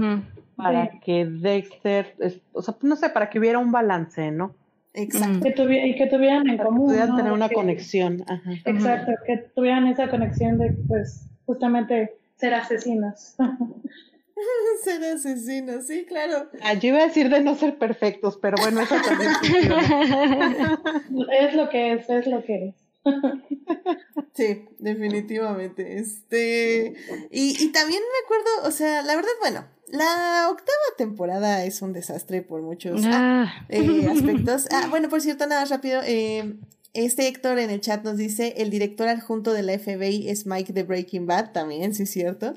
[0.57, 2.17] para que Dexter,
[2.53, 4.57] o sea, no sé, para que hubiera un balance, ¿no?
[4.95, 5.41] Exacto.
[5.41, 6.87] Que y que tuvieran en común.
[6.87, 8.25] Pudieran tener una conexión.
[8.65, 13.37] Exacto, que tuvieran esa conexión de, pues, justamente ser asesinos.
[14.83, 16.51] ser asesinos, sí, claro.
[16.63, 19.31] Ah, yo iba a decir de no ser perfectos, pero bueno, eso también
[21.41, 22.75] es lo que es, es lo que es.
[24.33, 25.99] Sí, definitivamente.
[25.99, 26.95] Este.
[27.31, 31.93] Y, y también me acuerdo, o sea, la verdad, bueno, la octava temporada es un
[31.93, 33.67] desastre por muchos ah, ah.
[33.69, 34.69] Eh, aspectos.
[34.73, 36.01] Ah, bueno, por cierto, nada rápido.
[36.05, 36.57] Eh,
[36.93, 40.73] este Héctor en el chat nos dice: el director adjunto de la FBI es Mike
[40.73, 42.55] de Breaking Bad, también, sí es cierto.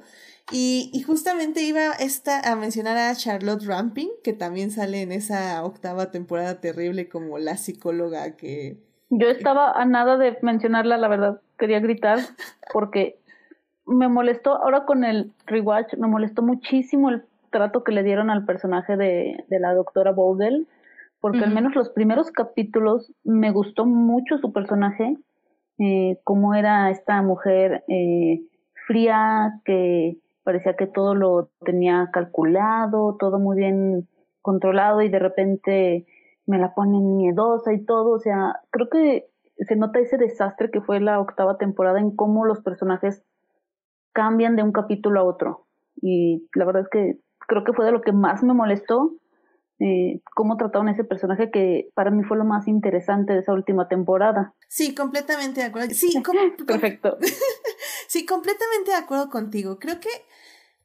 [0.52, 5.64] Y, y justamente iba esta, a mencionar a Charlotte Ramping, que también sale en esa
[5.64, 8.78] octava temporada terrible como la psicóloga que
[9.16, 12.20] yo estaba a nada de mencionarla, la verdad, quería gritar
[12.72, 13.20] porque
[13.86, 18.46] me molestó, ahora con el rewatch, me molestó muchísimo el trato que le dieron al
[18.46, 20.68] personaje de, de la doctora Vogel,
[21.20, 25.16] porque al menos los primeros capítulos me gustó mucho su personaje,
[25.80, 28.42] eh, cómo era esta mujer eh,
[28.88, 34.10] fría, que parecía que todo lo tenía calculado, todo muy bien
[34.42, 36.06] controlado y de repente
[36.46, 39.28] me la ponen miedosa y todo, o sea, creo que
[39.60, 43.24] se nota ese desastre que fue la octava temporada en cómo los personajes
[44.14, 45.68] cambian de un capítulo a otro.
[46.02, 49.14] Y la verdad es que creo que fue de lo que más me molestó,
[49.80, 53.88] eh, cómo trataron ese personaje que para mí fue lo más interesante de esa última
[53.88, 54.54] temporada.
[54.70, 55.94] Sí, completamente de acuerdo.
[55.94, 56.14] Sí,
[56.68, 57.18] perfecto.
[58.08, 59.80] sí, completamente de acuerdo contigo.
[59.80, 60.10] Creo que,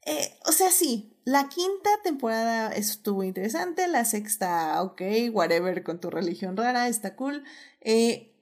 [0.07, 5.03] eh, o sea, sí, la quinta temporada estuvo interesante, la sexta, ok,
[5.33, 7.45] whatever, con tu religión rara, está cool.
[7.83, 8.33] Eh,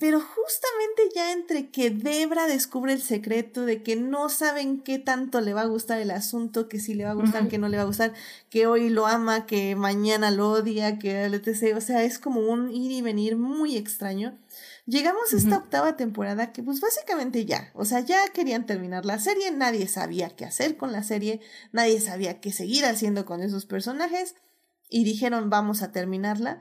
[0.00, 5.42] pero justamente ya entre que Debra descubre el secreto de que no saben qué tanto
[5.42, 7.76] le va a gustar el asunto, que si le va a gustar, que no le
[7.76, 8.14] va a gustar,
[8.48, 11.76] que hoy lo ama, que mañana lo odia, que etc.
[11.76, 14.38] O sea, es como un ir y venir muy extraño.
[14.86, 19.18] Llegamos a esta octava temporada que pues básicamente ya, o sea, ya querían terminar la
[19.18, 21.40] serie, nadie sabía qué hacer con la serie,
[21.70, 24.34] nadie sabía qué seguir haciendo con esos personajes
[24.88, 26.60] y dijeron vamos a terminarla.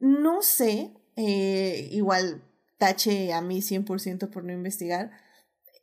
[0.00, 2.42] No sé, eh, igual
[2.78, 5.10] tache a mí 100% por no investigar.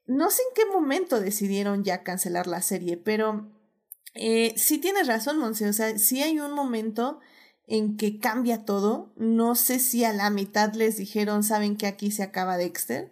[0.06, 3.50] No sé en qué momento decidieron ya cancelar la serie, pero
[4.14, 5.68] eh, sí tienes razón, Monse.
[5.68, 7.20] O sea, sí hay un momento
[7.68, 9.14] en que cambia todo.
[9.16, 13.12] No sé si a la mitad les dijeron, saben que aquí se acaba Dexter.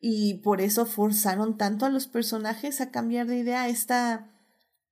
[0.00, 3.68] Y por eso forzaron tanto a los personajes a cambiar de idea.
[3.68, 4.30] Esta,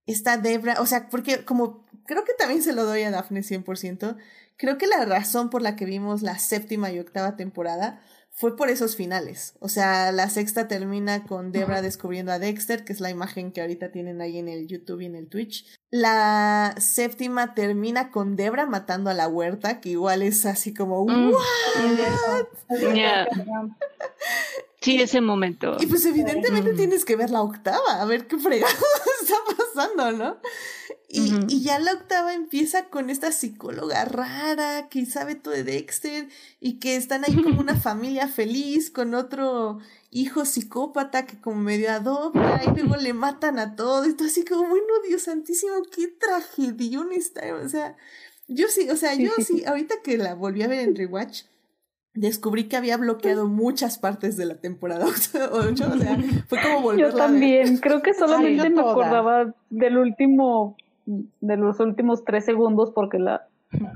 [0.07, 4.17] esta Debra, o sea, porque como creo que también se lo doy a Daphne 100%,
[4.57, 8.01] creo que la razón por la que vimos la séptima y octava temporada
[8.35, 9.55] fue por esos finales.
[9.61, 13.61] O sea, la sexta termina con Debra descubriendo a Dexter, que es la imagen que
[13.61, 15.67] ahorita tienen ahí en el YouTube y en el Twitch.
[15.91, 21.35] La séptima termina con Debra matando a la huerta, que igual es así como mm.
[24.81, 25.77] Sí, ese momento.
[25.79, 28.73] Y pues evidentemente tienes que ver la octava, a ver qué fregado
[29.23, 30.39] está pasando, ¿no?
[31.15, 36.27] Y, y, ya la octava empieza con esta psicóloga rara que sabe todo de Dexter
[36.59, 39.79] y que están ahí como una familia feliz con otro
[40.11, 44.43] hijo psicópata que como medio adopta y luego le matan a todo y todo así
[44.45, 47.57] como, bueno, Dios santísimo, qué tragedia está.
[47.57, 47.95] O sea,
[48.49, 51.43] yo sí, o sea, yo sí, ahorita que la volví a ver en Rewatch,
[52.15, 55.07] descubrí que había bloqueado muchas partes de la temporada
[55.53, 60.77] 8, o sea, fue como volverla Yo también, creo que solamente me acordaba del último,
[61.07, 63.47] de los últimos tres segundos porque la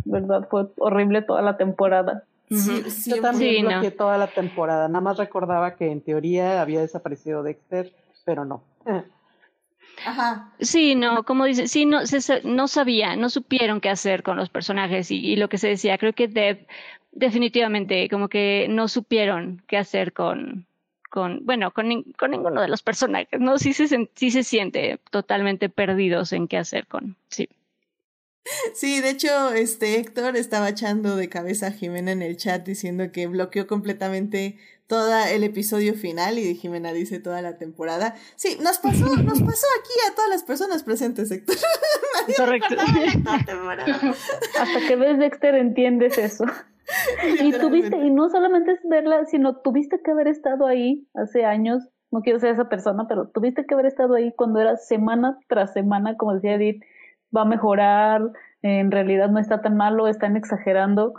[0.05, 2.25] verdad fue horrible toda la temporada.
[2.49, 7.43] Sí, Yo también bloqueé toda la temporada, nada más recordaba que en teoría había desaparecido
[7.43, 7.93] Dexter,
[8.25, 8.63] pero no.
[10.05, 10.53] Ajá.
[10.61, 14.49] Sí, no, como dice, sí, no, se, no sabía, no supieron qué hacer con los
[14.49, 16.67] personajes y, y, lo que se decía, creo que Deb
[17.13, 20.67] definitivamente como que no supieron qué hacer con,
[21.11, 23.59] con bueno, con, con ninguno de los personajes, ¿no?
[23.59, 27.49] Sí se, sí se siente totalmente perdidos en qué hacer con, sí.
[28.75, 33.11] Sí, de hecho, este Héctor estaba echando de cabeza a Jimena en el chat diciendo
[33.11, 34.57] que bloqueó completamente
[34.87, 38.15] todo el episodio final y Jimena dice toda la temporada.
[38.37, 41.57] Sí, nos pasó, nos pasó aquí a todas las personas presentes, Héctor.
[42.37, 42.77] Correcto.
[44.61, 46.45] Hasta que ves Dexter entiendes eso.
[47.43, 51.89] y tuviste, y no solamente es verla, sino tuviste que haber estado ahí hace años,
[52.11, 55.73] no quiero ser esa persona, pero tuviste que haber estado ahí cuando era semana tras
[55.73, 56.83] semana, como decía Edith,
[57.37, 58.23] va a mejorar,
[58.63, 61.15] en realidad no está tan malo, están exagerando,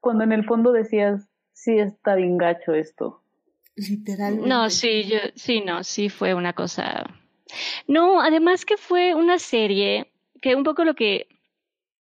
[0.00, 3.22] cuando en el fondo decías, sí está bien gacho esto.
[3.76, 4.48] Literalmente.
[4.48, 7.06] No, sí, yo, sí, no, sí fue una cosa.
[7.86, 11.28] No, además que fue una serie que un poco lo que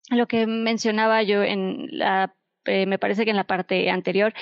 [0.10, 2.34] lo que mencionaba yo en la
[2.70, 4.34] eh, me parece que en la parte anterior,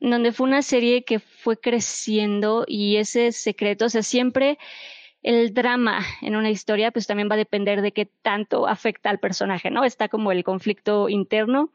[0.00, 4.58] donde fue una serie que fue creciendo y ese secreto, o sea, siempre
[5.22, 9.20] el drama en una historia pues también va a depender de qué tanto afecta al
[9.20, 9.84] personaje, ¿no?
[9.84, 11.72] Está como el conflicto interno,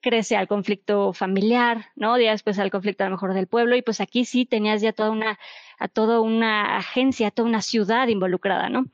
[0.00, 2.18] crece al conflicto familiar, ¿no?
[2.18, 4.92] Ya después al conflicto a lo mejor del pueblo y pues aquí sí tenías ya
[4.92, 5.38] toda una,
[5.78, 8.86] a toda una agencia, toda una ciudad involucrada, ¿no?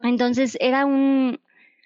[0.00, 1.40] Entonces era un,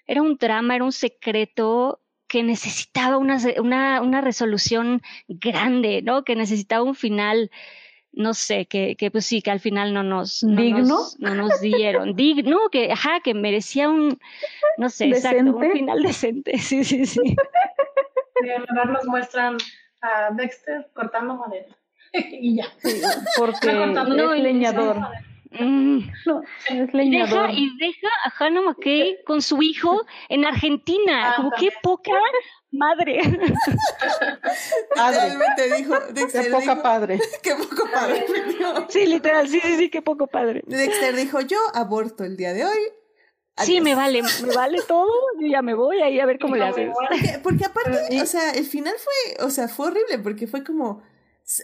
[0.05, 6.23] era un drama, era un secreto que necesitaba una, una, una resolución grande, ¿no?
[6.23, 7.49] Que necesitaba un final
[8.17, 10.81] no sé, que, que pues sí, que al final no nos, no ¿Digno?
[10.81, 12.15] nos, no nos dieron.
[12.15, 14.19] Digno, que, ajá, que merecía un,
[14.77, 16.57] no sé, exacto, un final decente.
[16.57, 17.21] Sí, sí, sí.
[18.43, 19.57] Y en verdad nos muestran
[20.01, 21.77] a Dexter cortando madera.
[22.13, 22.65] y ya.
[22.79, 23.01] Sí,
[23.37, 24.97] porque no, es leñador.
[25.51, 25.99] Mm.
[26.25, 27.47] No, es leñador.
[27.47, 31.31] Deja, y deja a Hannah McKay con su hijo en Argentina.
[31.31, 32.11] Ah, como qué poca
[32.71, 33.21] madre.
[34.95, 37.19] Realmente dijo, Dexter qué poca padre.
[37.41, 38.25] Qué poco padre.
[38.89, 40.63] sí, literal, sí, sí, sí, qué poco padre.
[40.65, 42.79] Dexter dijo, yo aborto el día de hoy.
[43.63, 46.65] Sí, me vale, me vale todo, yo ya me voy ahí a ver cómo le
[46.65, 46.91] haces.
[46.93, 51.01] Porque, porque aparte, o sea, el final fue, o sea, fue horrible porque fue como,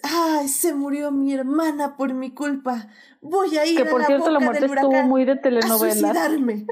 [0.03, 2.88] ay, se murió mi hermana por mi culpa,
[3.22, 5.26] voy a ir que por a la cierto boca la muerte del estuvo huracán muy
[5.26, 5.93] de a telenovela.
[5.93, 6.65] suicidarme.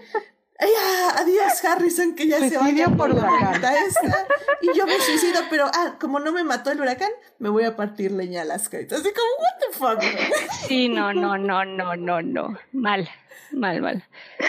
[0.60, 3.54] Ay, ah, adiós Harrison, que ya se vaya por la huracán.
[3.56, 4.28] puta esta.
[4.62, 7.10] Y yo me suicido, pero ah, como no me mató el huracán,
[7.40, 9.00] me voy a partir leña a las caitas.
[9.00, 10.68] Así como, what the fuck.
[10.68, 12.58] Sí, no, no, no, no, no, no.
[12.72, 13.10] Mal,
[13.52, 14.04] mal, mal.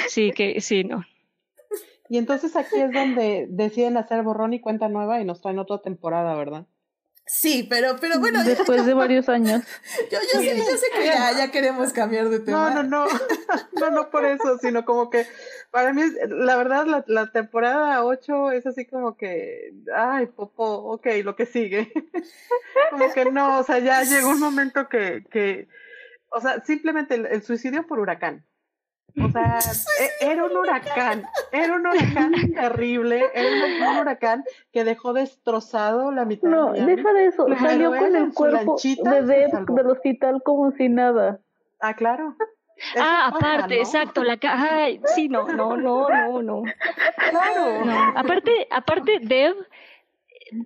[0.09, 1.05] Sí, que, sí, no.
[2.11, 5.79] Y entonces aquí es donde deciden hacer borrón y cuenta nueva y nos traen otra
[5.79, 6.67] temporada, ¿verdad?
[7.25, 8.43] Sí, pero, pero bueno.
[8.45, 9.63] Después de varios años.
[10.11, 12.71] Yo, yo, sé, yo sé que ya, ya queremos cambiar de tema.
[12.71, 13.07] No, no, no.
[13.81, 15.27] No, no por eso, sino como que
[15.73, 21.07] para mí, la verdad, la, la temporada 8 es así como que, ay, popo, ok,
[21.25, 21.93] lo que sigue.
[22.91, 25.67] Como que no, o sea, ya llegó un momento que, que
[26.29, 28.45] o sea, simplemente el, el suicidio por huracán.
[29.21, 29.59] O sea,
[30.01, 33.49] e- era un huracán, era un huracán terrible, era
[33.93, 36.97] un, huracán que dejó destrozado la mitad No, de Miami.
[36.97, 37.45] deja de eso.
[37.47, 39.75] Pero Salió con el cuerpo de Deb salvó.
[39.75, 41.41] del hospital como si nada.
[41.81, 42.37] Ah, claro.
[42.95, 43.81] Eso Ah, pasa, aparte, ¿no?
[43.83, 46.63] exacto, la ca- ay, sí, no, no, no, no, no.
[47.31, 47.85] Claro.
[47.85, 49.55] No, aparte, aparte, Dev,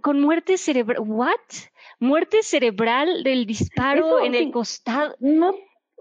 [0.01, 1.35] con muerte cerebral, ¿what?
[1.99, 4.51] Muerte cerebral del disparo Eso en el sí.
[4.51, 5.15] costado.
[5.21, 5.55] No,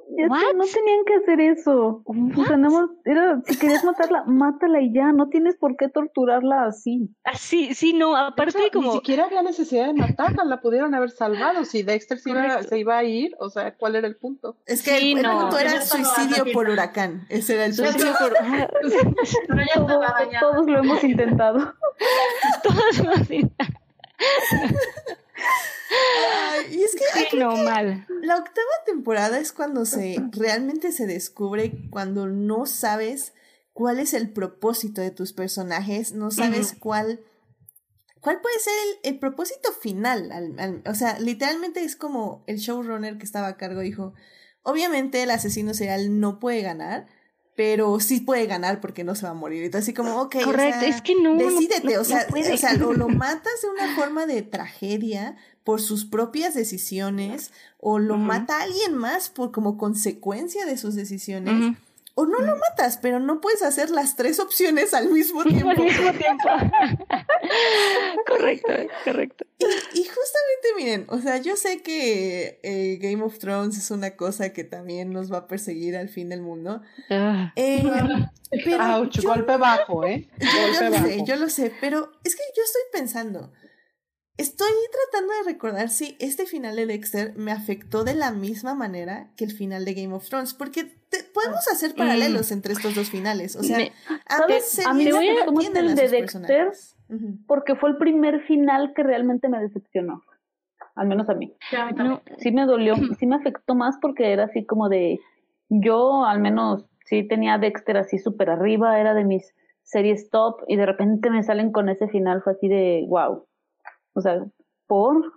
[0.07, 0.53] What?
[0.55, 2.03] no tenían que hacer eso.
[2.05, 5.11] O sea, nada más era, si querías matarla, mátala y ya.
[5.11, 7.09] No tienes por qué torturarla así.
[7.23, 8.91] Así, sí, no, aparte hecho, como...
[8.91, 11.65] Ni siquiera había necesidad de matarla, la pudieron haber salvado.
[11.65, 14.57] Si Dexter se iba, se iba a ir, o sea, ¿cuál era el punto?
[14.65, 15.39] Es que Sí, el, el no.
[15.41, 17.25] punto era Eso no suicidio por huracán.
[17.29, 17.91] Ese era el punto.
[17.91, 18.69] Suicidio por- ah,
[19.47, 20.39] Pero ya Todo- estaba dañada.
[20.51, 21.73] todos lo hemos intentado.
[26.51, 28.05] Ay, y es que Sí, no, mal.
[28.21, 33.33] La octava temporada es cuando se realmente se descubre cuando no sabes
[33.73, 37.19] cuál es el propósito de tus personajes, no sabes cuál
[38.21, 40.31] cuál puede ser el, el propósito final.
[40.31, 44.13] al- al- o sea, literalmente es como el showrunner que estaba a cargo dijo,
[44.63, 47.05] obviamente el asesino serial no puede ganar,
[47.55, 49.63] pero sí puede ganar porque no se va a morir.
[49.63, 52.53] Entonces así como, ok, o Correcto, sea, es que no, Decídete, no- o sea, no
[52.53, 57.97] o sea, o lo matas de una forma de tragedia por sus propias decisiones, o
[57.97, 61.75] lo mata alguien más por como consecuencia de sus decisiones.
[62.17, 65.69] O no lo matas, pero no puedes hacer las tres opciones al mismo tiempo.
[65.69, 66.49] Al mismo tiempo.
[68.27, 68.71] correcto,
[69.03, 69.45] correcto.
[69.59, 74.49] Y justamente miren, o sea, yo sé que eh, Game of Thrones es una cosa
[74.53, 76.81] que también nos va a perseguir al fin del mundo.
[77.09, 77.83] Ah, Eh,
[78.63, 80.27] pero Ouch, yo- golpe bajo, ¿eh?
[80.39, 81.05] Yo, yo Golpe lo bajo.
[81.07, 83.51] sé, yo lo sé, pero es que yo estoy pensando,
[84.37, 84.67] estoy
[85.11, 89.45] tratando de recordar si este final de Dexter me afectó de la misma manera que
[89.45, 93.55] el final de Game of Thrones, porque te- podemos hacer paralelos entre estos dos finales,
[93.55, 93.91] o sea, Me-.
[94.85, 96.71] A mí me entienden el a de Dexter.
[97.47, 100.23] Porque fue el primer final que realmente me decepcionó.
[100.95, 101.53] Al menos a mí.
[101.69, 102.21] Sí, a mí también.
[102.29, 105.19] no, Sí me dolió, sí me afectó más porque era así como de.
[105.69, 109.53] Yo al menos sí tenía a Dexter así súper arriba, era de mis
[109.83, 113.45] series top y de repente me salen con ese final, fue así de wow.
[114.15, 114.43] O sea,
[114.87, 115.17] por.
[115.17, 115.31] O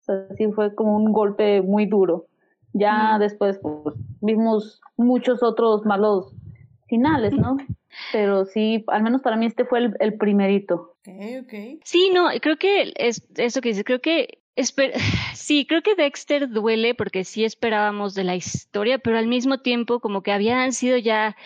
[0.00, 2.26] sea, sí fue como un golpe muy duro.
[2.72, 6.32] Ya después pues, vimos muchos otros malos
[6.86, 7.56] finales, ¿no?
[8.12, 10.96] Pero sí, al menos para mí este fue el, el primerito.
[11.06, 11.80] Ok, ok.
[11.84, 14.92] Sí, no, creo que es eso que dices, creo que esper-
[15.34, 20.00] sí, creo que Dexter duele porque sí esperábamos de la historia, pero al mismo tiempo
[20.00, 21.36] como que habían sido ya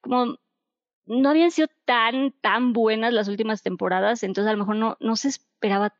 [0.00, 0.36] como
[1.06, 5.16] no habían sido tan tan buenas las últimas temporadas, entonces a lo mejor no no
[5.16, 5.92] se esperaba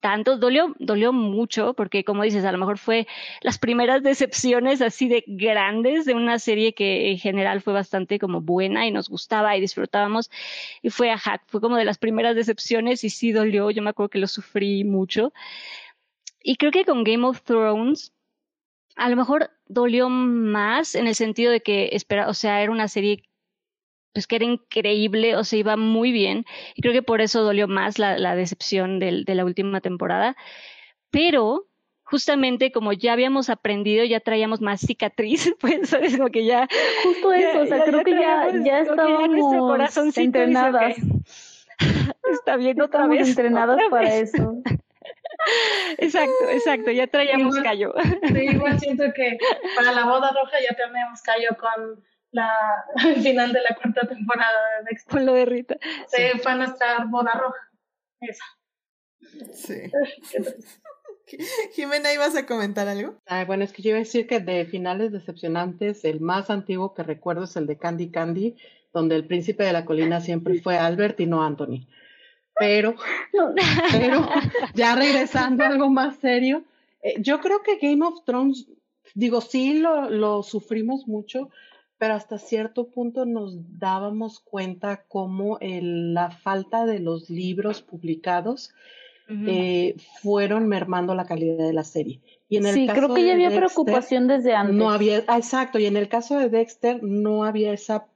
[0.00, 3.06] tanto, dolió dolió mucho porque como dices, a lo mejor fue
[3.42, 8.40] las primeras decepciones así de grandes de una serie que en general fue bastante como
[8.40, 10.30] buena y nos gustaba y disfrutábamos
[10.82, 14.10] y fue ajá, fue como de las primeras decepciones y sí dolió, yo me acuerdo
[14.10, 15.32] que lo sufrí mucho.
[16.42, 18.12] Y creo que con Game of Thrones
[18.96, 22.88] a lo mejor dolió más en el sentido de que espera, o sea, era una
[22.88, 23.22] serie
[24.12, 27.68] pues que era increíble, o sea, iba muy bien, y creo que por eso dolió
[27.68, 30.36] más la, la decepción del, de la última temporada,
[31.10, 31.66] pero
[32.02, 36.16] justamente como ya habíamos aprendido, ya traíamos más cicatriz, pues, ¿sabes?
[36.16, 36.66] Como que ya
[37.04, 38.18] Justo eso, ya- o sea, ya- creo ya que ya,
[38.48, 40.96] traemos ya como que ya nuestro estábamos dice, entrenadas.
[40.98, 41.04] "Ok,
[42.32, 43.28] Está bien, otra Estamos vez.
[43.28, 44.34] entrenadas otra para vez".
[44.34, 44.54] eso.
[45.98, 47.94] Exacto, exacto, ya traíamos Igual- callo.
[48.28, 49.38] Sí, igual siento que
[49.76, 52.50] para la boda roja ya tenemos callo con la,
[53.06, 55.12] el final de la cuarta temporada de Dexter.
[55.12, 55.76] Con lo de Rita.
[56.08, 57.70] Sí, fue nuestra boda roja.
[58.20, 58.44] Esa.
[59.52, 59.90] Sí.
[61.74, 63.14] Jimena, ¿ibas a comentar algo?
[63.26, 66.94] Ay, bueno, es que yo iba a decir que de finales decepcionantes, el más antiguo
[66.94, 68.56] que recuerdo es el de Candy Candy,
[68.92, 71.86] donde el príncipe de la colina siempre fue Albert y no Anthony.
[72.56, 72.94] Pero,
[73.32, 73.54] No,
[73.92, 74.28] pero
[74.74, 76.64] ya regresando a algo más serio,
[77.02, 78.66] eh, yo creo que Game of Thrones,
[79.14, 81.50] digo, sí lo, lo sufrimos mucho,
[82.00, 88.72] pero hasta cierto punto nos dábamos cuenta cómo el- la falta de los libros publicados
[89.46, 92.20] eh, fueron mermando la calidad de la serie.
[92.48, 94.74] Y en el sí, caso creo que ya de había Dexter, preocupación desde antes.
[94.74, 98.06] No había, ah, exacto, y en el caso de Dexter no había esa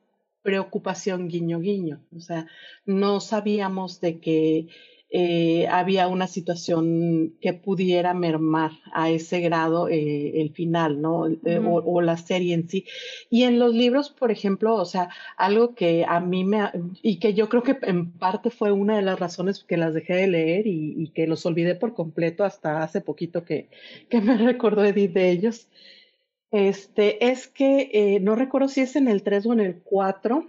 [0.43, 2.47] preocupación guiño guiño, o sea,
[2.85, 4.67] no sabíamos de que
[5.11, 11.29] eh, había una situación que pudiera mermar a ese grado eh, el final, ¿no?
[11.29, 12.85] Eh, o, o, la serie en sí.
[13.31, 16.71] Y en los libros, por ejemplo, o sea, algo que a mí me,
[17.03, 20.15] y que yo creo que en parte fue una de las razones que las dejé
[20.15, 23.69] de leer y, y que los olvidé por completo hasta hace poquito que,
[24.09, 25.69] que me recordó Edith de ellos,
[26.55, 30.47] este, es que eh, no recuerdo si es en el 3 o en el 4,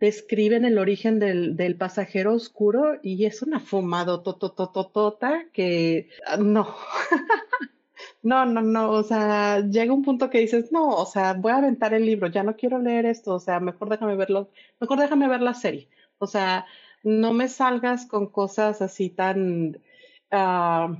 [0.00, 6.74] describen el origen del, del pasajero oscuro y es una fumado totototota que ah, no.
[8.22, 11.56] no, no, no, o sea, llega un punto que dices, no, o sea, voy a
[11.56, 14.50] aventar el libro, ya no quiero leer esto, o sea, mejor déjame verlo,
[14.80, 15.88] mejor déjame ver la serie.
[16.18, 16.66] O sea,
[17.02, 19.78] no me salgas con cosas así tan
[20.32, 20.96] uh,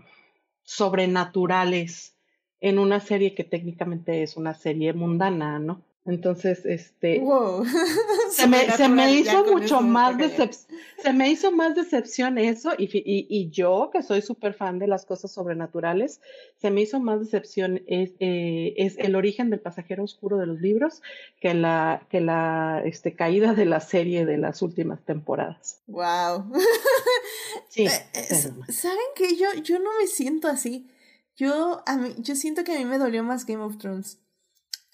[0.65, 2.16] sobrenaturales
[2.61, 5.83] en una serie que técnicamente es una serie mundana, ¿no?
[6.09, 7.64] Entonces, este, wow.
[8.30, 12.85] se, me, se me hizo mucho más decepción, se me hizo más decepción eso y,
[12.85, 16.22] y, y yo que soy súper fan de las cosas sobrenaturales,
[16.56, 20.62] se me hizo más decepción es, eh, es el origen del pasajero oscuro de los
[20.62, 21.02] libros
[21.40, 25.82] que la, que la este, caída de la serie de las últimas temporadas.
[25.89, 26.51] Wow.
[27.68, 27.86] sí.
[27.86, 30.89] ¿Saben que yo, yo no me siento así?
[31.36, 34.18] Yo, a mí, yo siento que a mí me dolió más Game of Thrones.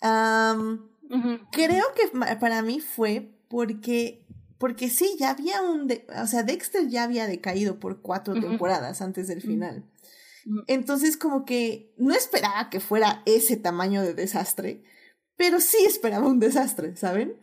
[0.02, 1.48] Um, Uh -huh.
[1.52, 4.26] Creo que para mí fue porque,
[4.58, 8.36] porque sí, ya había un, de, o sea, Dexter ya había decaído por cuatro uh
[8.36, 8.48] -huh.
[8.48, 9.84] temporadas antes del final.
[10.44, 10.64] Uh -huh.
[10.66, 14.82] Entonces como que no esperaba que fuera ese tamaño de desastre,
[15.36, 17.36] pero sí esperaba un desastre, ¿saben?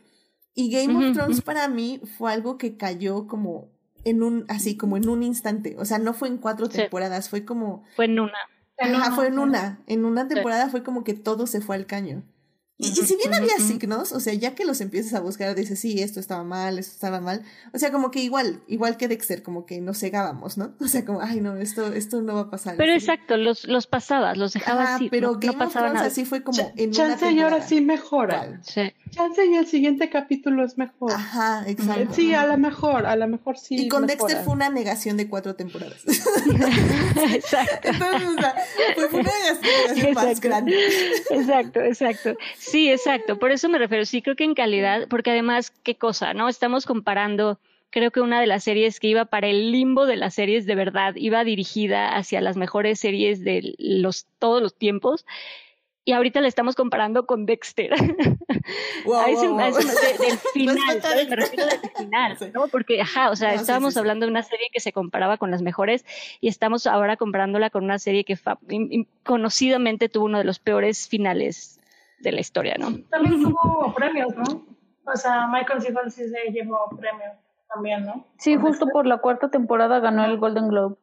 [0.54, 3.72] Y Game of Thrones para mí fue algo que cayó como
[4.04, 6.76] en un, así como en un instante, o sea, no fue en cuatro sí.
[6.76, 7.84] temporadas, fue como...
[7.96, 8.32] Fue en una.
[8.78, 10.70] Ajá, fue en una, en una temporada sí.
[10.72, 12.24] fue como que todo se fue al caño.
[12.82, 15.78] Y, y, si bien había signos, o sea, ya que los empiezas a buscar, dices,
[15.78, 17.42] sí, esto estaba mal, esto estaba mal.
[17.72, 20.74] O sea, como que igual, igual que Dexter, como que nos cegábamos, ¿no?
[20.80, 22.76] O sea, como, ay, no, esto, esto no va a pasar.
[22.76, 25.08] Pero exacto, los, los pasabas, los dejabas así.
[25.10, 26.06] Pero no, Game no pasaba of nada.
[26.08, 28.60] así fue como en Chance una y ahora sí mejora.
[28.64, 28.92] Sí.
[29.10, 31.12] Chance y el siguiente capítulo es mejor.
[31.12, 32.14] Ajá, exacto.
[32.14, 33.76] Sí, a lo mejor, a lo mejor sí.
[33.76, 34.26] Y con mejora.
[34.26, 36.02] Dexter fue una negación de cuatro temporadas.
[37.32, 37.88] exacto.
[37.88, 38.54] Entonces, o sea,
[39.08, 40.12] fue una negación exacto.
[40.14, 40.86] más grande.
[41.30, 42.34] exacto, exacto.
[42.72, 43.38] Sí, exacto.
[43.38, 46.48] Por eso me refiero, sí creo que en calidad, porque además, qué cosa, ¿no?
[46.48, 50.34] Estamos comparando, creo que una de las series que iba para el limbo de las
[50.34, 55.26] series de verdad, iba dirigida hacia las mejores series de los, todos los tiempos.
[56.04, 57.92] Y ahorita la estamos comparando con Dexter.
[59.04, 59.94] Wow, a ese, wow, a ese, wow.
[60.18, 61.28] de, del final, ¿sabes?
[61.28, 62.44] me refiero del final, Sí.
[62.54, 62.68] ¿no?
[62.68, 63.98] Porque, ajá, o sea, No, estábamos sí, sí.
[64.00, 66.04] hablando de una serie que se comparaba con las mejores
[66.40, 68.38] y estamos ahora comparándola con una serie que
[68.68, 71.80] in- conocidamente tuvo uno de los peores finales
[72.22, 72.98] de la historia, ¿no?
[73.10, 74.66] También tuvo premios, ¿no?
[75.04, 77.32] O sea, Michael Cifal sí se llevó premios
[77.72, 78.26] también, ¿no?
[78.38, 80.96] Sí, justo por la cuarta temporada ganó el Golden Globe.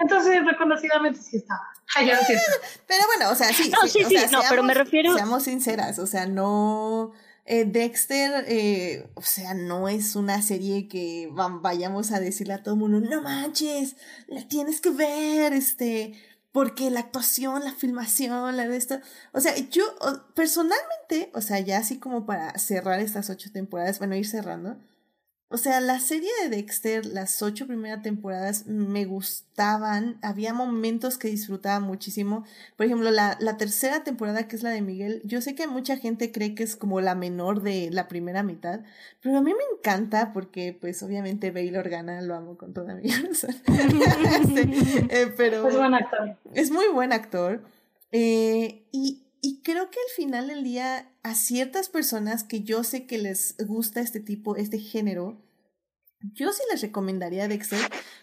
[0.00, 1.60] Entonces, reconocidamente sí estaba.
[1.96, 2.58] Ay, yo sí estaba.
[2.86, 3.70] Pero bueno, o sea, sí.
[3.70, 7.12] No, sí, o sí, no, pero me refiero- Seamos sinceras, o sea, no.
[7.50, 12.62] eh, Dexter, eh, o sea, no es una serie que va- vayamos a decirle a
[12.62, 13.96] todo el mundo, no manches,
[14.26, 16.12] la tienes que ver, este,
[16.52, 19.00] porque la actuación, la filmación, la de esto.
[19.32, 19.84] O sea, yo
[20.34, 24.78] personalmente, o sea, ya así como para cerrar estas ocho temporadas, bueno, ir cerrando.
[25.50, 31.28] O sea, la serie de Dexter, las ocho primeras temporadas me gustaban, había momentos que
[31.28, 32.44] disfrutaba muchísimo.
[32.76, 35.96] Por ejemplo, la, la tercera temporada, que es la de Miguel, yo sé que mucha
[35.96, 38.80] gente cree que es como la menor de la primera mitad,
[39.22, 43.08] pero a mí me encanta porque, pues, obviamente Baylor Organa lo amo con toda mi.
[43.08, 43.48] Este,
[45.22, 46.36] eh, pero Es buen actor.
[46.52, 47.62] es muy buen actor.
[48.12, 53.06] Eh, y, y creo que al final del día, a ciertas personas que yo sé
[53.06, 55.44] que les gusta este tipo, este género,
[56.20, 57.78] yo sí les recomendaría Dexter,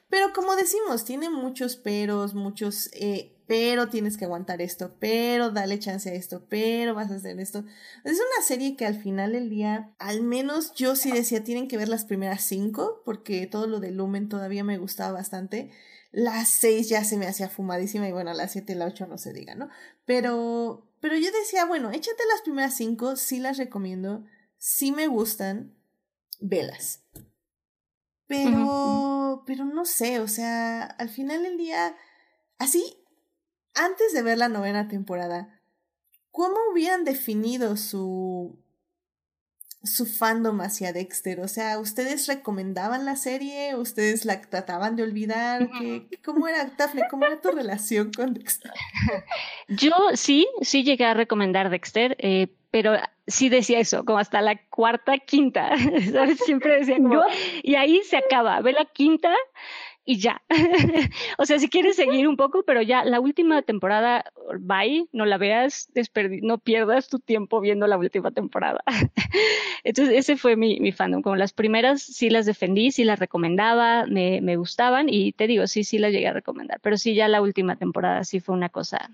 [0.09, 5.77] pero como decimos, tiene muchos peros, muchos, eh, pero tienes que aguantar esto, pero dale
[5.77, 7.63] chance a esto, pero vas a hacer esto.
[8.03, 11.77] Es una serie que al final del día, al menos yo sí decía, tienen que
[11.77, 15.71] ver las primeras cinco, porque todo lo de Lumen todavía me gustaba bastante.
[16.11, 19.17] Las seis ya se me hacía fumadísima y bueno, las siete y la ocho no
[19.17, 19.69] se diga, ¿no?
[20.05, 24.25] Pero, pero yo decía, bueno, échate las primeras cinco, sí las recomiendo,
[24.57, 25.77] sí me gustan,
[26.39, 27.03] velas.
[28.25, 31.95] Pero, pero no sé, o sea, al final del día,
[32.57, 33.05] así,
[33.75, 35.61] antes de ver la novena temporada,
[36.31, 38.57] ¿cómo hubieran definido su,
[39.85, 41.39] su fandom hacia Dexter?
[41.39, 43.75] O sea, ¿ustedes recomendaban la serie?
[43.75, 45.69] ¿Ustedes la trataban de olvidar?
[45.79, 48.71] ¿Qué, ¿Cómo era, Daphne, cómo era tu relación con Dexter?
[49.67, 52.97] Yo sí, sí llegué a recomendar Dexter, eh, pero
[53.27, 55.71] sí decía eso, como hasta la cuarta, quinta,
[56.11, 56.39] ¿sabes?
[56.39, 57.23] Siempre decía como,
[57.63, 59.33] y ahí se acaba, ve la quinta
[60.05, 60.41] y ya.
[61.37, 64.25] o sea, si quieres seguir un poco, pero ya la última temporada,
[64.59, 65.89] bye, no la veas,
[66.41, 68.83] no pierdas tu tiempo viendo la última temporada.
[69.83, 71.21] Entonces, ese fue mi, mi fandom.
[71.21, 75.65] Como las primeras sí las defendí, sí las recomendaba, me, me gustaban y te digo,
[75.67, 78.69] sí, sí las llegué a recomendar, pero sí, ya la última temporada sí fue una
[78.69, 79.11] cosa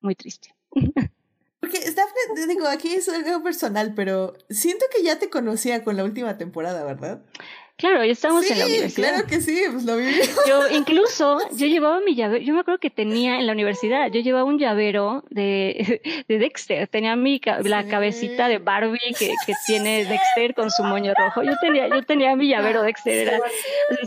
[0.00, 0.54] muy triste.
[1.60, 6.04] Porque Daphne, digo, aquí es algo personal, pero siento que ya te conocía con la
[6.04, 7.22] última temporada, ¿verdad?
[7.78, 9.10] Claro, ya estamos en la universidad.
[9.10, 10.12] Claro que sí, pues lo viví.
[10.48, 14.20] Yo incluso, yo llevaba mi llavero, yo me acuerdo que tenía en la universidad, yo
[14.20, 20.04] llevaba un llavero de, de Dexter, tenía mi la cabecita de Barbie que, que tiene
[20.06, 21.44] Dexter con su moño rojo.
[21.44, 23.40] Yo tenía, yo tenía mi llavero Dexter, era,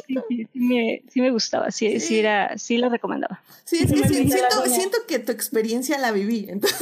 [0.05, 3.41] sí, sí, sí, me, sí me gustaba, sí, sí, era, sí la recomendaba.
[3.63, 6.77] Sí, es que siento, siento que tu experiencia la viví, entonces,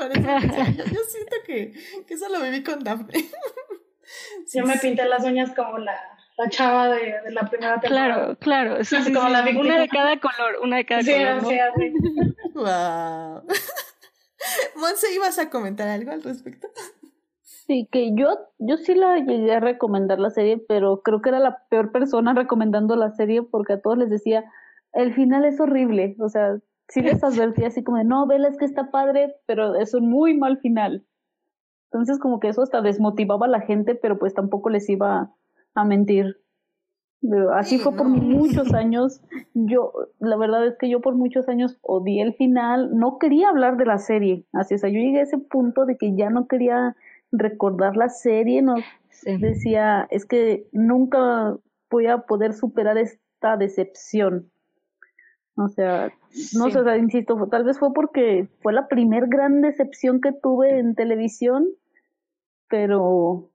[0.00, 1.72] yo, yo siento que,
[2.04, 3.28] que eso lo viví con Daphne.
[4.54, 5.98] Yo me pinté las uñas como la,
[6.36, 8.14] la chava de, de, la primera temporada.
[8.14, 8.84] Claro, claro.
[8.84, 11.44] Sí, sí, como La una de cada color, una de cada color.
[11.46, 11.90] Sí,
[12.54, 13.42] wow.
[14.76, 16.68] Monse, ¿ibas a comentar algo al respecto?
[17.42, 21.38] Sí, que yo, yo sí la llegué a recomendar la serie, pero creo que era
[21.38, 24.44] la peor persona recomendando la serie porque a todos les decía,
[24.94, 26.58] el final es horrible, o sea,
[26.88, 30.08] sí les advertía así como de, no, vela, es que está padre, pero es un
[30.08, 31.04] muy mal final.
[31.90, 35.32] Entonces como que eso hasta desmotivaba a la gente, pero pues tampoco les iba
[35.74, 36.36] a mentir.
[37.54, 39.20] Así fue por muchos años.
[39.54, 42.96] Yo, la verdad es que yo por muchos años odié el final.
[42.96, 44.44] No quería hablar de la serie.
[44.52, 46.94] Así, sea, yo llegué a ese punto de que ya no quería
[47.32, 48.62] recordar la serie.
[48.62, 48.76] No
[49.24, 51.56] decía, es que nunca
[51.90, 54.50] voy a poder superar esta decepción.
[55.58, 56.12] O sea,
[56.54, 60.94] no sé, insisto, tal vez fue porque fue la primer gran decepción que tuve en
[60.94, 61.66] televisión,
[62.68, 63.50] pero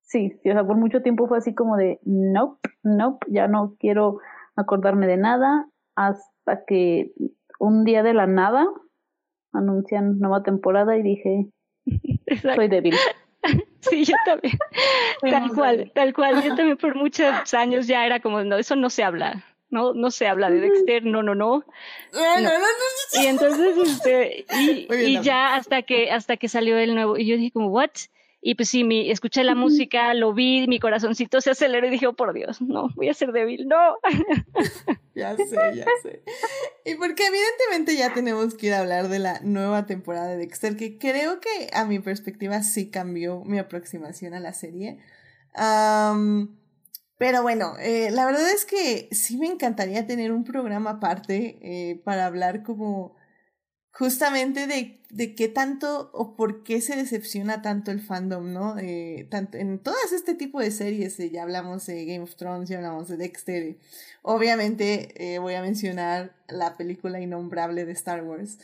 [0.00, 4.20] sí, o sea, por mucho tiempo fue así como de, nope, nope, ya no quiero
[4.56, 7.12] acordarme de nada, hasta que
[7.58, 8.66] un día de la nada
[9.52, 11.50] anuncian nueva temporada y dije,
[12.42, 12.94] soy débil.
[13.78, 14.58] Sí, yo también.
[15.20, 16.42] Tal cual, tal cual.
[16.42, 19.44] Yo también por muchos años ya era como, no, eso no se habla
[19.76, 21.62] no, no se habla de Dexter, no, no, no.
[23.20, 27.50] Y entonces, este, y, ya hasta que, hasta que salió el nuevo, y yo dije
[27.52, 27.90] como, what?
[28.40, 32.06] Y pues sí, mi, escuché la música, lo vi, mi corazoncito se aceleró y dije,
[32.06, 33.96] oh, por Dios, no, voy a ser débil, no.
[35.14, 36.22] ya sé, ya sé.
[36.84, 40.76] Y porque evidentemente ya tenemos que ir a hablar de la nueva temporada de Dexter,
[40.76, 45.00] que creo que a mi perspectiva sí cambió mi aproximación a la serie.
[47.18, 52.02] Pero bueno, eh, la verdad es que sí me encantaría tener un programa aparte eh,
[52.04, 53.16] para hablar como
[53.90, 58.78] justamente de, de qué tanto o por qué se decepciona tanto el fandom, ¿no?
[58.78, 62.76] Eh, tanto, en todas este tipo de series, ya hablamos de Game of Thrones, ya
[62.76, 63.78] hablamos de Dexter,
[64.20, 68.58] obviamente voy a mencionar la película innombrable de Star Wars.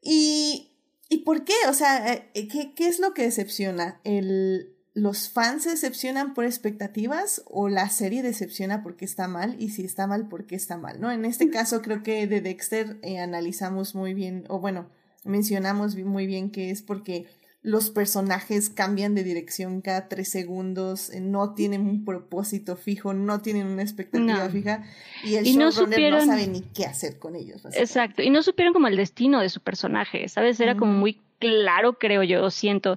[0.00, 0.72] Y,
[1.10, 1.54] ¿y por qué?
[1.68, 4.00] O sea, ¿qué, ¿qué es lo que decepciona?
[4.04, 9.70] El, los fans se decepcionan por expectativas o la serie decepciona porque está mal y
[9.70, 11.10] si está mal porque está mal, ¿no?
[11.10, 14.86] En este caso creo que de Dexter eh, analizamos muy bien, o bueno,
[15.24, 17.26] mencionamos muy bien que es porque
[17.60, 23.40] los personajes cambian de dirección cada tres segundos, eh, no tienen un propósito fijo, no
[23.40, 24.84] tienen una expectativa fija
[25.24, 27.64] y el showrunner no, sabe ni qué hacer con ellos.
[27.72, 30.60] Exacto, y no supieron como el destino de su personaje, ¿sabes?
[30.60, 32.96] Era como muy claro, creo yo, siento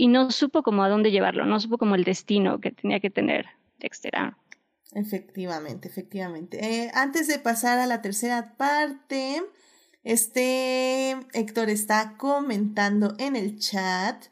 [0.00, 3.10] y no supo cómo a dónde llevarlo, no supo como el destino que tenía que
[3.10, 3.44] tener
[3.80, 4.14] Dexter.
[4.94, 6.64] Efectivamente, efectivamente.
[6.64, 9.42] Eh, antes de pasar a la tercera parte,
[10.02, 14.24] este Héctor está comentando en el chat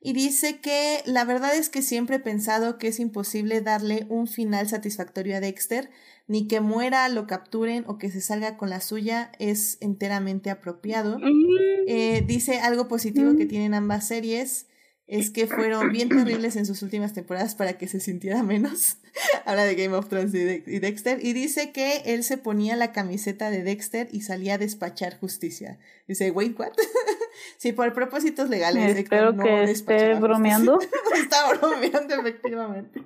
[0.00, 4.26] y dice que la verdad es que siempre he pensado que es imposible darle un
[4.26, 5.90] final satisfactorio a Dexter,
[6.28, 11.18] ni que muera, lo capturen o que se salga con la suya es enteramente apropiado.
[11.18, 11.88] Mm.
[11.88, 13.48] Eh, dice algo positivo que mm.
[13.48, 14.69] tienen ambas series
[15.10, 18.98] es que fueron bien terribles en sus últimas temporadas para que se sintiera menos.
[19.44, 21.18] Habla de Game of Thrones y, Dexter.
[21.20, 25.80] Y dice que él se ponía la camiseta de Dexter y salía a despachar justicia.
[26.06, 26.70] Dice, wait, what?
[27.58, 28.96] sí, por propósitos legales.
[28.96, 30.78] Espero que esté bromeando.
[31.16, 33.02] Está bromeando, efectivamente.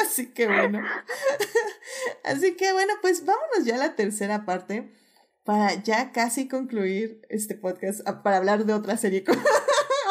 [0.00, 0.82] Así que bueno.
[2.24, 4.90] Así que bueno, pues vámonos ya a la tercera parte
[5.44, 9.24] para ya casi concluir este podcast, para hablar de otra serie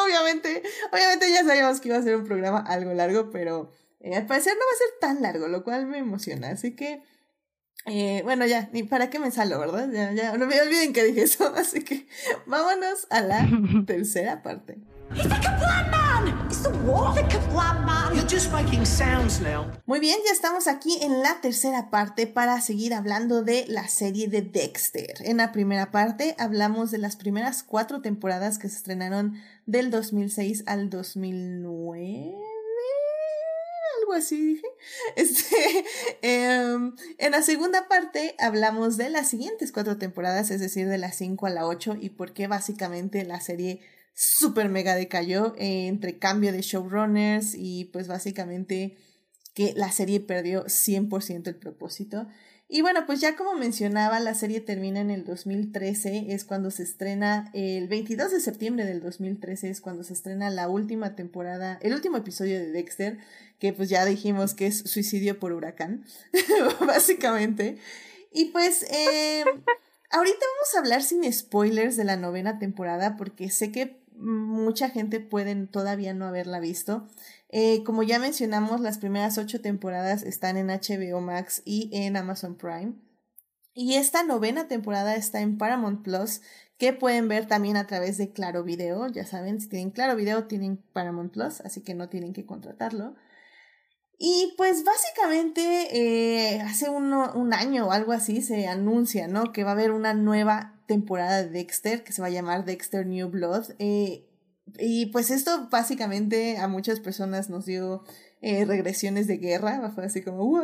[0.08, 0.62] obviamente,
[0.92, 4.54] obviamente ya sabíamos que iba a ser un programa algo largo, pero eh, al parecer
[4.54, 6.50] no va a ser tan largo, lo cual me emociona.
[6.50, 7.02] Así que,
[7.86, 9.88] eh, bueno, ya, ni para qué me salgo, ¿verdad?
[9.92, 11.52] Ya, ya, no me olviden que dije eso.
[11.56, 12.06] Así que
[12.46, 13.48] vámonos a la
[13.86, 14.78] tercera parte.
[19.86, 24.28] Muy bien, ya estamos aquí en la tercera parte para seguir hablando de la serie
[24.28, 25.14] de Dexter.
[25.20, 30.64] En la primera parte hablamos de las primeras cuatro temporadas que se estrenaron del 2006
[30.66, 32.34] al 2009
[34.00, 34.66] algo así dije.
[35.16, 35.56] Este,
[36.22, 41.16] em, en la segunda parte hablamos de las siguientes cuatro temporadas, es decir, de las
[41.16, 43.80] 5 a la 8 y por qué básicamente la serie
[44.14, 48.96] super mega decayó entre cambio de showrunners y pues básicamente
[49.54, 52.26] que la serie perdió 100% el propósito.
[52.70, 56.82] Y bueno, pues ya como mencionaba, la serie termina en el 2013, es cuando se
[56.82, 61.94] estrena, el 22 de septiembre del 2013 es cuando se estrena la última temporada, el
[61.94, 63.18] último episodio de Dexter,
[63.58, 66.04] que pues ya dijimos que es suicidio por huracán,
[66.86, 67.78] básicamente.
[68.34, 69.44] Y pues eh,
[70.10, 75.20] ahorita vamos a hablar sin spoilers de la novena temporada, porque sé que mucha gente
[75.20, 77.08] puede todavía no haberla visto.
[77.50, 82.56] Eh, como ya mencionamos, las primeras ocho temporadas están en HBO Max y en Amazon
[82.56, 82.94] Prime.
[83.74, 86.40] Y esta novena temporada está en Paramount Plus,
[86.78, 89.06] que pueden ver también a través de Claro Video.
[89.08, 93.14] Ya saben, si tienen Claro Video, tienen Paramount Plus, así que no tienen que contratarlo.
[94.18, 99.52] Y pues básicamente eh, hace un año o algo así se anuncia, ¿no?
[99.52, 103.06] Que va a haber una nueva temporada de Dexter que se va a llamar Dexter
[103.06, 103.74] New Blood.
[103.78, 104.27] Eh,
[104.78, 108.04] y pues esto básicamente a muchas personas nos dio
[108.40, 110.62] eh, regresiones de guerra, fue así como, ¡Wow!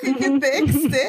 [0.00, 1.00] ¡Qué, Dexter!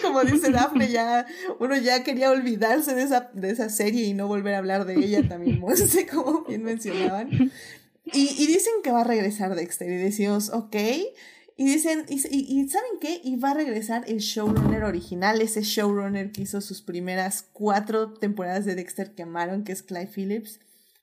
[0.00, 1.26] Como dice Daphne, ya,
[1.60, 4.94] uno ya quería olvidarse de esa, de esa serie y no volver a hablar de
[4.94, 5.60] ella también,
[6.12, 7.52] como bien mencionaban.
[8.12, 10.76] Y, y dicen que va a regresar Dexter y decimos, ok,
[11.62, 13.20] y dicen, y, y, ¿saben qué?
[13.22, 18.64] Y va a regresar el showrunner original, ese showrunner que hizo sus primeras cuatro temporadas
[18.64, 20.58] de Dexter que amaron, que es Clive Phillips.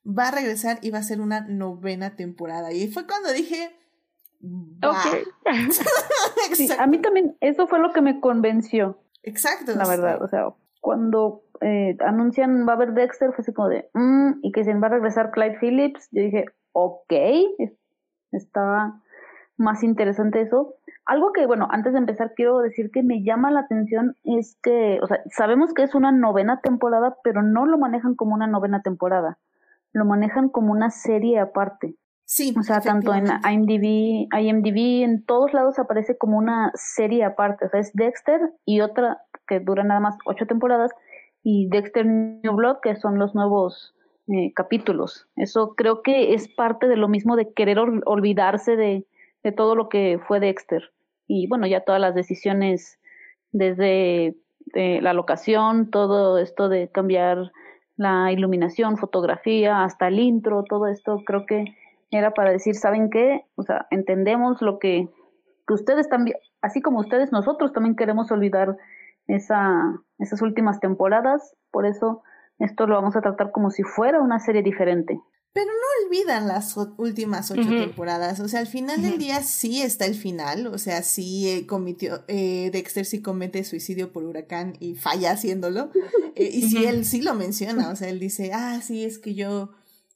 [0.05, 2.73] Va a regresar y va a ser una novena temporada.
[2.73, 3.71] Y fue cuando dije...
[6.77, 9.01] a mí también eso fue lo que me convenció.
[9.23, 9.75] Exacto.
[9.75, 10.49] La verdad, o sea,
[10.81, 14.73] cuando eh, anuncian va a haber Dexter, fue así como de, mm", y que se
[14.73, 17.13] va a regresar Clive Phillips, yo dije, ok,
[18.33, 19.01] estaba
[19.59, 20.75] más interesante eso.
[21.05, 24.99] Algo que, bueno, antes de empezar quiero decir que me llama la atención es que,
[25.01, 28.81] o sea, sabemos que es una novena temporada, pero no lo manejan como una novena
[28.81, 29.37] temporada,
[29.91, 31.95] lo manejan como una serie aparte.
[32.25, 32.53] Sí.
[32.59, 37.65] O sea, tanto en IMDb, IMDb, en todos lados aparece como una serie aparte.
[37.65, 40.91] O sea, es Dexter y otra que dura nada más ocho temporadas
[41.41, 43.95] y Dexter New Blood, que son los nuevos
[44.27, 45.27] eh, capítulos.
[45.37, 49.07] Eso creo que es parte de lo mismo de querer olvidarse de,
[49.43, 50.91] de todo lo que fue Dexter.
[51.27, 52.99] Y bueno, ya todas las decisiones
[53.51, 54.35] desde
[54.73, 57.51] eh, la locación, todo esto de cambiar
[57.97, 61.65] la iluminación, fotografía, hasta el intro, todo esto creo que
[62.11, 63.45] era para decir, ¿saben qué?
[63.55, 65.09] O sea, entendemos lo que,
[65.67, 68.77] que ustedes también, así como ustedes, nosotros también queremos olvidar
[69.27, 72.23] esa, esas últimas temporadas, por eso
[72.57, 75.19] esto lo vamos a tratar como si fuera una serie diferente.
[76.09, 78.39] Olvidan las últimas ocho temporadas.
[78.39, 80.65] O sea, al final del día sí está el final.
[80.67, 85.91] O sea, sí eh, cometió, eh, Dexter sí comete suicidio por huracán y falla haciéndolo.
[86.35, 87.89] Eh, y sí, él sí lo menciona.
[87.91, 89.71] O sea, él dice, ah, sí, es que yo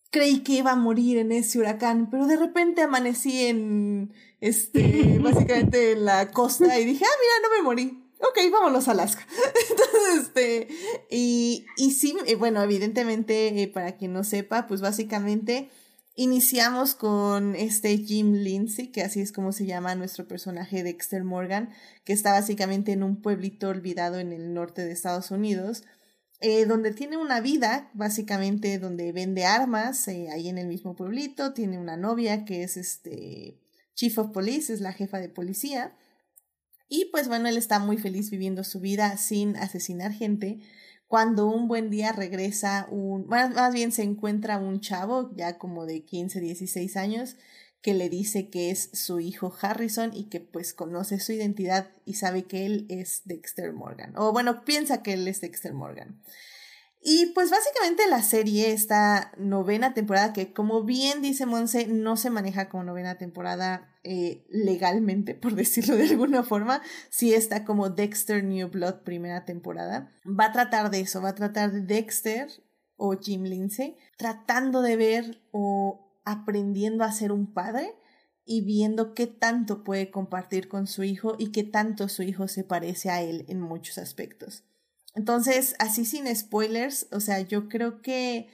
[0.10, 5.92] creí que iba a morir en ese huracán, pero de repente amanecí en, este, básicamente
[5.92, 9.28] en la costa y dije, ah, mira, no me morí ok, vámonos a Alaska.
[9.70, 10.68] Entonces, este,
[11.10, 15.70] y, y sí, eh, bueno, evidentemente, para quien no sepa, pues básicamente
[16.16, 21.70] iniciamos con este Jim Lindsay, que así es como se llama nuestro personaje Dexter Morgan,
[22.04, 25.84] que está básicamente en un pueblito olvidado en el norte de Estados Unidos.
[26.42, 31.80] Eh, donde tiene una vida, básicamente donde vende armas, ahí en el mismo pueblito, tiene
[31.80, 33.62] una novia que es este
[33.96, 35.96] Chief of Police, es la jefa de policía,
[36.96, 40.60] y pues bueno, él está muy feliz viviendo su vida sin asesinar gente.
[41.14, 46.04] Cuando un buen día regresa un, más, bien se encuentra un chavo ya como de
[46.04, 47.36] 15, 16 años
[47.84, 52.16] que le dice que es su hijo Harrison y que pues conoce su identidad y
[52.16, 54.18] sabe que él es Dexter Morgan.
[54.18, 56.20] O bueno, piensa que él es Dexter Morgan.
[57.06, 62.30] Y pues básicamente la serie, esta novena temporada, que como bien dice Monse, no se
[62.30, 68.46] maneja como novena temporada eh, legalmente, por decirlo de alguna forma, si está como Dexter
[68.46, 72.48] New Blood primera temporada, va a tratar de eso, va a tratar de Dexter
[72.96, 77.94] o Jim Lindsay tratando de ver o aprendiendo a ser un padre
[78.46, 82.64] y viendo qué tanto puede compartir con su hijo y qué tanto su hijo se
[82.64, 84.64] parece a él en muchos aspectos.
[85.16, 88.50] Entonces, así sin spoilers, o sea, yo creo que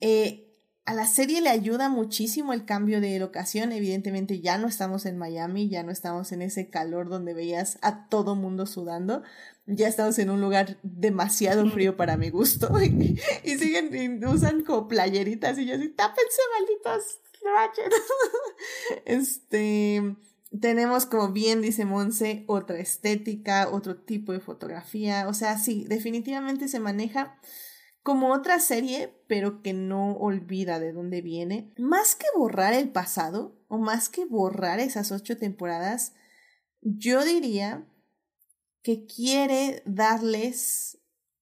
[0.00, 0.46] Eh,
[0.86, 3.70] a la serie le ayuda muchísimo el cambio de locación.
[3.72, 8.08] Evidentemente ya no estamos en Miami, ya no estamos en ese calor donde veías a
[8.08, 9.22] todo mundo sudando.
[9.66, 12.70] Ya estamos en un lugar demasiado frío para mi gusto.
[13.44, 17.20] y, siguen, y usan como playeritas y yo así, tápense malditos
[19.04, 20.16] este,
[20.58, 25.28] tenemos como bien dice Monse, otra estética, otro tipo de fotografía.
[25.28, 27.38] O sea, sí, definitivamente se maneja
[28.02, 31.72] como otra serie, pero que no olvida de dónde viene.
[31.78, 36.14] Más que borrar el pasado, o más que borrar esas ocho temporadas,
[36.80, 37.86] yo diría
[38.82, 40.98] que quiere darles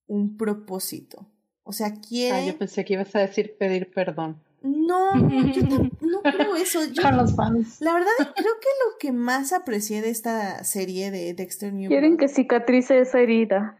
[0.06, 1.30] un propósito.
[1.62, 2.36] O sea, quiere...
[2.36, 4.42] Ah, yo pensé que ibas a decir pedir perdón.
[4.62, 5.14] No,
[5.52, 6.80] yo no, creo eso.
[7.12, 7.80] los fans.
[7.80, 12.16] La verdad, creo que lo que más aprecié de esta serie de Dexter New Quieren
[12.16, 13.78] que cicatrice esa herida.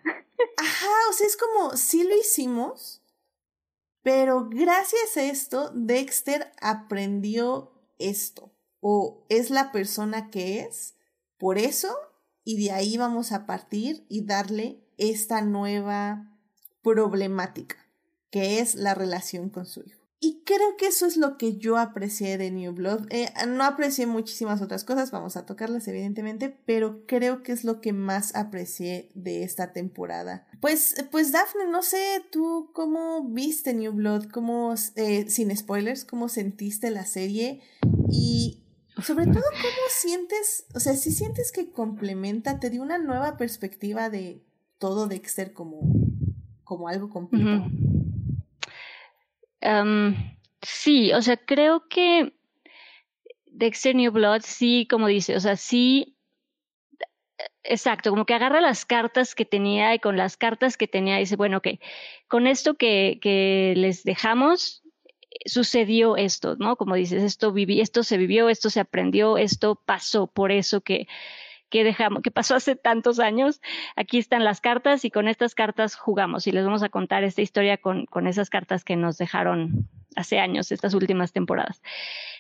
[0.57, 3.03] Ajá, o sea, es como, sí lo hicimos,
[4.03, 10.95] pero gracias a esto, Dexter aprendió esto, o es la persona que es,
[11.39, 11.95] por eso,
[12.45, 16.39] y de ahí vamos a partir y darle esta nueva
[16.83, 17.77] problemática,
[18.31, 19.98] que es la relación con su hijo.
[20.20, 23.07] Y creo que eso es lo que yo aprecié de New Blood.
[23.11, 27.81] Eh, no aprecié muchísimas otras cosas, vamos a tocarlas evidentemente, pero creo que es lo
[27.81, 30.49] que más aprecié de esta temporada.
[30.61, 36.28] Pues, pues Daphne, no sé tú cómo viste New Blood, cómo, eh, sin spoilers, cómo
[36.28, 37.61] sentiste la serie
[38.11, 38.65] y
[39.01, 44.11] sobre todo cómo sientes, o sea, si sientes que complementa, te dio una nueva perspectiva
[44.11, 44.43] de
[44.78, 45.81] todo Dexter como,
[46.65, 47.70] como algo completo
[50.63, 52.35] sí, o sea, creo que
[53.47, 56.17] Dexter New Blood sí, como dice, o sea, sí,
[57.63, 61.37] exacto, como que agarra las cartas que tenía y con las cartas que tenía dice,
[61.37, 61.69] bueno, ok,
[62.29, 64.83] con esto que, que les dejamos,
[65.45, 66.77] sucedió esto, ¿no?
[66.77, 71.07] Como dices, esto viví, esto se vivió, esto se aprendió, esto pasó, por eso que
[71.69, 73.61] que dejamos, que pasó hace tantos años.
[73.97, 77.43] Aquí están las cartas y con estas cartas jugamos y les vamos a contar esta
[77.43, 81.82] historia con, con esas cartas que nos dejaron hace años, estas últimas temporadas.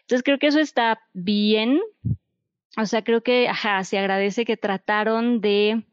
[0.00, 1.80] Entonces creo que eso está bien.
[2.76, 5.84] O sea, creo que, ajá, se agradece que trataron de,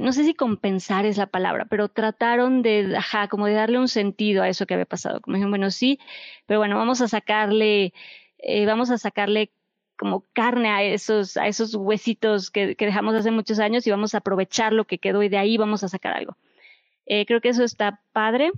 [0.00, 3.88] no sé si compensar es la palabra, pero trataron de, ajá, como de darle un
[3.88, 5.20] sentido a eso que había pasado.
[5.20, 5.98] Como dijeron, bueno, sí,
[6.46, 7.92] pero bueno, vamos a sacarle,
[8.38, 9.52] eh, vamos a sacarle
[9.96, 14.14] como carne a esos, a esos huesitos que, que, dejamos hace muchos años y vamos
[14.14, 16.36] a aprovechar lo que quedó y de ahí vamos a sacar algo.
[17.06, 18.50] Eh, creo que eso está padre.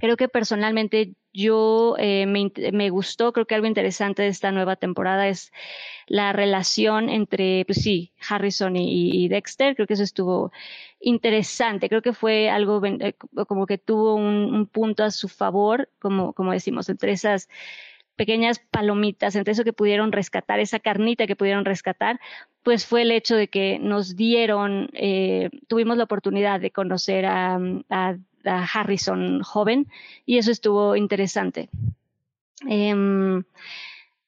[0.00, 4.76] Creo que personalmente yo eh, me, me, gustó, creo que algo interesante de esta nueva
[4.76, 5.50] temporada es
[6.06, 9.74] la relación entre, pues sí, Harrison y, y Dexter.
[9.74, 10.52] Creo que eso estuvo
[11.00, 11.88] interesante.
[11.88, 13.14] Creo que fue algo eh,
[13.46, 17.48] como que tuvo un, un punto a su favor, como, como decimos, entre esas
[18.18, 22.20] pequeñas palomitas, entre eso que pudieron rescatar, esa carnita que pudieron rescatar,
[22.64, 27.58] pues fue el hecho de que nos dieron, eh, tuvimos la oportunidad de conocer a,
[28.44, 29.88] Harrison joven
[30.24, 31.68] y eso estuvo interesante.
[32.66, 33.44] Em,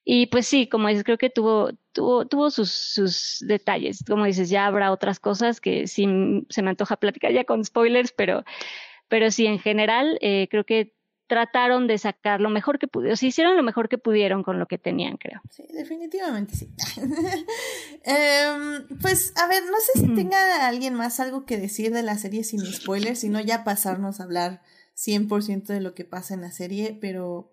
[0.05, 4.05] y pues sí, como dices, creo que tuvo, tuvo, tuvo sus, sus, detalles.
[4.07, 6.07] Como dices, ya habrá otras cosas que sí
[6.51, 8.45] se me antoja platicar ya con spoilers, pero,
[9.09, 10.93] pero sí, en general, eh, creo que
[11.31, 14.67] trataron de sacar lo mejor que pudieron, o hicieron lo mejor que pudieron con lo
[14.67, 15.41] que tenían, creo.
[15.49, 16.69] Sí, definitivamente sí.
[18.03, 22.19] Em, pues, a ver, no sé si tenga alguien más algo que decir de la
[22.19, 24.61] serie sin spoilers, sino ya pasarnos a hablar
[24.97, 27.53] 100% de lo que pasa en la serie, pero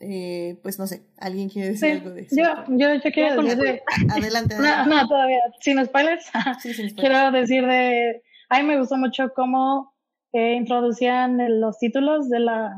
[0.00, 2.36] eh, pues no sé, ¿alguien quiere decir algo de eso?
[2.36, 3.82] Yo, yo, yo quiero decir de...
[4.10, 6.24] Adelante, No, no, todavía, sin spoilers.
[6.62, 6.94] Sí, sin spoilers.
[6.94, 8.22] Quiero decir de...
[8.48, 9.94] A mí me gustó mucho cómo
[10.32, 12.76] eh, introducían los títulos de la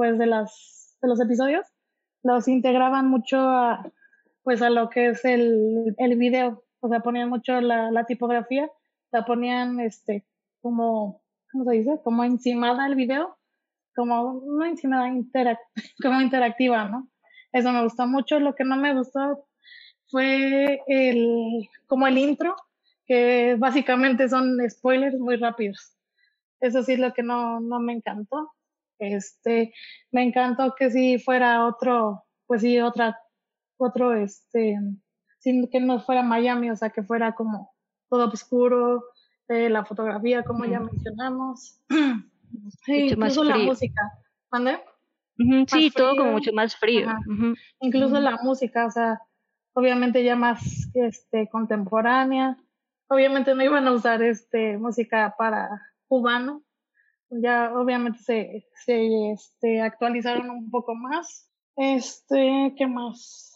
[0.00, 1.66] pues de las de los episodios
[2.22, 3.92] los integraban mucho a
[4.42, 6.64] pues a lo que es el, el video.
[6.80, 8.70] O sea ponían mucho la, la tipografía
[9.12, 10.26] la ponían este
[10.62, 11.22] como
[11.52, 13.36] cómo se dice como encimada el video
[13.94, 15.06] como no encimada
[16.02, 17.10] como interactiva no
[17.52, 18.40] eso me gustó mucho.
[18.40, 19.46] Lo que no me gustó
[20.06, 22.56] fue el como el intro
[23.04, 25.94] que básicamente son spoilers muy rápidos.
[26.58, 28.50] Eso sí es lo que no no me encantó
[29.00, 29.72] este,
[30.12, 33.18] me encantó que si fuera otro, pues sí, otra,
[33.78, 34.76] otro, este,
[35.38, 37.72] sin que no fuera Miami, o sea, que fuera como
[38.08, 39.02] todo oscuro,
[39.48, 41.80] eh, la fotografía, como ya mencionamos,
[42.86, 44.02] incluso la música,
[44.50, 44.80] ¿vale?
[45.66, 47.08] sí, todo como mucho más frío.
[47.80, 49.20] Incluso la música, o sea,
[49.74, 52.56] obviamente ya más este, contemporánea.
[53.08, 55.68] Obviamente no iban a usar este música para
[56.06, 56.62] cubano,
[57.30, 61.48] ya obviamente se, se este, actualizaron un poco más.
[61.76, 63.54] Este, ¿qué más?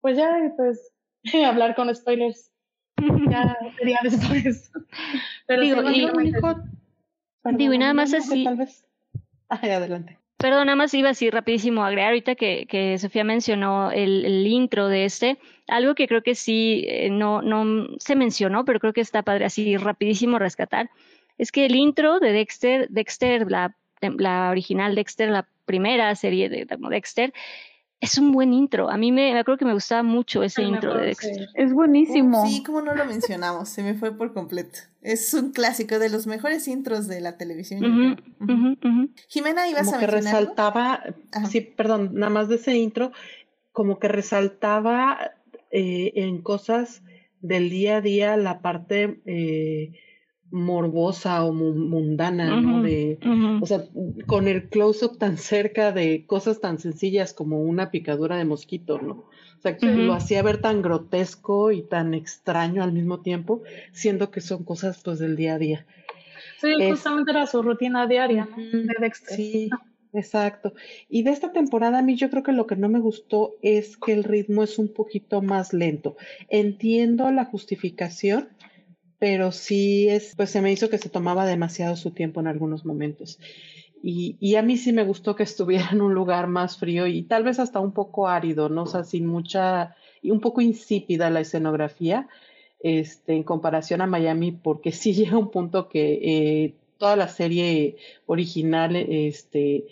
[0.00, 0.92] Pues ya, pues,
[1.46, 2.50] hablar con spoilers.
[3.30, 4.70] ya sería después.
[5.46, 8.84] Pero Digo, sí, y- Digo, y nada más así- Tal vez.
[9.48, 10.18] Ay, adelante.
[10.36, 14.46] Perdón, nada más iba así rapidísimo a agregar ahorita que, que Sofía mencionó el, el
[14.46, 18.92] intro de este, algo que creo que sí eh, no, no se mencionó, pero creo
[18.92, 20.90] que está padre así rapidísimo rescatar,
[21.38, 26.64] es que el intro de Dexter, Dexter, la, la original Dexter, la primera serie de,
[26.64, 27.32] de Dexter,
[28.00, 28.90] es un buen intro.
[28.90, 31.06] A mí me, me acuerdo que me gustaba mucho ese intro de.
[31.06, 31.48] Dexter.
[31.54, 32.46] Es buenísimo.
[32.46, 34.78] Sí, como no lo mencionamos, se me fue por completo.
[35.02, 38.16] Es un clásico de los mejores intros de la televisión.
[39.28, 40.40] Jimena, ¿ibas Como a que mencionar algo?
[40.40, 41.02] resaltaba,
[41.32, 41.46] Ajá.
[41.46, 43.12] sí, perdón, nada más de ese intro,
[43.72, 45.32] como que resaltaba
[45.70, 47.02] eh, en cosas
[47.40, 49.92] del día a día la parte eh,
[50.50, 52.80] morbosa o mu- mundana, ¿no?
[52.82, 53.18] De,
[53.60, 53.84] o sea,
[54.26, 59.12] con el close-up tan cerca de cosas tan sencillas como una picadura de mosquito, ¿no?
[59.58, 63.62] O sea, que lo hacía ver tan grotesco y tan extraño al mismo tiempo,
[63.92, 65.86] siendo que son cosas pues del día a día.
[66.60, 68.56] Sí, Es- justamente era su rutina diaria, ¿no?
[68.56, 69.36] De Dexter.
[69.36, 69.70] Sí,
[70.12, 70.72] exacto.
[71.08, 73.96] Y de esta temporada a mí yo creo que lo que no me gustó es
[73.96, 76.16] que el ritmo es un poquito más lento.
[76.48, 78.48] Entiendo la justificación,
[79.18, 82.84] pero sí es, pues se me hizo que se tomaba demasiado su tiempo en algunos
[82.84, 83.38] momentos.
[84.02, 87.22] Y, y a mí sí me gustó que estuviera en un lugar más frío y
[87.22, 88.84] tal vez hasta un poco árido, ¿no?
[88.84, 92.28] O sea, sin mucha, y un poco insípida la escenografía,
[92.80, 97.96] este, en comparación a Miami, porque sí llega un punto que eh, toda la serie
[98.26, 99.86] original, este,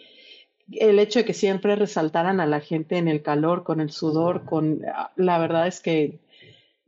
[0.73, 4.45] el hecho de que siempre resaltaran a la gente en el calor, con el sudor,
[4.45, 4.83] con,
[5.17, 6.19] la verdad es que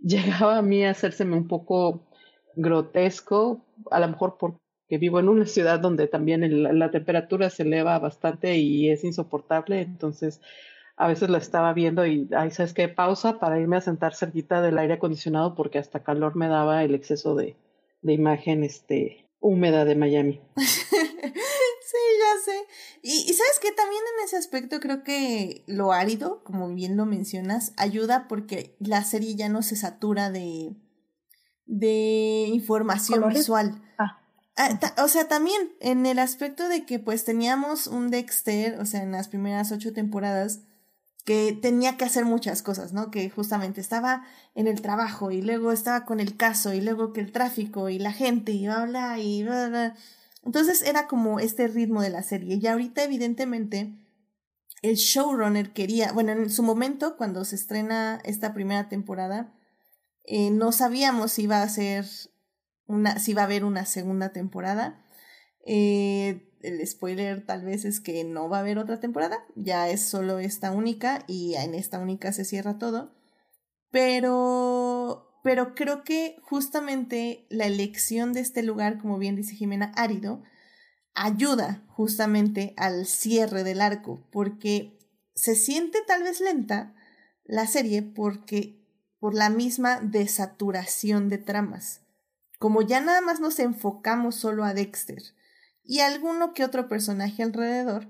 [0.03, 2.08] llegaba a mí a hacérseme un poco
[2.59, 4.59] grotesco, a lo mejor porque
[4.99, 10.41] vivo en una ciudad donde también la temperatura se eleva bastante y es insoportable, entonces
[10.97, 12.89] a veces la estaba viendo y, ay, ¿sabes qué?
[12.89, 16.95] Pausa para irme a sentar cerquita del aire acondicionado porque hasta calor me daba el
[16.95, 17.57] exceso de,
[18.03, 20.41] imagen, este, húmeda de Miami.
[20.57, 20.67] sí,
[22.19, 22.67] ya sé.
[23.03, 27.07] Y, y sabes que también en ese aspecto creo que lo árido, como bien lo
[27.07, 30.73] mencionas, ayuda porque la serie ya no se satura de,
[31.69, 33.39] de información ¿Colores?
[33.39, 33.81] visual.
[33.99, 34.19] Ah.
[34.57, 39.03] Ah, o sea, también en el aspecto de que pues teníamos un Dexter, o sea,
[39.03, 40.61] en las primeras ocho temporadas,
[41.25, 43.11] que tenía que hacer muchas cosas, ¿no?
[43.11, 44.25] Que justamente estaba
[44.55, 47.99] en el trabajo y luego estaba con el caso y luego que el tráfico y
[47.99, 49.95] la gente y bla, bla, y bla, bla.
[50.43, 52.59] Entonces era como este ritmo de la serie.
[52.61, 53.93] Y ahorita, evidentemente,
[54.81, 59.53] el showrunner quería, bueno, en su momento, cuando se estrena esta primera temporada,
[60.31, 62.05] eh, no sabíamos si iba a ser
[62.87, 65.03] una, si a haber una segunda temporada.
[65.65, 70.03] Eh, el spoiler tal vez es que no va a haber otra temporada, ya es
[70.03, 73.15] solo esta única y en esta única se cierra todo.
[73.91, 80.43] Pero, pero creo que justamente la elección de este lugar, como bien dice Jimena, árido,
[81.15, 84.99] ayuda justamente al cierre del arco, porque
[85.35, 86.95] se siente tal vez lenta
[87.45, 88.78] la serie porque
[89.21, 92.01] por la misma desaturación de tramas.
[92.59, 95.23] Como ya nada más nos enfocamos solo a Dexter
[95.85, 98.09] y alguno que otro personaje alrededor,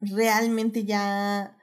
[0.00, 1.58] realmente ya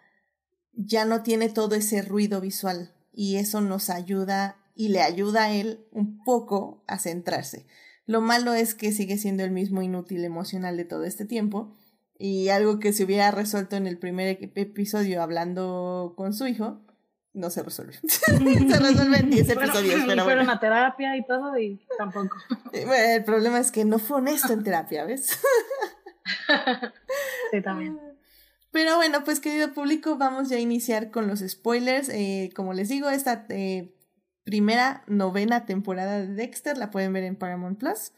[0.74, 5.52] ya no tiene todo ese ruido visual y eso nos ayuda y le ayuda a
[5.52, 7.66] él un poco a centrarse.
[8.06, 11.76] Lo malo es que sigue siendo el mismo inútil emocional de todo este tiempo
[12.18, 16.80] y algo que se hubiera resuelto en el primer ep- episodio hablando con su hijo,
[17.40, 17.94] no se resuelve.
[18.08, 20.52] se resuelve en 10 Fueron- episodios, pero fueron bueno.
[20.52, 22.36] a terapia y todo y tampoco.
[22.72, 25.40] Bueno, El problema es que no fue honesto en terapia, ¿ves?
[27.52, 28.00] Sí, también.
[28.72, 32.08] Pero bueno, pues querido público, vamos ya a iniciar con los spoilers.
[32.10, 33.96] Eh, como les digo, esta eh,
[34.44, 38.12] primera novena temporada de Dexter la pueden ver en Paramount Plus.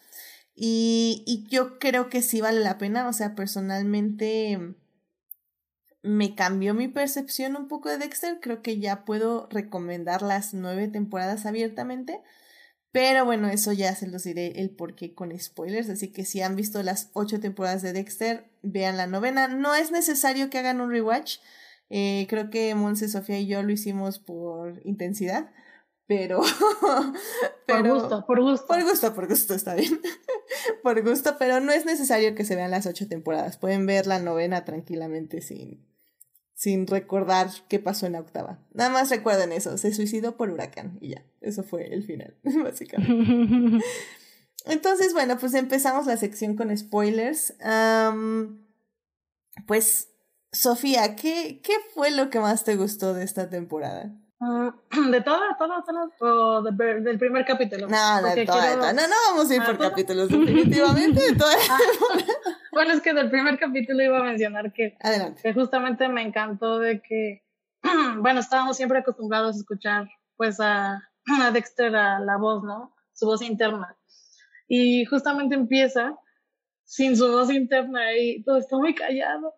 [0.53, 3.07] Y, y yo creo que sí vale la pena.
[3.07, 4.75] O sea, personalmente
[6.03, 8.39] me cambió mi percepción un poco de Dexter.
[8.41, 12.21] Creo que ya puedo recomendar las nueve temporadas abiertamente.
[12.91, 15.89] Pero bueno, eso ya se los diré el porqué con spoilers.
[15.89, 19.47] Así que si han visto las ocho temporadas de Dexter, vean la novena.
[19.47, 21.37] No es necesario que hagan un rewatch.
[21.89, 25.51] Eh, creo que Monse, Sofía y yo lo hicimos por intensidad.
[26.07, 26.41] Pero.
[27.67, 28.67] Por pero gusto, por gusto.
[28.67, 30.01] por gusto, por gusto, está bien.
[30.83, 33.55] por gusto, pero no es necesario que se vean las ocho temporadas.
[33.55, 35.87] Pueden ver la novena tranquilamente sin,
[36.61, 38.59] sin recordar qué pasó en la octava.
[38.71, 43.83] Nada más recuerden eso, se suicidó por huracán y ya, eso fue el final, básicamente.
[44.65, 47.55] Entonces, bueno, pues empezamos la sección con spoilers.
[49.65, 50.09] pues,
[50.51, 54.15] Sofía, ¿qué, ¿qué fue lo que más te gustó de esta temporada?
[54.41, 54.69] Mm,
[55.11, 55.83] de todo, todo,
[56.17, 57.87] todo, o del primer capítulo.
[57.87, 61.77] No, de todo, No, no vamos a ir por capítulos, definitivamente de toda ah,
[62.71, 65.43] Bueno, es que del primer capítulo iba a mencionar que, Adelante.
[65.43, 67.43] que justamente me encantó de que,
[68.17, 71.07] bueno, estábamos siempre acostumbrados a escuchar, pues, a,
[71.43, 72.95] a Dexter a la voz, ¿no?
[73.13, 73.95] Su voz interna.
[74.67, 76.15] Y justamente empieza
[76.83, 79.53] sin su voz interna y todo está muy callado.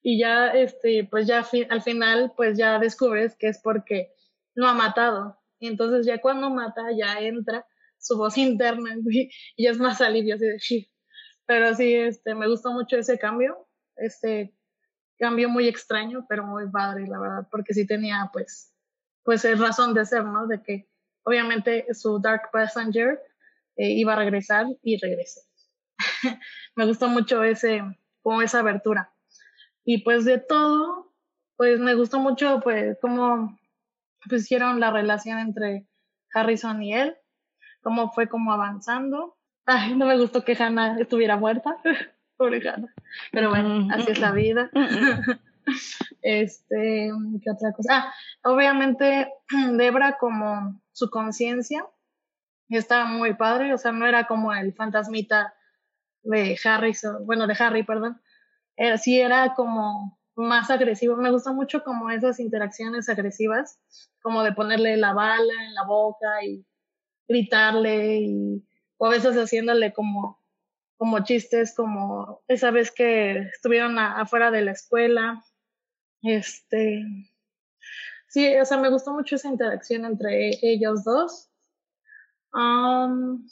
[0.00, 4.13] Y ya, este, pues ya al final, pues ya descubres que es porque
[4.54, 5.38] no ha matado.
[5.58, 7.66] Y entonces ya cuando mata, ya entra
[7.98, 10.90] su voz interna y, es más alivio así de sí.
[11.46, 14.54] Pero sí, este, me gustó mucho ese cambio, este
[15.18, 18.74] cambio muy extraño, pero muy padre, la verdad, porque sí tenía, pues,
[19.22, 20.46] pues razón de ser, ¿no?
[20.46, 20.88] De que
[21.24, 23.20] obviamente su Dark Passenger
[23.76, 25.40] eh, iba a regresar y regresó.
[26.76, 27.82] me gustó mucho ese,
[28.22, 29.12] como esa abertura.
[29.84, 31.12] Y pues de todo,
[31.56, 33.58] pues me gustó mucho, pues, cómo
[34.28, 35.86] pusieron la relación entre
[36.32, 37.16] Harrison y él,
[37.82, 39.36] cómo fue como avanzando.
[39.66, 41.76] Ay, no me gustó que Hannah estuviera muerta,
[42.36, 42.92] pobre Hannah.
[43.32, 44.70] Pero bueno, así es la vida.
[46.22, 47.10] este,
[47.42, 47.96] ¿qué otra cosa?
[47.96, 49.32] Ah, obviamente
[49.72, 51.86] Debra como su conciencia
[52.78, 55.54] estaba muy padre, o sea, no era como el fantasmita
[56.22, 58.20] de Harrison, bueno, de Harry, perdón.
[58.76, 61.16] Era, sí era como más agresivo.
[61.16, 63.78] Me gusta mucho como esas interacciones agresivas,
[64.22, 66.64] como de ponerle la bala en la boca y
[67.28, 68.64] gritarle y
[68.98, 70.40] o a veces haciéndole como
[70.96, 75.42] como chistes como esa vez que estuvieron afuera de la escuela.
[76.22, 77.04] Este
[78.28, 81.50] sí, o sea, me gustó mucho esa interacción entre ellos dos.
[82.52, 83.46] Um,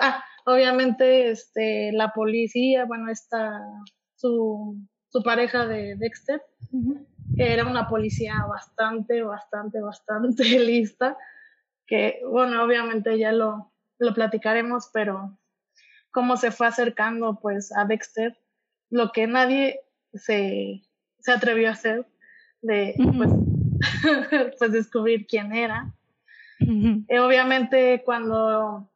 [0.00, 3.60] ah, obviamente este la policía, bueno, está
[4.16, 4.76] su
[5.14, 6.42] su pareja de Dexter,
[7.36, 11.16] que era una policía bastante, bastante, bastante lista,
[11.86, 15.38] que bueno, obviamente ya lo, lo platicaremos, pero
[16.10, 18.36] cómo se fue acercando pues a Dexter,
[18.90, 19.82] lo que nadie
[20.14, 20.82] se,
[21.20, 22.08] se atrevió a hacer,
[22.60, 23.30] de pues,
[24.58, 25.94] pues descubrir quién era.
[26.58, 28.90] Eh, obviamente cuando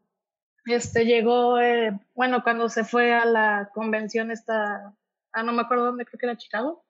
[0.66, 4.97] este llegó, eh, bueno, cuando se fue a la convención esta
[5.32, 6.84] ah, no me acuerdo dónde, creo que era Chicago,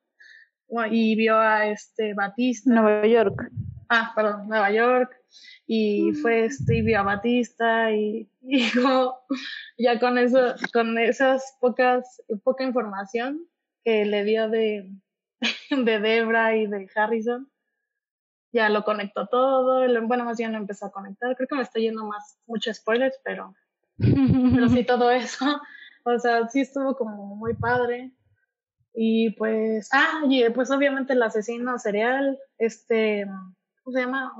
[0.90, 2.70] y vio a este Batista.
[2.70, 3.51] Nueva York.
[3.89, 5.16] Ah, perdón, Nueva York,
[5.66, 8.70] y fue este, y vio a Batista, y, y
[9.78, 13.47] ya con eso, con esas pocas, poca información
[13.85, 14.90] que le dio de,
[15.70, 17.51] de Debra y de Harrison,
[18.52, 21.82] ya lo conectó todo, bueno, más bien lo empezó a conectar, creo que me estoy
[21.82, 23.55] yendo más, muchos spoilers, pero,
[23.98, 25.62] pero sí todo eso,
[26.05, 28.12] o sea, sí estuvo como muy padre,
[28.94, 33.27] y pues, ah, y pues obviamente el asesino serial, este,
[33.82, 34.32] ¿cómo se llama?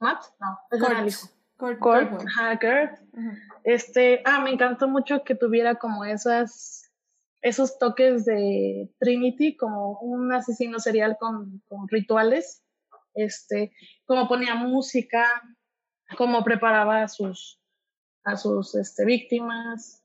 [0.00, 1.28] Matt, no, es el hijo.
[1.56, 2.98] Kurt, Kurt, Kurt.
[3.64, 6.90] Este, ah, me encantó mucho que tuviera como esas,
[7.40, 12.62] esos toques de Trinity, como un asesino serial con, con rituales,
[13.14, 13.72] este,
[14.04, 15.24] como ponía música,
[16.18, 17.60] cómo preparaba a sus,
[18.24, 20.04] a sus este, víctimas.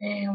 [0.00, 0.26] Eh,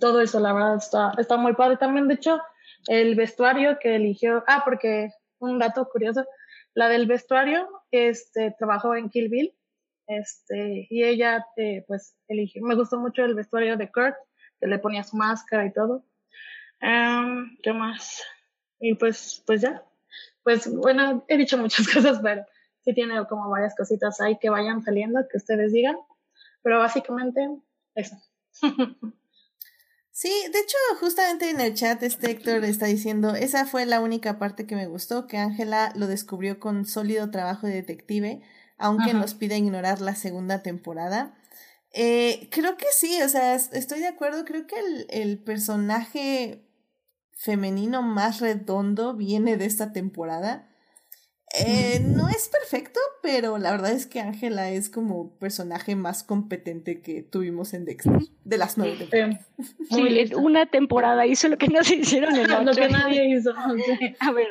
[0.00, 1.76] todo eso, la verdad, está, está muy padre.
[1.76, 2.40] También, de hecho,
[2.88, 6.26] el vestuario que eligió, ah, porque un dato curioso,
[6.74, 9.54] la del vestuario, este, trabajó en Kill Bill,
[10.06, 14.16] este, y ella, eh, pues, eligió, me gustó mucho el vestuario de Kurt,
[14.60, 16.04] que le ponía su máscara y todo.
[16.82, 18.22] Um, ¿Qué más?
[18.80, 19.82] Y pues, pues ya.
[20.42, 22.44] Pues, bueno, he dicho muchas cosas, pero
[22.82, 25.96] sí tiene como varias cositas ahí que vayan saliendo, que ustedes digan.
[26.62, 27.48] Pero básicamente,
[27.94, 28.16] eso.
[30.24, 34.38] Sí, de hecho, justamente en el chat este Héctor está diciendo, esa fue la única
[34.38, 38.40] parte que me gustó, que Ángela lo descubrió con sólido trabajo de detective,
[38.78, 41.34] aunque nos pide ignorar la segunda temporada.
[41.92, 46.70] Eh, creo que sí, o sea, estoy de acuerdo, creo que el, el personaje
[47.32, 50.73] femenino más redondo viene de esta temporada.
[51.56, 57.00] Eh, no es perfecto, pero la verdad es que Ángela es como personaje más competente
[57.00, 59.46] que tuvimos en Dexter, de las nueve temporadas.
[59.88, 63.52] Sí, una temporada hizo lo que no se hicieron en Lo que nadie hizo.
[64.20, 64.48] A ver.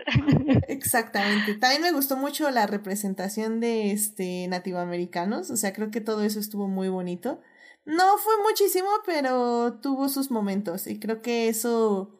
[0.69, 1.55] Exactamente.
[1.55, 6.39] También me gustó mucho la representación de este nativoamericanos, o sea, creo que todo eso
[6.39, 7.41] estuvo muy bonito.
[7.83, 12.17] No fue muchísimo, pero tuvo sus momentos y creo que eso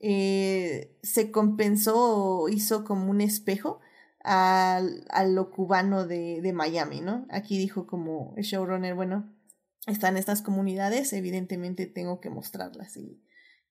[0.00, 3.80] eh, se compensó o hizo como un espejo
[4.24, 4.82] a,
[5.26, 7.26] lo cubano de, de, Miami, ¿no?
[7.30, 9.32] Aquí dijo como el showrunner, bueno,
[9.86, 13.20] están estas comunidades, evidentemente tengo que mostrarlas y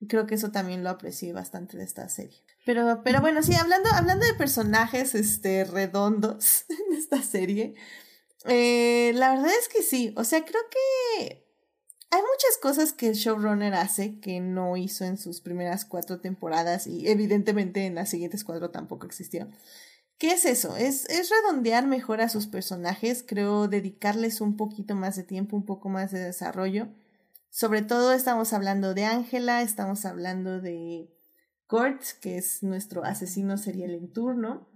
[0.07, 2.43] creo que eso también lo aprecié bastante de esta serie.
[2.65, 7.75] Pero, pero bueno, sí, hablando, hablando de personajes este, redondos en esta serie,
[8.45, 11.47] eh, la verdad es que sí, o sea, creo que
[12.09, 16.87] hay muchas cosas que el showrunner hace que no hizo en sus primeras cuatro temporadas
[16.87, 19.47] y evidentemente en las siguientes cuatro tampoco existió.
[20.21, 20.77] ¿Qué es eso?
[20.77, 25.65] Es, es redondear mejor a sus personajes, creo dedicarles un poquito más de tiempo, un
[25.65, 26.89] poco más de desarrollo.
[27.49, 31.09] Sobre todo estamos hablando de Ángela, estamos hablando de
[31.65, 34.67] Kurt, que es nuestro asesino serial en turno.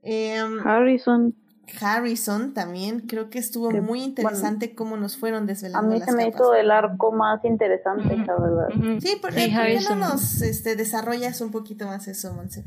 [0.00, 1.34] Em, Harrison.
[1.80, 5.90] Harrison también, creo que estuvo muy interesante cómo nos fueron desvelando.
[5.90, 8.68] A mí se me hizo el arco más interesante, la verdad.
[9.00, 12.64] Sí, ¿por, qué no nos este, desarrollas un poquito más eso, Monse?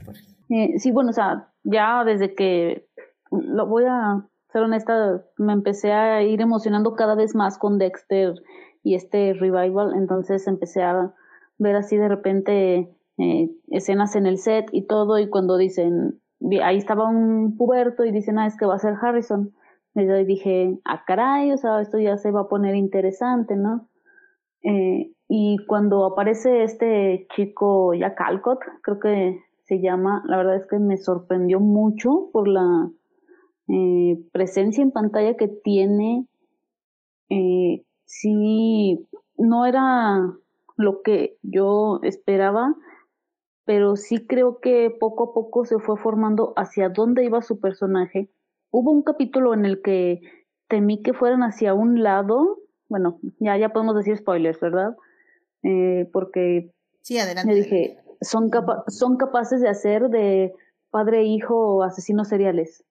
[0.50, 2.88] Eh, sí, bueno, o sea, ya desde que,
[3.32, 8.34] lo voy a ser honesta, me empecé a ir emocionando cada vez más con Dexter
[8.84, 11.14] y este revival, entonces empecé a
[11.58, 16.22] ver así de repente eh, escenas en el set y todo, y cuando dicen,
[16.64, 19.54] ahí estaba un puberto y dicen, ah, es que va a ser Harrison.
[19.96, 23.88] Y dije, ah, caray, o sea, esto ya se va a poner interesante, ¿no?
[24.62, 30.68] Eh, y cuando aparece este chico ya Calcott, creo que se llama, la verdad es
[30.68, 32.90] que me sorprendió mucho por la
[33.68, 36.26] eh, presencia en pantalla que tiene.
[37.30, 39.06] Eh, sí,
[39.38, 40.34] no era
[40.78, 42.76] lo que yo esperaba,
[43.68, 48.32] pero sí creo que poco a poco se fue formando hacia dónde iba su personaje.
[48.72, 50.22] Hubo un capítulo en el que
[50.70, 54.96] temí que fueran hacia un lado, bueno, ya, ya podemos decir spoilers, ¿verdad?
[55.64, 56.72] Eh, porque
[57.02, 57.52] sí, adelante.
[57.52, 60.54] me dije, son, capa son capaces de hacer de
[60.90, 62.86] padre e hijo asesinos seriales.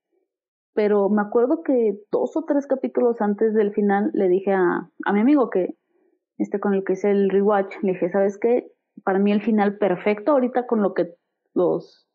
[0.74, 5.12] Pero me acuerdo que dos o tres capítulos antes del final le dije a, a
[5.14, 5.74] mi amigo que,
[6.36, 8.70] este con el que hice el rewatch, le dije, ¿sabes qué?
[9.04, 11.14] Para mí el final perfecto ahorita con lo que
[11.54, 12.08] los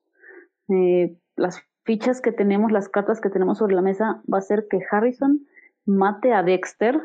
[0.70, 4.68] eh, las fichas que tenemos, las cartas que tenemos sobre la mesa, va a ser
[4.70, 5.46] que Harrison
[5.86, 7.02] mate a Dexter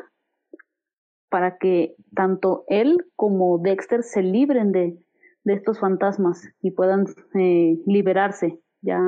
[1.29, 4.97] para que tanto él como Dexter se libren de,
[5.43, 8.99] de estos fantasmas y puedan eh, liberarse, ya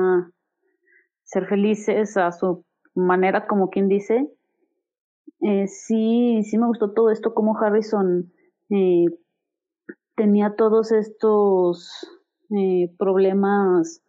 [1.22, 2.64] ser felices a su
[2.94, 4.28] manera, como quien dice.
[5.40, 8.32] Eh, sí, sí me gustó todo esto, como Harrison
[8.70, 9.06] eh,
[10.20, 12.06] tenía todos estos
[12.50, 14.02] eh, problemas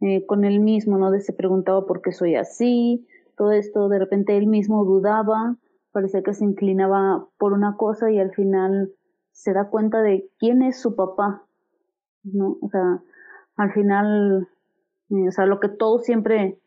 [0.00, 1.10] eh, con él mismo, ¿no?
[1.10, 3.04] De se preguntaba por qué soy así,
[3.36, 5.56] todo esto, de repente él mismo dudaba,
[5.90, 8.92] parecía que se inclinaba por una cosa y al final
[9.32, 11.42] se da cuenta de quién es su papá,
[12.22, 12.58] ¿no?
[12.60, 13.02] O sea,
[13.56, 14.46] al final,
[15.10, 16.60] eh, o sea, lo que todos siempre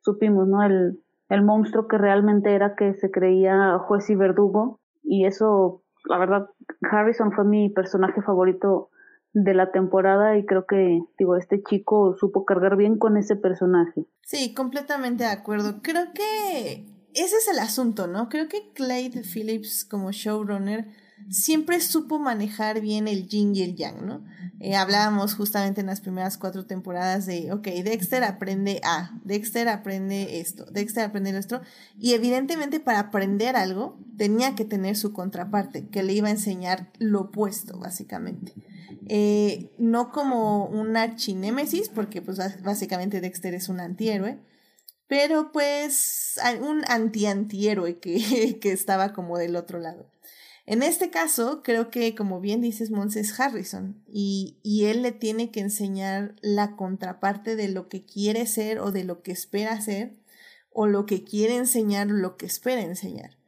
[0.00, 0.62] supimos, ¿no?
[0.62, 6.18] El, el monstruo que realmente era que se creía juez y verdugo y eso la
[6.18, 6.48] verdad,
[6.90, 8.90] Harrison fue mi personaje favorito
[9.32, 14.06] de la temporada y creo que, digo, este chico supo cargar bien con ese personaje.
[14.22, 15.82] Sí, completamente de acuerdo.
[15.82, 18.28] Creo que ese es el asunto, ¿no?
[18.28, 20.86] Creo que Clyde Phillips como showrunner
[21.30, 24.24] siempre supo manejar bien el yin y el yang, ¿no?
[24.58, 30.40] Eh, hablábamos justamente en las primeras cuatro temporadas de, ok, Dexter aprende A, Dexter aprende
[30.40, 31.60] esto, Dexter aprende esto,
[31.98, 36.90] y evidentemente para aprender algo tenía que tener su contraparte, que le iba a enseñar
[36.98, 38.54] lo opuesto, básicamente.
[39.08, 44.38] Eh, no como un archinémesis, porque pues básicamente Dexter es un antihéroe,
[45.06, 50.10] pero pues un anti-antihéroe que, que estaba como del otro lado.
[50.66, 55.12] En este caso, creo que, como bien dices, Mons es Harrison y, y, él le
[55.12, 59.80] tiene que enseñar la contraparte de lo que quiere ser o de lo que espera
[59.80, 60.16] ser
[60.70, 63.38] o lo que quiere enseñar lo que espera enseñar.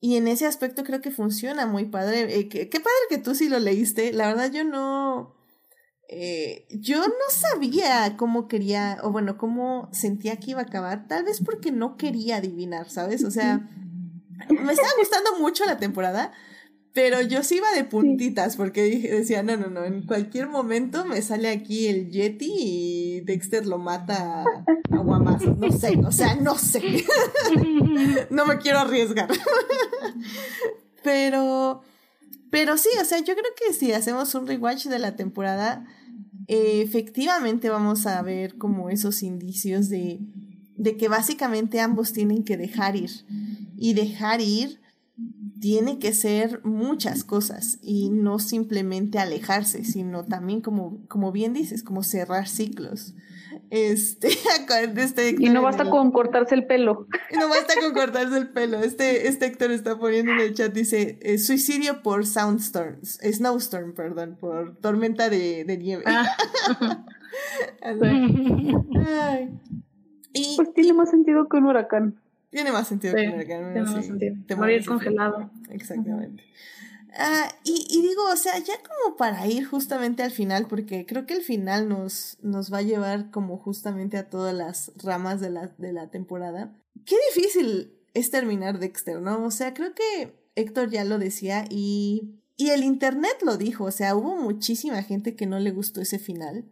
[0.00, 2.38] Y en ese aspecto creo que funciona muy padre.
[2.38, 4.12] Eh, qué, padre que tú sí lo leíste.
[4.12, 5.36] La verdad yo no...
[6.10, 11.06] Eh, yo no sabía cómo quería, o bueno, cómo sentía que iba a acabar.
[11.06, 13.22] Tal vez porque no quería adivinar, ¿sabes?
[13.24, 13.68] O sea
[14.48, 16.32] me estaba gustando mucho la temporada,
[16.92, 21.22] pero yo sí iba de puntitas porque decía, no, no, no, en cualquier momento me
[21.22, 25.56] sale aquí el Yeti y Dexter lo mata a guamazos.
[25.58, 27.04] No sé, o sea, no sé.
[28.30, 29.28] no me quiero arriesgar.
[31.04, 31.82] pero,
[32.50, 35.86] pero sí, o sea, yo creo que si hacemos un rewatch de la temporada,
[36.48, 40.18] efectivamente vamos a ver como esos indicios de,
[40.76, 43.10] de que básicamente ambos tienen que dejar ir
[43.78, 44.80] y dejar ir
[45.60, 51.82] tiene que ser muchas cosas y no simplemente alejarse, sino también como, como bien dices,
[51.82, 53.14] como cerrar ciclos.
[53.70, 54.28] Este,
[54.96, 57.08] este y no basta con cortarse el pelo.
[57.30, 58.78] Y no basta con cortarse el pelo.
[58.78, 64.36] Este, este Héctor está poniendo en el chat, dice, eh, suicidio por Soundstorm, Snowstorm, perdón,
[64.38, 66.04] por tormenta de, de nieve.
[66.06, 66.26] Ah.
[70.34, 72.20] Y, pues tiene más sentido que un huracán.
[72.50, 73.44] Tiene más sentido que.
[73.44, 74.36] Tiene más sentido.
[74.46, 75.50] Te Morir congelado.
[75.70, 76.44] Exactamente.
[77.14, 81.26] Ah, y, y, digo, o sea, ya como para ir justamente al final, porque creo
[81.26, 85.50] que el final nos, nos va a llevar como justamente a todas las ramas de
[85.50, 86.76] la, de la temporada.
[87.06, 89.44] Qué difícil es terminar Dexter, ¿no?
[89.44, 93.90] O sea, creo que Héctor ya lo decía y, y el Internet lo dijo, o
[93.90, 96.66] sea, hubo muchísima gente que no le gustó ese final.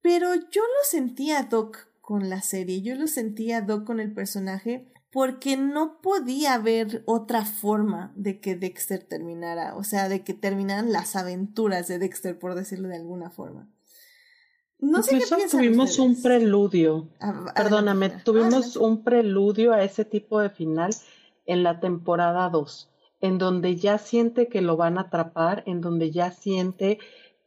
[0.00, 4.92] Pero yo lo sentía Doc con la serie, yo lo sentía Doc con el personaje
[5.10, 10.92] porque no podía haber otra forma de que Dexter terminara, o sea, de que terminaran
[10.92, 13.70] las aventuras de Dexter, por decirlo de alguna forma.
[14.80, 20.50] No sé qué tuvimos un preludio, ah, perdóname, tuvimos un preludio a ese tipo de
[20.50, 20.94] final
[21.46, 22.90] en la temporada 2,
[23.20, 26.98] en donde ya siente que lo van a atrapar, en donde ya siente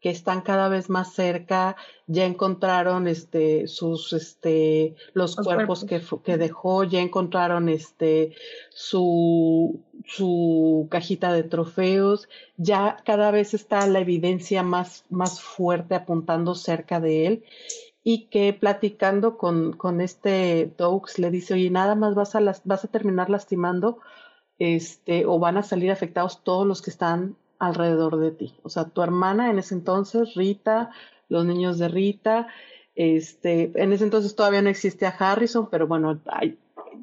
[0.07, 1.75] que están cada vez más cerca,
[2.05, 8.33] ya encontraron este sus este los, cuerpos, Que, que, dejó, ya encontraron este
[8.69, 16.55] su su cajita de trofeos, ya cada vez está la evidencia más más fuerte apuntando
[16.55, 17.43] cerca de él
[18.01, 22.61] y que platicando con, con este Dogs le dice, "Oye, nada más vas a las,
[22.63, 23.99] vas a terminar lastimando
[24.57, 28.55] este o van a salir afectados todos los que están alrededor de ti.
[28.63, 30.91] O sea, tu hermana en ese entonces, Rita,
[31.29, 32.47] los niños de Rita,
[32.95, 36.19] este, en ese entonces todavía no existía Harrison, pero bueno,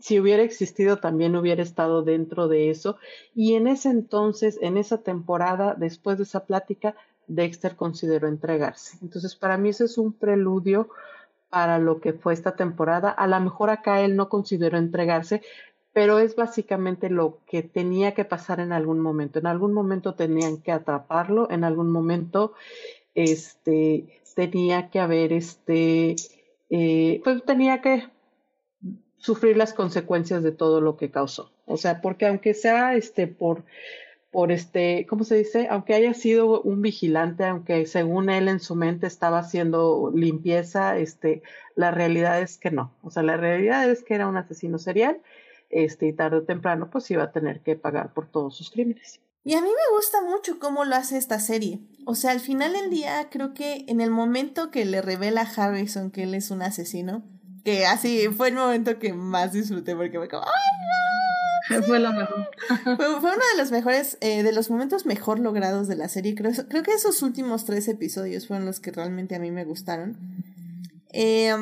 [0.01, 2.97] si hubiera existido también hubiera estado dentro de eso.
[3.35, 8.99] Y en ese entonces, en esa temporada, después de esa plática, Dexter consideró entregarse.
[9.03, 10.89] Entonces, para mí ese es un preludio
[11.49, 13.11] para lo que fue esta temporada.
[13.11, 15.43] A lo mejor acá él no consideró entregarse,
[15.95, 19.39] pero es básicamente lo que tenía que pasar en algún momento.
[19.39, 22.53] En algún momento tenían que atraparlo, en algún momento
[23.15, 26.17] este, tenía que haber, este,
[26.69, 28.09] eh, pues tenía que
[29.19, 31.53] sufrir las consecuencias de todo lo que causó.
[31.65, 33.65] O sea, porque aunque sea este por
[34.35, 35.69] por este, ¿cómo se dice?
[35.71, 41.45] Aunque haya sido un vigilante, aunque según él en su mente estaba haciendo limpieza, este,
[41.77, 42.93] la realidad es que no.
[43.05, 45.21] O sea, la realidad es que era un asesino serial
[45.75, 49.21] este, y tarde o temprano pues iba a tener que pagar por todos sus crímenes.
[49.43, 51.81] Y a mí me gusta mucho cómo lo hace esta serie.
[52.07, 55.45] O sea, al final del día creo que en el momento que le revela a
[55.45, 57.25] Harrison que él es un asesino,
[57.65, 62.49] que así fue el momento que más disfruté porque fue como ¡ay, Fue lo mejor.
[62.97, 66.35] fue, uno de los mejores, eh, de los momentos mejor logrados de la serie.
[66.35, 70.17] Creo, creo que esos últimos tres episodios fueron los que realmente a mí me gustaron.
[71.11, 71.55] Eh,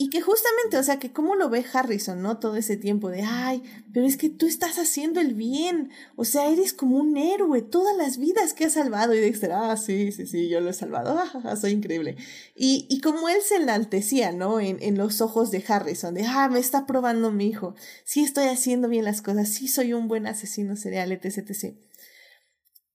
[0.00, 2.38] y que justamente, o sea, que cómo lo ve Harrison, ¿no?
[2.38, 6.48] Todo ese tiempo de, ay, pero es que tú estás haciendo el bien, o sea,
[6.52, 9.12] eres como un héroe, todas las vidas que has salvado.
[9.12, 12.16] Y Dexter, ah, sí, sí, sí, yo lo he salvado, ah, soy increíble.
[12.54, 14.60] Y, y como él se enaltecía, ¿no?
[14.60, 18.44] En, en los ojos de Harrison, de, ah, me está probando mi hijo, sí estoy
[18.44, 21.76] haciendo bien las cosas, sí soy un buen asesino serial, etc, etc.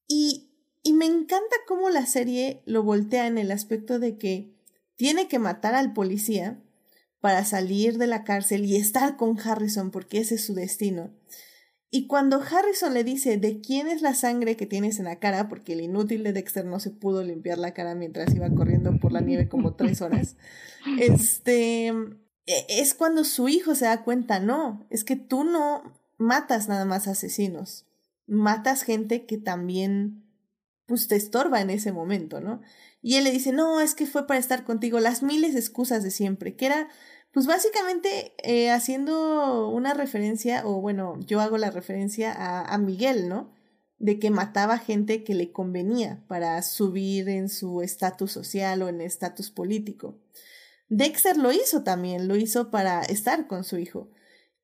[0.08, 0.54] Y,
[0.84, 4.56] y me encanta cómo la serie lo voltea en el aspecto de que
[4.96, 6.64] tiene que matar al policía,
[7.24, 11.10] para salir de la cárcel y estar con Harrison porque ese es su destino.
[11.90, 15.48] Y cuando Harrison le dice de quién es la sangre que tienes en la cara,
[15.48, 19.14] porque el inútil de Dexter no se pudo limpiar la cara mientras iba corriendo por
[19.14, 20.36] la nieve como tres horas,
[21.00, 21.88] este
[22.46, 26.84] e, es cuando su hijo se da cuenta, no, es que tú no matas nada
[26.84, 27.86] más asesinos,
[28.28, 30.26] matas gente que también
[30.88, 32.60] pues te estorba en ese momento, ¿no?
[33.04, 36.04] Y él le dice, no, es que fue para estar contigo, las miles de excusas
[36.04, 36.88] de siempre, que era
[37.34, 43.28] pues básicamente eh, haciendo una referencia, o bueno, yo hago la referencia a, a Miguel,
[43.28, 43.52] ¿no?
[43.98, 49.02] De que mataba gente que le convenía para subir en su estatus social o en
[49.02, 50.22] estatus político.
[50.88, 54.12] Dexter lo hizo también, lo hizo para estar con su hijo.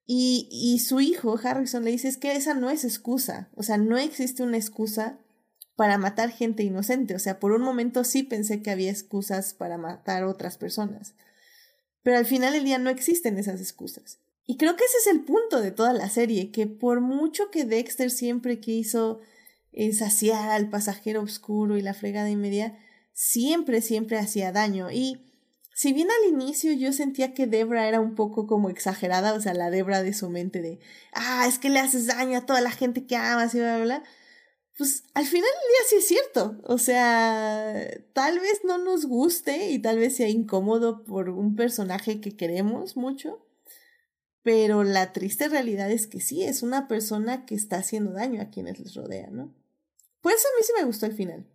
[0.05, 3.77] Y, y su hijo, Harrison, le dice, es que esa no es excusa, o sea,
[3.77, 5.19] no existe una excusa
[5.79, 9.77] para matar gente inocente, o sea, por un momento sí pensé que había excusas para
[9.77, 11.15] matar otras personas
[12.03, 14.19] pero al final del día no existen esas excusas.
[14.45, 17.65] Y creo que ese es el punto de toda la serie, que por mucho que
[17.65, 19.19] Dexter siempre quiso
[19.73, 22.79] eh, saciar al pasajero oscuro y la fregada y media,
[23.13, 24.89] siempre, siempre hacía daño.
[24.89, 25.23] Y
[25.75, 29.53] si bien al inicio yo sentía que Debra era un poco como exagerada, o sea,
[29.53, 30.79] la Debra de su mente de,
[31.13, 33.85] ah, es que le haces daño a toda la gente que amas y bla, bla,
[33.85, 34.03] bla,
[34.79, 36.55] pues al final del día sí es cierto.
[36.63, 42.21] O sea, tal vez no nos guste y tal vez sea incómodo por un personaje
[42.21, 43.45] que queremos mucho,
[44.41, 48.51] pero la triste realidad es que sí, es una persona que está haciendo daño a
[48.51, 49.53] quienes les rodean, ¿no?
[50.21, 51.45] Pues a mí sí me gustó el final.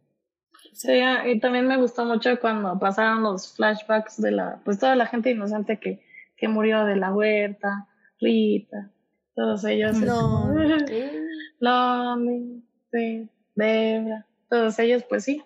[0.75, 5.07] Sí, y también me gustó mucho cuando pasaron los flashbacks de la, pues toda la
[5.07, 6.05] gente inocente que,
[6.37, 7.89] que murió de la huerta,
[8.21, 8.91] Rita,
[9.35, 9.97] todos ellos.
[9.97, 10.53] No.
[12.95, 15.43] Sí, Debra, todos ellos, pues sí.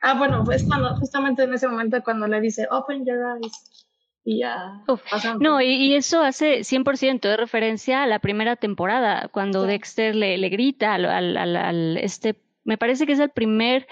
[0.00, 3.84] Ah, bueno, pues cuando, justamente en ese momento cuando le dice, open your eyes,
[4.24, 4.82] y ya.
[4.88, 5.02] Uf,
[5.40, 9.68] No, y, y eso hace 100% de referencia a la primera temporada, cuando Sí.
[9.68, 13.86] Dexter le, le grita al, al, al- al- este, me parece que es el primer,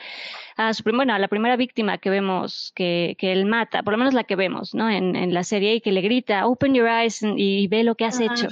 [0.56, 3.98] a su bueno, a la primera víctima que vemos que, que él mata, por lo
[3.98, 4.88] menos la que vemos, ¿no?
[4.88, 8.06] En, en la serie y que le grita, open your eyes y ve lo que
[8.06, 8.48] has Ajá, hecho.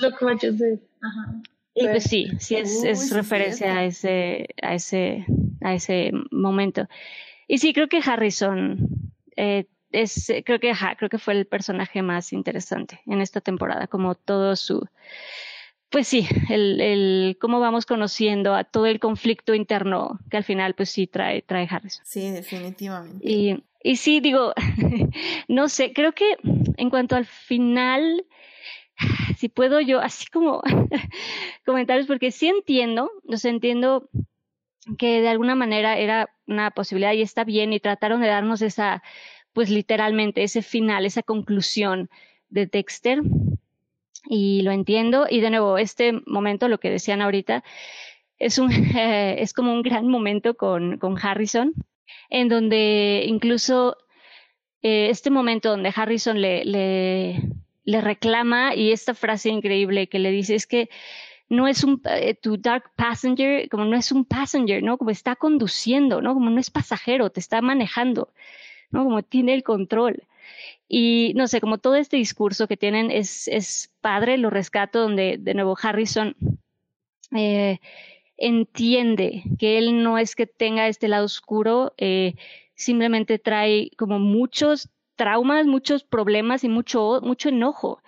[1.01, 1.35] Ajá.
[1.77, 5.27] Y pues sí, sí es, es referencia a ese, a ese,
[5.61, 6.89] a ese momento.
[7.47, 8.79] Y sí, creo que Harrison
[9.37, 13.87] eh, es, creo que, ajá, creo que fue el personaje más interesante en esta temporada,
[13.89, 14.89] como todo su,
[15.91, 20.75] pues sí, el, el cómo vamos conociendo a todo el conflicto interno que al final,
[20.75, 22.05] pues sí trae, trae Harrison.
[22.05, 23.19] Sí, definitivamente.
[23.27, 24.53] Y, y sí, digo,
[25.49, 26.37] no sé, creo que
[26.77, 28.25] en cuanto al final,
[29.37, 30.63] si puedo yo, así como
[31.67, 34.09] comentarios, porque sí entiendo, sea, entiendo
[34.99, 39.03] que de alguna manera era una posibilidad y está bien y trataron de darnos esa,
[39.53, 42.09] pues literalmente, ese final, esa conclusión
[42.49, 43.21] de Dexter.
[44.29, 45.27] Y lo entiendo.
[45.29, 47.63] Y de nuevo, este momento, lo que decían ahorita,
[48.39, 51.75] es, un, es como un gran momento con, con Harrison,
[52.31, 53.97] en donde incluso
[54.83, 57.43] eh, este momento donde Harrison le,
[57.87, 60.91] le reclama y esta frase increíble que le dice es que
[61.49, 64.99] no es un, eh, tu dark passenger, como no es un passenger, ¿no?
[64.99, 66.35] Como está conduciendo, ¿no?
[66.35, 68.33] Como no es pasajero, te está manejando,
[68.91, 69.05] ¿no?
[69.05, 70.25] Como tiene el control.
[70.89, 75.37] Y no sé, como todo este discurso que tienen es, es padre, lo rescato, donde
[75.39, 76.35] de nuevo Harrison
[77.37, 77.79] eh,
[78.37, 82.35] entiende que él no es que tenga este lado oscuro, eh,
[82.75, 88.03] simplemente trae como muchos traumas, muchos problemas y mucho, mucho enojo.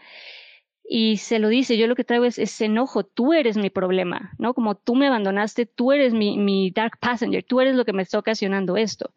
[0.90, 4.32] Y se lo dice, yo lo que traigo es ese enojo, tú eres mi problema,
[4.38, 4.54] ¿no?
[4.54, 8.02] Como tú me abandonaste, tú eres mi, mi dark passenger, tú eres lo que me
[8.02, 9.12] está ocasionando esto.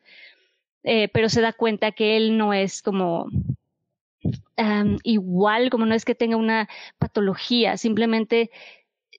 [0.84, 3.28] Eh, pero se da cuenta que él no es como
[5.04, 6.70] igual, como no es que tenga una
[7.00, 8.52] patología, simplemente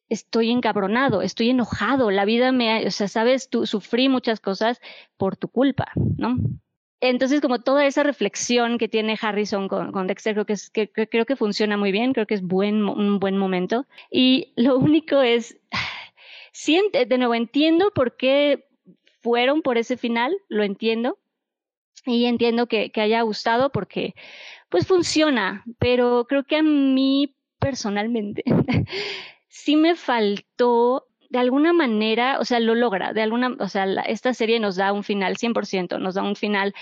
[0.08, 4.80] estoy encabronado, estoy enojado, la vida me, o sea, sabes, tú sufrí muchas cosas
[5.16, 6.36] por tu culpa, ¿no?
[7.04, 10.88] Entonces, como toda esa reflexión que tiene Harrison con, con Dexter, creo que, es, que,
[10.88, 13.86] que, creo que funciona muy bien, creo que es buen, un buen momento.
[14.08, 15.58] Y lo único es,
[16.92, 18.68] de nuevo, entiendo por qué
[19.20, 21.18] fueron por ese final, lo entiendo,
[22.06, 24.14] y entiendo que, que haya gustado porque,
[24.68, 28.44] pues, funciona, pero creo que a mí personalmente
[29.48, 34.34] sí me faltó de alguna manera, o sea, lo logra, de alguna, o sea, esta
[34.34, 36.74] serie nos da un final 100%, nos da un final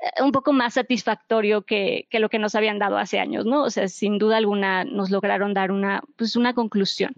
[0.00, 3.62] eh, un poco más satisfactorio que, que, lo que nos habían dado hace años, ¿no?
[3.62, 7.12] O sea, sin duda alguna nos lograron dar una, pues una conclusión,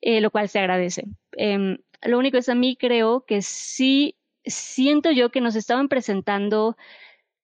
[0.00, 1.02] eh, lo cual se agradece.
[1.36, 4.14] Eh, lo único es a mí creo que sí
[4.44, 6.76] siento yo que nos estaban presentando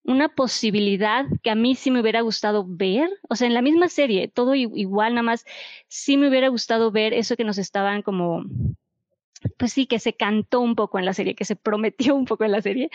[0.05, 3.89] una posibilidad que a mí sí me hubiera gustado ver, o sea, en la misma
[3.89, 5.45] serie, todo igual, nada más,
[5.89, 8.45] sí me hubiera gustado ver eso que nos estaban como,
[9.59, 12.45] pues sí, que se cantó un poco en la serie, que se prometió un poco
[12.45, 12.91] en la serie,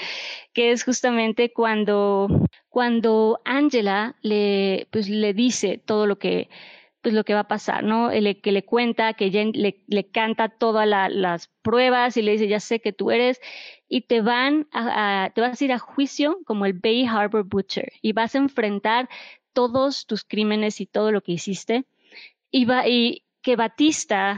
[0.53, 2.27] que es justamente cuando,
[2.69, 6.49] cuando Angela le, pues le dice todo lo que,
[7.01, 8.11] pues lo que va a pasar, ¿no?
[8.11, 12.47] El, que le cuenta, que le, le canta todas la, las pruebas y le dice,
[12.47, 13.39] ya sé que tú eres,
[13.87, 17.43] y te van a, a, te vas a ir a juicio como el Bay Harbor
[17.43, 19.09] Butcher y vas a enfrentar
[19.53, 21.85] todos tus crímenes y todo lo que hiciste
[22.51, 24.37] y, y que Batista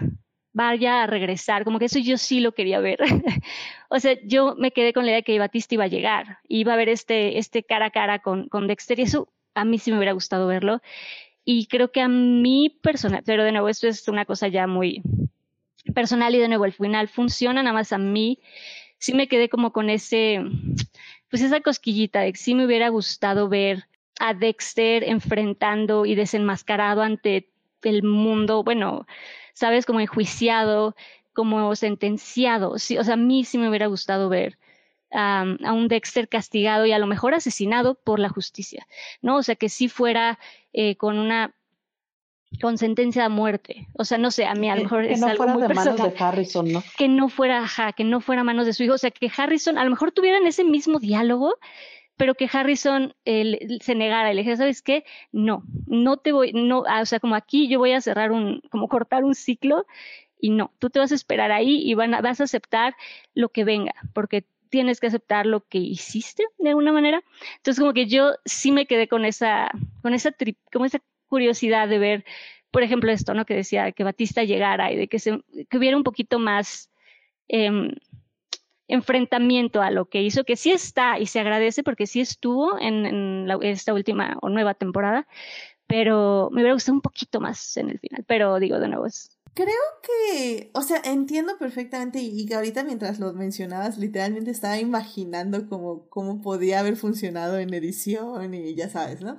[0.53, 2.99] vaya a regresar, como que eso yo sí lo quería ver.
[3.89, 6.73] o sea, yo me quedé con la idea de que Batista iba a llegar, iba
[6.73, 9.91] a ver este, este cara a cara con, con Dexter y eso a mí sí
[9.91, 10.81] me hubiera gustado verlo.
[11.43, 15.01] Y creo que a mí personal, pero de nuevo, esto es una cosa ya muy
[15.95, 18.39] personal y de nuevo el final funciona, nada más a mí
[18.99, 20.39] sí me quedé como con ese,
[21.29, 23.87] pues esa cosquillita de que sí me hubiera gustado ver
[24.19, 27.49] a Dexter enfrentando y desenmascarado ante
[27.81, 29.07] el mundo, bueno,
[29.53, 30.95] sabes, como enjuiciado,
[31.33, 34.59] como sentenciado, sí, o sea, a mí sí me hubiera gustado ver
[35.13, 35.43] a
[35.73, 38.87] un Dexter castigado y a lo mejor asesinado por la justicia,
[39.21, 39.37] ¿no?
[39.37, 40.39] O sea, que sí fuera
[40.73, 41.53] eh, con una
[42.61, 43.87] con sentencia a muerte.
[43.93, 45.61] O sea, no sé, a mí a lo mejor que es no algo fuera muy
[45.61, 45.97] de personal.
[45.99, 46.83] manos de Harrison, ¿no?
[46.97, 48.95] Que no fuera, ajá, que no fuera a manos de su hijo.
[48.95, 51.55] O sea, que Harrison, a lo mejor tuvieran ese mismo diálogo,
[52.17, 55.05] pero que Harrison eh, se negara y le dijera, ¿sabes qué?
[55.31, 58.61] No, no te voy, no, ah, o sea, como aquí yo voy a cerrar un,
[58.69, 59.85] como cortar un ciclo
[60.39, 62.95] y no, tú te vas a esperar ahí y van a- vas a aceptar
[63.33, 67.21] lo que venga, porque tienes que aceptar lo que hiciste de alguna manera.
[67.57, 69.69] Entonces, como que yo sí me quedé con esa,
[70.01, 72.25] con esa, tri- como esa curiosidad de ver,
[72.71, 73.45] por ejemplo, esto, ¿no?
[73.45, 75.17] Que decía que Batista llegara y de que,
[75.77, 76.89] hubiera un poquito más
[77.49, 77.91] em,
[78.87, 83.47] enfrentamiento a lo que hizo, que sí está y se agradece porque sí estuvo en,
[83.61, 85.27] esta última o nueva temporada,
[85.85, 88.23] pero me hubiera gustado un poquito más en el final.
[88.25, 89.67] Pero digo, de nuevo, es Creo
[90.01, 96.07] que, o sea, entiendo perfectamente y, que ahorita mientras lo mencionabas, literalmente estaba imaginando cómo,
[96.09, 99.37] cómo podía haber funcionado en edición y ya sabes, ¿no?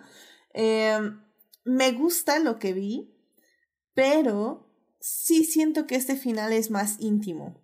[0.53, 1.23] Em,
[1.65, 3.15] me gusta lo que vi,
[3.95, 4.71] pero
[5.01, 7.63] sí siento que este final es más íntimo.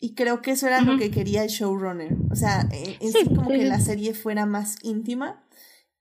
[0.00, 2.16] Y creo que eso era lo que quería el showrunner.
[2.30, 5.46] O sea, Sí, sí como sí, que la serie fuera más íntima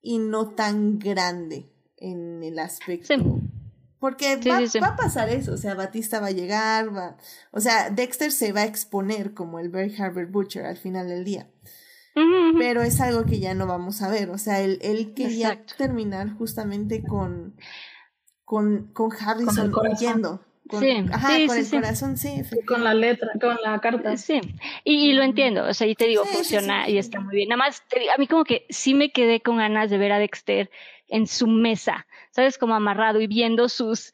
[0.01, 3.13] y no tan grande en el aspecto.
[3.13, 3.40] Sí.
[4.01, 4.79] Porque Sí, va, sí, sí.
[4.79, 7.17] va a pasar eso, o sea, Batista va a llegar, va,
[7.51, 11.23] o sea, Dexter se va a exponer como el Barry Harbor Butcher al final del
[11.23, 11.47] día,
[12.57, 15.75] pero es algo que ya no vamos a ver, o sea, él, él quería Exacto.
[15.77, 17.55] terminar justamente con,
[18.43, 21.75] con, con Harrison huyendo, con, Sí, ajá, sí, con sí, el sí.
[21.75, 24.17] corazón, sí, Y con la letra, con la carta.
[24.17, 24.41] Sí,
[24.83, 26.93] y, y lo entiendo, o sea, y te digo, funciona sí.
[26.93, 27.49] y está muy bien.
[27.49, 30.11] Nada más, te digo, a mí como que sí me quedé con ganas de ver
[30.11, 30.71] a Dexter
[31.07, 32.57] en su mesa, ¿sabes?
[32.57, 34.13] Como amarrado y viendo sus,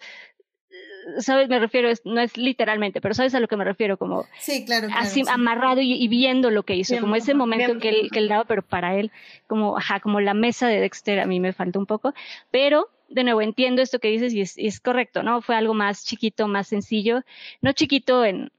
[1.19, 1.47] ¿sabes?
[1.49, 3.97] Me refiero, no es literalmente, pero ¿sabes a lo que me refiero?
[3.97, 5.01] Como Sí, claro, claro.
[5.01, 5.29] así sí.
[5.31, 7.81] amarrado y, y viendo lo que hizo, como ese momento viendo.
[7.81, 9.11] que él, que él daba, pero para él,
[9.47, 12.13] como, ajá, como la mesa de Dexter a mí me falta un poco,
[12.51, 15.41] pero de nuevo entiendo esto que dices y es, y es correcto, ¿no?
[15.41, 17.21] Fue algo más chiquito, más sencillo,
[17.61, 18.51] no chiquito en,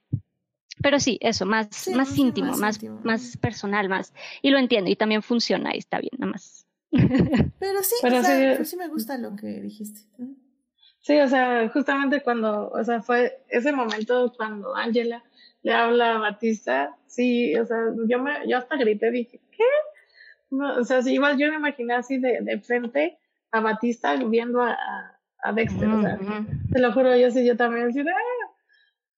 [0.80, 3.00] pero sí, eso, más, Sí, más íntimo, más más, íntimo.
[3.04, 6.64] más personal, más, y lo entiendo y también funciona y está bien, nada más.
[7.60, 10.00] Pero sí, Pero o sea, sí- pues sí me gusta lo que dijiste.
[11.00, 15.22] Sí, o sea, justamente cuando, o sea, fue ese momento cuando Angela
[15.62, 17.78] le habla a Batista, sí, o sea,
[18.08, 19.64] yo me, yo hasta grité, dije, ¿qué?
[20.50, 23.18] No, o sea, sí, igual yo me imaginé así de, de frente
[23.52, 26.18] a Batista viendo a, a, a Dexter, o sea,
[26.72, 28.50] te lo juro, yo sí, yo también, así de, "Ah".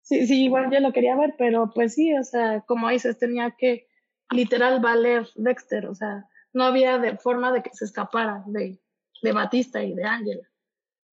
[0.02, 3.52] sí, sí, igual yo lo quería ver, pero pues sí, o sea, como dices, tenía
[3.58, 3.86] que
[4.30, 8.80] literal valer Dexter, o sea, no había de forma de que se escapara de,
[9.22, 10.48] de Batista y de Angela.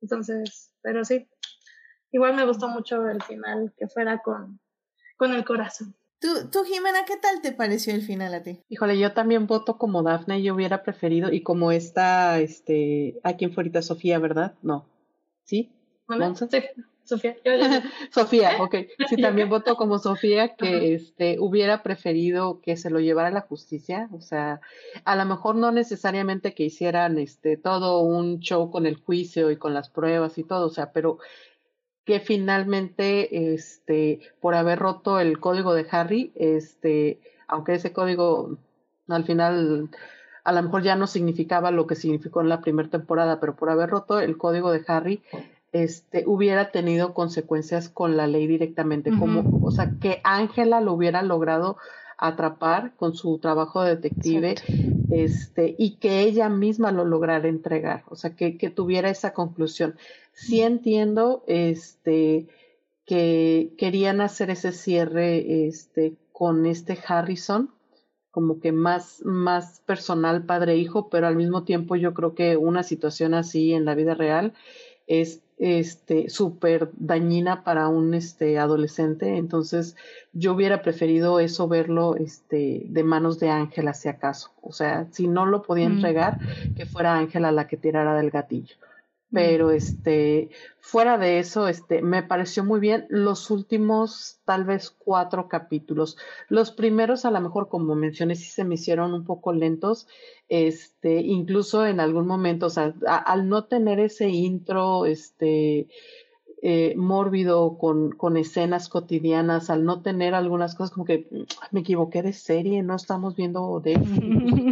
[0.02, 1.28] Entonces, pero sí,
[2.12, 4.60] igual me gustó mucho el final, que fuera con,
[5.18, 5.96] con el corazón.
[6.20, 8.64] Tú, tú, Jimena, ¿qué tal te pareció el final a ti?
[8.70, 13.54] Híjole, yo también voto como Daphne, yo hubiera preferido, y como esta, este, ¿a quién
[13.54, 13.84] fue ahorita?
[13.84, 14.56] Sofía, ¿verdad?
[14.64, 14.88] No.
[15.44, 15.72] ¿Sí?
[16.50, 16.60] Sí,
[17.08, 17.36] Sofía.
[18.12, 18.76] Sofía, ok.
[19.10, 23.42] Sí, también voto como Sofía que este hubiera preferido que se lo llevara a la
[23.42, 24.60] justicia, o sea,
[25.06, 29.58] a lo mejor no necesariamente que hicieran este todo un show con el juicio y
[29.58, 31.20] con las pruebas y todo, o sea, pero
[32.04, 38.58] que finalmente este por haber roto el código de Harry, este, aunque ese código
[39.08, 39.90] al final
[40.44, 43.70] a lo mejor ya no significaba lo que significó en la primera temporada, pero por
[43.70, 45.22] haber roto el código de Harry,
[45.72, 51.22] este, hubiera tenido consecuencias con la ley directamente, como, o sea, que Ángela lo hubiera
[51.22, 51.78] logrado
[52.18, 54.56] atrapar con su trabajo de detective,
[55.12, 59.96] este, y que ella misma lo lograra entregar, o sea, que, que tuviera esa conclusión.
[60.34, 62.48] Sí entiendo, este,
[63.06, 67.72] que querían hacer ese cierre, este, con este Harrison,
[68.32, 73.34] como que más, más personal padre-hijo, pero al mismo tiempo yo creo que una situación
[73.34, 74.54] así en la vida real
[75.08, 79.96] es este súper dañina para un este adolescente entonces
[80.34, 85.28] yo hubiera preferido eso verlo este de manos de Ángela si acaso o sea si
[85.28, 85.94] no lo podía Mm.
[85.94, 86.38] entregar
[86.76, 88.87] que fuera Ángela la que tirara del gatillo Mm.
[89.32, 90.50] Pero este
[90.80, 96.18] fuera de eso este me pareció muy bien los últimos tal vez cuatro capítulos.
[96.50, 100.08] Los primeros a lo mejor como mencioné sí se me hicieron un poco lentos
[100.50, 105.88] este incluso en algún momento o sea a- al no tener ese intro este
[106.62, 111.80] eh, mórbido con, con escenas cotidianas, al no tener algunas cosas como que "Mm, me
[111.82, 113.96] equivoqué de serie, no estamos viendo de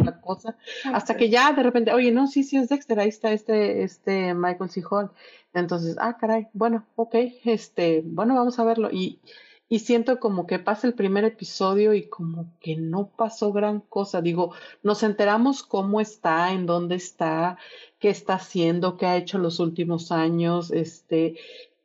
[0.00, 0.56] otra cosa,
[0.92, 4.34] hasta que ya de repente, oye, no, sí, sí es Dexter, ahí está este, este
[4.34, 4.82] Michael C.
[4.90, 5.10] Hall.
[5.54, 8.90] Entonces, ah, caray, bueno, ok, este, bueno, vamos a verlo.
[8.92, 9.20] Y,
[9.68, 14.20] y siento como que pasa el primer episodio y como que no pasó gran cosa.
[14.20, 17.58] Digo, nos enteramos cómo está, en dónde está,
[17.98, 21.36] qué está haciendo, qué ha hecho los últimos años, este,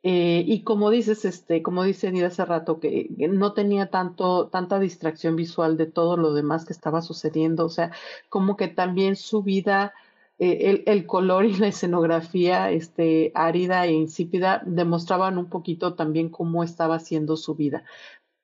[0.03, 4.79] eh, y como dices, este, como dice Nida hace rato, que, no tenía tanto, tanta
[4.79, 7.65] distracción visual de todo lo demás que estaba sucediendo.
[7.65, 7.91] O sea,
[8.29, 9.93] como que también su vida
[10.39, 16.29] eh, el, el, color y la escenografía este, árida e insípida demostraban un poquito también
[16.29, 17.83] cómo estaba siendo su vida.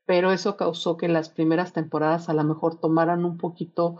[0.05, 3.97] Pero eso causó que las primeras temporadas a lo mejor tomaran un poquito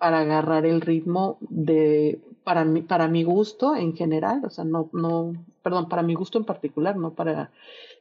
[0.00, 4.88] para agarrar el ritmo de, para mi, para mi gusto en general, o sea, no,
[4.94, 7.50] no, perdón, para mi gusto en particular, no para,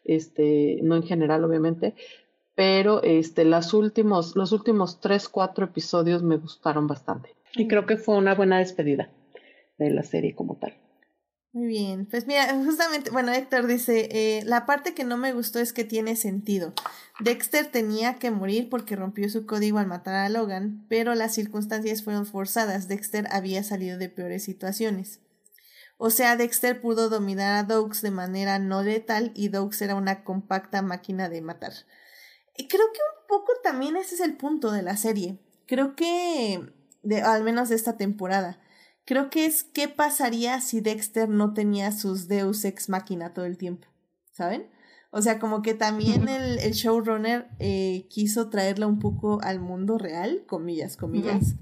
[0.06, 1.96] este, no en general, obviamente,
[2.56, 7.36] pero este, las últimos, los últimos tres, cuatro episodios me gustaron bastante.
[7.54, 9.10] Y creo que fue una buena despedida
[9.78, 10.74] de la serie como tal.
[11.60, 15.60] Muy bien, pues mira, justamente, bueno, Héctor dice, eh, la parte que no me gustó
[15.60, 16.74] es que tiene sentido.
[17.20, 22.02] Dexter tenía que morir porque rompió su código al matar a Logan, pero las circunstancias
[22.02, 22.88] fueron forzadas.
[22.88, 25.20] Dexter había salido de peores situaciones.
[25.98, 30.24] O sea, Dexter pudo dominar a Doux de manera no letal y Doux era una
[30.24, 31.74] compacta máquina de matar.
[32.56, 35.40] Y creo que un poco también ese es el punto de la serie.
[35.68, 36.72] Creo que,
[37.04, 38.62] de, al menos de esta temporada
[39.10, 43.58] creo que es qué pasaría si Dexter no tenía sus Deus ex máquina todo el
[43.58, 43.88] tiempo,
[44.34, 44.70] ¿saben?
[45.10, 49.98] O sea, como que también el, el showrunner eh, quiso traerla un poco al mundo
[49.98, 51.56] real, comillas, comillas.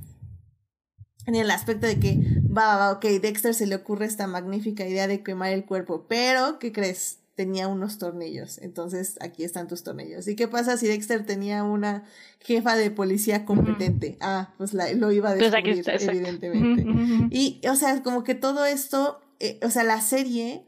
[1.26, 5.08] En el aspecto de que, va, va, ok, Dexter se le ocurre esta magnífica idea
[5.08, 7.20] de quemar el cuerpo, pero, ¿qué crees?
[7.38, 8.58] Tenía unos tornillos.
[8.58, 10.28] Entonces, aquí están tus tornillos.
[10.28, 12.04] ¿Y qué pasa si Dexter tenía una
[12.40, 14.18] jefa de policía competente?
[14.22, 16.84] Ah, pues la, lo iba a pues descubrir, evidentemente.
[17.30, 20.66] Y, o sea, como que todo esto, eh, o sea, la serie,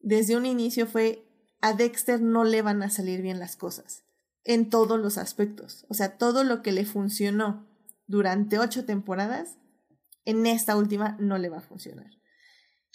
[0.00, 1.24] desde un inicio fue,
[1.60, 4.02] a Dexter no le van a salir bien las cosas.
[4.42, 5.86] En todos los aspectos.
[5.88, 7.64] O sea, todo lo que le funcionó
[8.08, 9.56] durante ocho temporadas,
[10.24, 12.10] en esta última no le va a funcionar.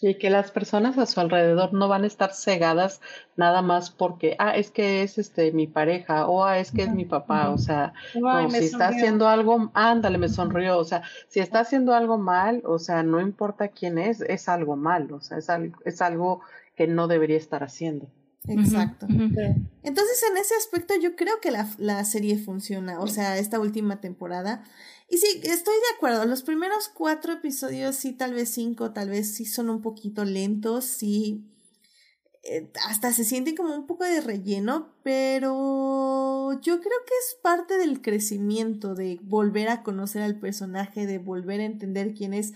[0.06, 3.00] Y que las personas a su alrededor no van a estar cegadas
[3.38, 6.94] nada más porque, ah, es que es este mi pareja, o ah, es que es
[6.94, 11.62] mi papá, o sea, si está haciendo algo, ándale, me sonrió, o sea, si está
[11.62, 15.50] haciendo algo mal, o sea, no importa quién es, es algo mal, o sea, es
[15.50, 16.42] algo, es algo
[16.76, 18.10] que no debería estar haciendo.
[18.48, 19.08] Exacto.
[19.08, 24.02] Entonces, en ese aspecto, yo creo que la, la serie funciona, o sea, esta última
[24.02, 24.64] temporada
[25.10, 26.26] y sí, estoy de acuerdo.
[26.26, 30.86] Los primeros cuatro episodios, sí, tal vez cinco, tal vez sí son un poquito lentos,
[30.86, 31.50] sí.
[32.46, 37.78] Eh, hasta se siente como un poco de relleno, pero yo creo que es parte
[37.78, 42.54] del crecimiento, de volver a conocer al personaje, de volver a entender quién es,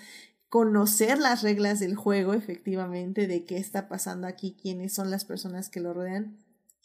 [0.50, 5.69] conocer las reglas del juego, efectivamente, de qué está pasando aquí, quiénes son las personas
[5.69, 6.38] que lo rodean,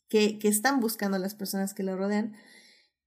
[0.08, 2.36] que, que están buscando las personas que lo rodean.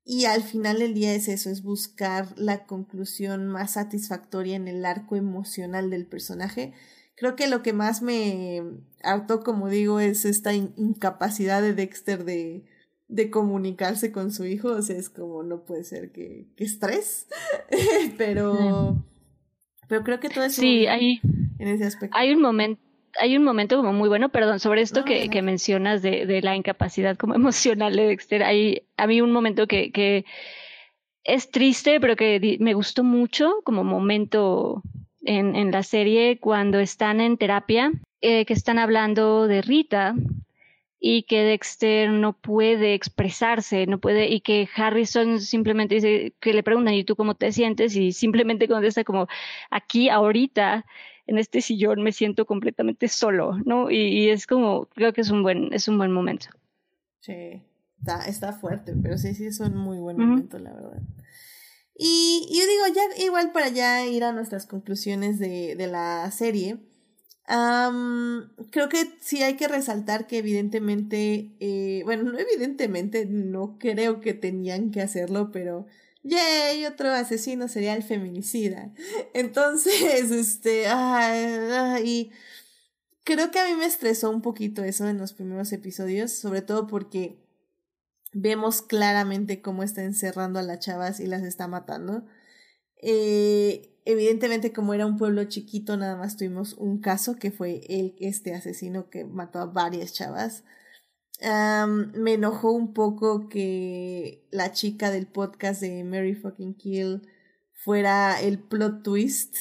[0.08, 4.86] Y al final del día es eso, es buscar la conclusión más satisfactoria en el
[4.86, 6.74] arco emocional del personaje.
[7.16, 8.62] Creo que lo que más me
[9.04, 12.66] hartó, como digo, es esta incapacidad de Dexter de,
[13.08, 14.74] de comunicarse con su hijo.
[14.74, 17.28] O sea, es como, no puede ser que, que estrés.
[18.20, 19.04] pero,
[19.88, 20.62] pero creo que todo eso.
[20.62, 21.20] Sí, hay,
[21.58, 22.16] en ese aspecto.
[22.16, 22.85] Hay un momento
[23.20, 26.56] hay un momento como muy bueno, perdón, sobre esto que, que, mencionas de, de, la
[26.56, 28.44] incapacidad como emocional de Dexter.
[28.44, 30.26] Hay a mí un momento que, que
[31.24, 34.84] es triste, pero que me gustó mucho como momento
[35.24, 40.16] en, en la serie cuando están en terapia, eh, que están hablando de Rita
[41.00, 46.64] y que Dexter no puede expresarse, no puede, y que Harrison simplemente dice, que le
[46.64, 47.96] preguntan, ¿y tú cómo te sientes?
[47.96, 49.28] Y simplemente contesta como,
[49.70, 50.86] aquí, ahorita,
[51.28, 53.90] en este sillón me siento completamente solo, ¿no?
[53.92, 56.48] Y, es como, creo que es un buen, es un buen momento.
[57.22, 57.64] Sí,
[58.00, 61.02] está, está fuerte, pero sí, sí es un muy buen momento, la verdad.
[61.98, 66.78] Y yo digo, ya igual para ya ir a nuestras conclusiones de, de la serie,
[67.48, 74.34] creo que sí hay que resaltar que evidentemente, eh, bueno, no evidentemente, no creo que
[74.34, 75.86] tenían que hacerlo, pero
[76.26, 76.88] ¡Yay!
[76.88, 78.92] Otro asesino sería el feminicida.
[79.36, 79.94] Entonces,
[80.32, 80.86] este,
[82.04, 82.32] y
[83.24, 86.88] creo que a mí me estresó un poquito eso en los primeros episodios, sobre todo
[86.88, 87.38] porque
[88.34, 92.26] vemos claramente cómo está encerrando a las chavas y las está matando.
[93.04, 98.16] Eh, evidentemente, como era un pueblo chiquito, nada más tuvimos un caso que fue el,
[98.20, 100.64] este asesino que mató a varias chavas
[101.42, 107.22] me enojó un poco que la chica del podcast de Mary Fucking Kill
[107.74, 109.56] fuera el plot twist.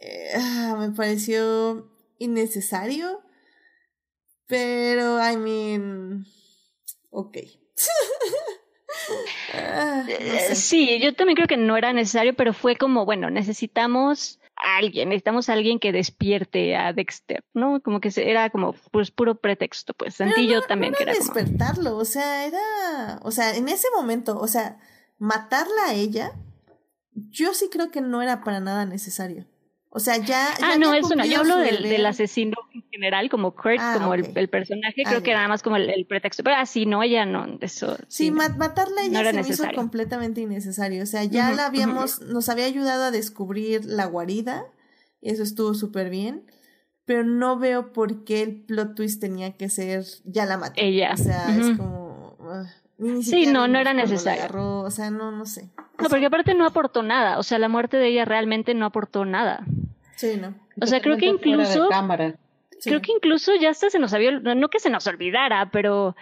[0.00, 3.22] Eh, ah, me pareció innecesario.
[4.46, 6.26] Pero, I mean,
[7.10, 7.36] ok.
[9.54, 10.54] Ah, no Eh, sé.
[10.56, 14.38] Sí, yo también creo que no era necesario, pero fue como, bueno, necesitamos
[14.76, 17.80] alguien, necesitamos a alguien que despierte a Dexter, ¿no?
[17.80, 20.18] Como que era como pues puro pretexto, pues.
[20.18, 21.34] Yo no- también no que era era como...
[21.34, 24.78] despertarlo, o sea, era, o sea, en ese momento, o sea,
[25.18, 26.32] matarla a ella,
[27.12, 29.46] yo sí creo que no era para nada necesario.
[29.90, 30.48] O sea, ya.
[30.62, 31.24] Ah, no, eso no.
[31.24, 35.02] Yo hablo del, del asesino en general, como Kurt, Ah, como el, el personaje.
[35.06, 35.36] Ah, Creo que ya.
[35.36, 36.42] nada más como el, el pretexto.
[36.44, 37.46] Pero así, no, ella no.
[37.60, 37.96] Eso.
[38.06, 41.02] Sí, matarla ella no se me hizo completamente innecesario.
[41.02, 44.64] O sea, ya la habíamos, nos había ayudado a descubrir la guarida.
[45.22, 46.44] Y eso estuvo súper bien.
[47.06, 50.86] Pero no veo por qué el plot twist tenía que ser ya la maté.
[50.86, 51.12] Ella.
[51.14, 52.36] O sea, es como.
[52.42, 52.64] ah,
[52.98, 54.42] ni Sí, no, no era necesario.
[54.42, 55.70] agarró, o sea, no, no sé.
[55.98, 57.38] No, porque aparte no aportó nada.
[57.38, 59.64] O sea, la muerte de ella realmente no aportó nada.
[60.18, 60.54] Sí, no.
[60.80, 61.88] O sea, creo que incluso-.
[62.80, 62.90] Sí.
[62.90, 66.14] Creo que incluso ya hasta se nos había, no que se nos olvidara, pero,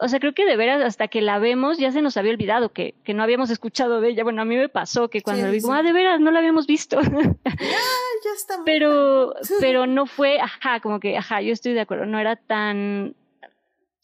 [0.00, 2.72] o sea, creo que de veras hasta que la vemos ya se nos había olvidado
[2.72, 4.22] que, que no habíamos escuchado de ella.
[4.24, 5.68] Bueno, a mí me pasó que cuando Sí, vi, sí.
[5.70, 6.98] ah, de veras, no la habíamos visto.
[7.46, 8.54] Ah, ya está.
[8.64, 13.14] pero, pero no fue, ajá, como que, ajá, yo estoy de acuerdo, no era tan,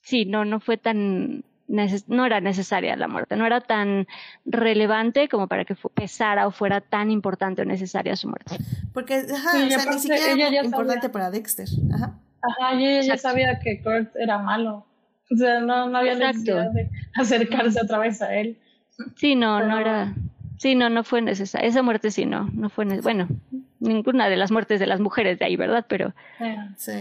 [0.02, 4.06] sí, no, no fue tan, no era necesaria la muerte, no era tan
[4.44, 8.56] relevante como para que pesara o fuera tan importante o necesaria su muerte.
[8.92, 11.12] Porque, ajá, Sí, o y sea, ni aparte siquiera ella ya era importante sabía.
[11.12, 11.66] para Dexter.
[11.94, 12.14] Ajá.
[12.42, 14.86] Ajá, y ella ya sabía que Kurt era malo.
[15.30, 16.36] O sea, no, no había Exacto.
[16.36, 18.58] necesidad de acercarse otra vez a él.
[19.16, 20.12] Sí, no, no era.
[20.58, 21.66] Sí, no, no fue necesaria.
[21.66, 23.24] Esa muerte sí, no, no fue necesaria.
[23.26, 23.40] Bueno,
[23.80, 25.86] ninguna de las muertes de las mujeres de ahí, ¿verdad?
[25.88, 26.92] Pero Eh, Sí.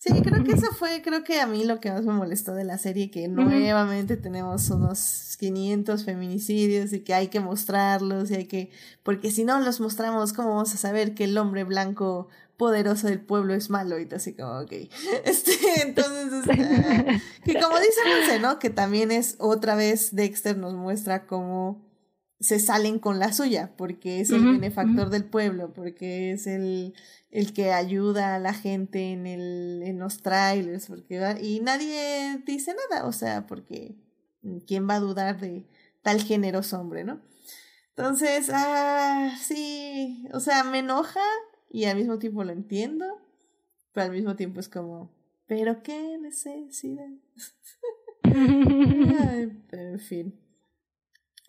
[0.00, 2.64] Sí, creo que eso fue, creo que a mí lo que más me molestó de
[2.64, 8.46] la serie, que nuevamente tenemos unos 500 feminicidios y que hay que mostrarlos y hay
[8.46, 8.70] que,
[9.02, 13.20] porque si no los mostramos, ¿cómo vamos a saber que el hombre blanco poderoso del
[13.20, 14.00] pueblo es malo?
[14.00, 14.72] Y así como, ok.
[15.26, 16.46] Este, entonces,
[17.44, 18.58] que como dice Monse, ¿no?
[18.58, 21.90] Que también es otra vez Dexter nos muestra cómo
[22.40, 26.94] se salen con la suya, porque es el benefactor del pueblo, porque es el,
[27.30, 32.74] el que ayuda a la gente en, el, en los trailers, porque y nadie dice
[32.74, 33.96] nada, o sea, porque
[34.66, 35.66] ¿quién va a dudar de
[36.02, 37.20] tal generoso hombre, no?
[37.90, 41.20] Entonces, ah, sí, o sea, me enoja
[41.68, 43.04] y al mismo tiempo lo entiendo,
[43.92, 45.14] pero al mismo tiempo es como,
[45.46, 47.10] ¿pero qué necesidad?
[48.22, 50.40] Ay, pero en fin.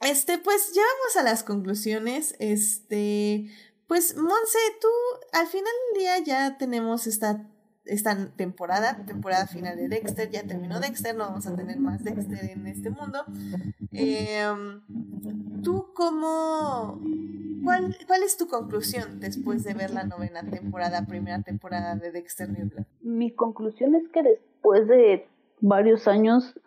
[0.02, 2.36] Este, pues ya vamos a las conclusiones.
[2.40, 3.50] Este,
[3.92, 4.88] pues, Monse, tú
[5.34, 7.46] al final del día ya tenemos esta,
[7.84, 10.30] esta temporada, temporada final de Dexter.
[10.30, 13.26] Ya terminó Dexter, no vamos a tener más Dexter en este mundo.
[13.92, 14.82] Em,
[15.62, 17.02] ¿Tú cómo...
[17.66, 22.50] ¿Cuál, ¿Cuál es tu conclusión después de ver la novena temporada, primera temporada de Dexter
[22.50, 22.70] New?
[23.02, 25.28] Mi conclusión es que después de
[25.60, 26.58] varios años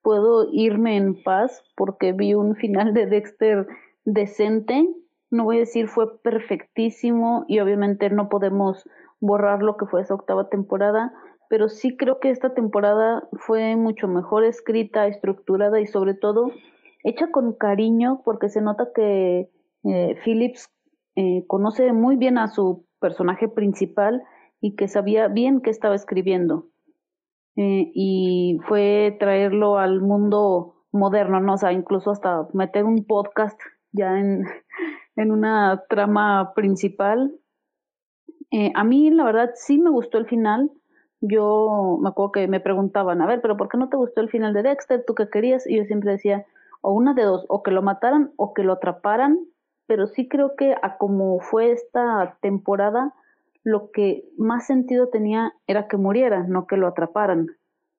[0.00, 3.68] puedo irme en paz porque vi un final de Dexter
[4.06, 4.88] decente.
[5.30, 8.88] No voy a decir fue perfectísimo y obviamente no podemos
[9.20, 11.12] borrar lo que fue esa octava temporada,
[11.48, 16.50] pero sí creo que esta temporada fue mucho mejor escrita, estructurada y sobre todo
[17.04, 19.50] hecha con cariño porque se nota que
[19.84, 20.68] eh, Phillips
[21.16, 24.22] eh, conoce muy bien a su personaje principal
[24.60, 26.66] y que sabía bien qué estaba escribiendo.
[27.56, 31.54] Eh, y fue traerlo al mundo moderno, ¿no?
[31.54, 33.58] O sea, incluso hasta meter un podcast
[33.92, 34.44] ya en,
[35.20, 37.34] en una trama principal.
[38.50, 40.70] Eh, a mí, la verdad, sí me gustó el final.
[41.20, 44.30] Yo me acuerdo que me preguntaban, a ver, pero ¿por qué no te gustó el
[44.30, 45.04] final de Dexter?
[45.06, 45.66] ¿Tú qué querías?
[45.66, 46.46] Y yo siempre decía,
[46.80, 49.38] o una de dos, o que lo mataran o que lo atraparan,
[49.86, 53.12] pero sí creo que a como fue esta temporada,
[53.62, 57.48] lo que más sentido tenía era que muriera, no que lo atraparan,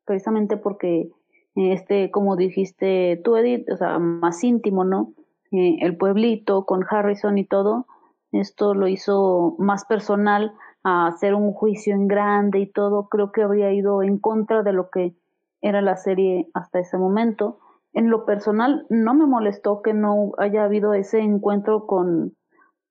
[0.05, 1.11] precisamente porque
[1.55, 5.13] eh, este, como dijiste tú, Edith, o sea, más íntimo, ¿no?
[5.51, 7.85] Eh, el pueblito con Harrison y todo,
[8.31, 13.43] esto lo hizo más personal a hacer un juicio en grande y todo, creo que
[13.43, 15.15] habría ido en contra de lo que
[15.61, 17.59] era la serie hasta ese momento.
[17.93, 22.35] En lo personal, no me molestó que no haya habido ese encuentro con,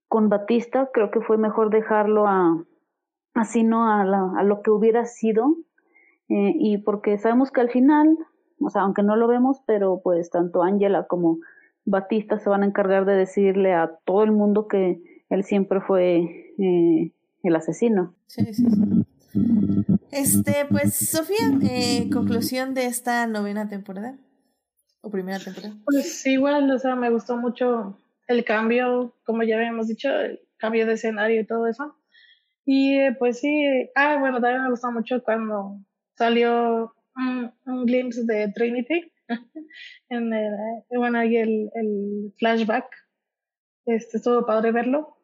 [0.08, 2.62] con Batista, creo que fue mejor dejarlo a,
[3.34, 3.90] así, ¿no?
[3.90, 5.56] A, la, a lo que hubiera sido,
[6.28, 8.18] eh, y porque sabemos que al final,
[8.60, 11.38] o sea, aunque no lo vemos, pero pues tanto Angela como
[11.90, 16.52] Batista se van a encargar de decirle a todo el mundo que él siempre fue
[16.58, 17.12] eh,
[17.42, 18.14] el asesino.
[18.26, 19.06] Sí, sí, sí.
[20.10, 24.16] Este, pues, Sofía, eh, conclusión de esta novena temporada.
[25.02, 25.74] O primera temporada.
[25.84, 27.96] Pues igual, o sea, me gustó mucho
[28.28, 31.96] el cambio, como ya habíamos dicho, el cambio de escenario y todo eso.
[32.64, 35.80] Y eh, pues sí, ah, bueno, también me gustó mucho cuando
[36.16, 39.09] salió un, un glimpse de Trinity,
[40.08, 40.52] en el,
[40.90, 42.86] bueno, ahí el, flashback.
[43.86, 45.16] Este, estuvo padre verlo.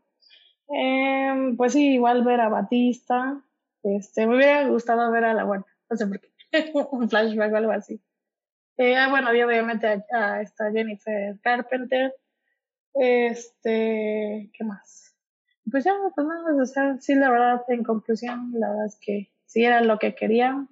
[0.75, 3.43] Eh, pues sí, igual ver a Batista.
[3.83, 6.31] Este, me hubiera gustado ver a la buena, no sé por qué,
[6.91, 8.01] un flashback o algo así.
[8.79, 12.15] Eh, ah, bueno, había obviamente a, esta Jennifer Carpenter.
[12.95, 15.15] Este, ¿qué más?
[15.71, 19.33] Pues ya, pues nada, o sea, sí, la verdad, en conclusión, la verdad es que
[19.47, 20.69] sí era lo que querían,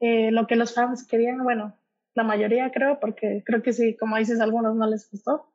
[0.00, 1.78] eh, lo que los fans querían, bueno,
[2.18, 5.54] la mayoría creo, porque creo que sí, como dices, algunos no les gustó.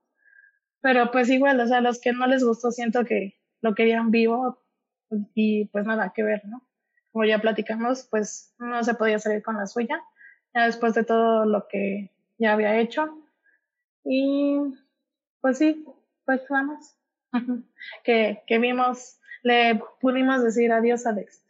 [0.81, 4.63] Pero pues igual, o sea, los que no les gustó siento que lo querían vivo
[5.35, 6.65] y pues nada que ver, ¿no?
[7.11, 10.01] Como ya platicamos, pues no se podía salir con la suya,
[10.53, 13.09] ya después de todo lo que ya había hecho.
[14.05, 14.57] Y
[15.41, 15.85] pues sí,
[16.25, 16.95] pues vamos,
[18.05, 21.42] que, que vimos, le pudimos decir adiós a Dex.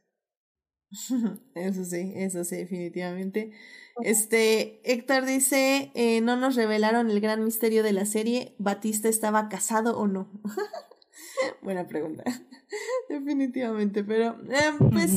[1.55, 3.51] Eso sí, eso sí, definitivamente.
[4.01, 9.49] Este, Héctor dice, eh, no nos revelaron el gran misterio de la serie, ¿Batista estaba
[9.49, 10.29] casado o no?
[11.61, 12.23] Buena pregunta,
[13.09, 15.11] definitivamente, pero eh, pues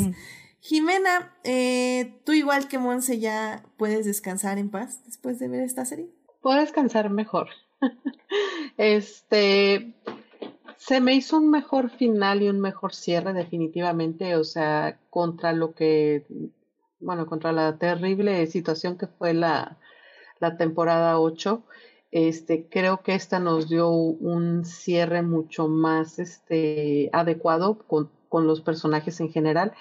[0.60, 5.84] Jimena, eh, tú igual que Monse ya puedes descansar en paz después de ver esta
[5.84, 6.10] serie.
[6.42, 7.48] Puedo descansar mejor.
[8.76, 9.94] este,
[10.76, 15.74] se me hizo un mejor final y un mejor cierre definitivamente, o sea, contra lo
[15.74, 16.26] que,
[17.00, 19.78] bueno, contra la terrible situación que fue la,
[20.38, 21.62] la temporada 8.
[22.12, 28.60] Este, creo que esta nos dio un cierre mucho más este, adecuado con, con los
[28.60, 29.72] personajes en general.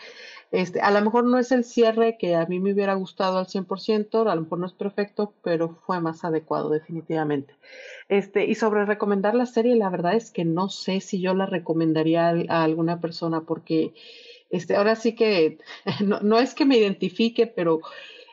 [0.51, 3.47] Este, a lo mejor no es el cierre que a mí me hubiera gustado al
[3.47, 7.55] 100%, a lo mejor no es perfecto, pero fue más adecuado definitivamente.
[8.07, 11.45] Este, y sobre recomendar la serie, la verdad es que no sé si yo la
[11.45, 13.93] recomendaría a, alguna persona porque
[14.49, 15.57] este, ahora sí que
[16.03, 17.81] no, no es que me identifique, pero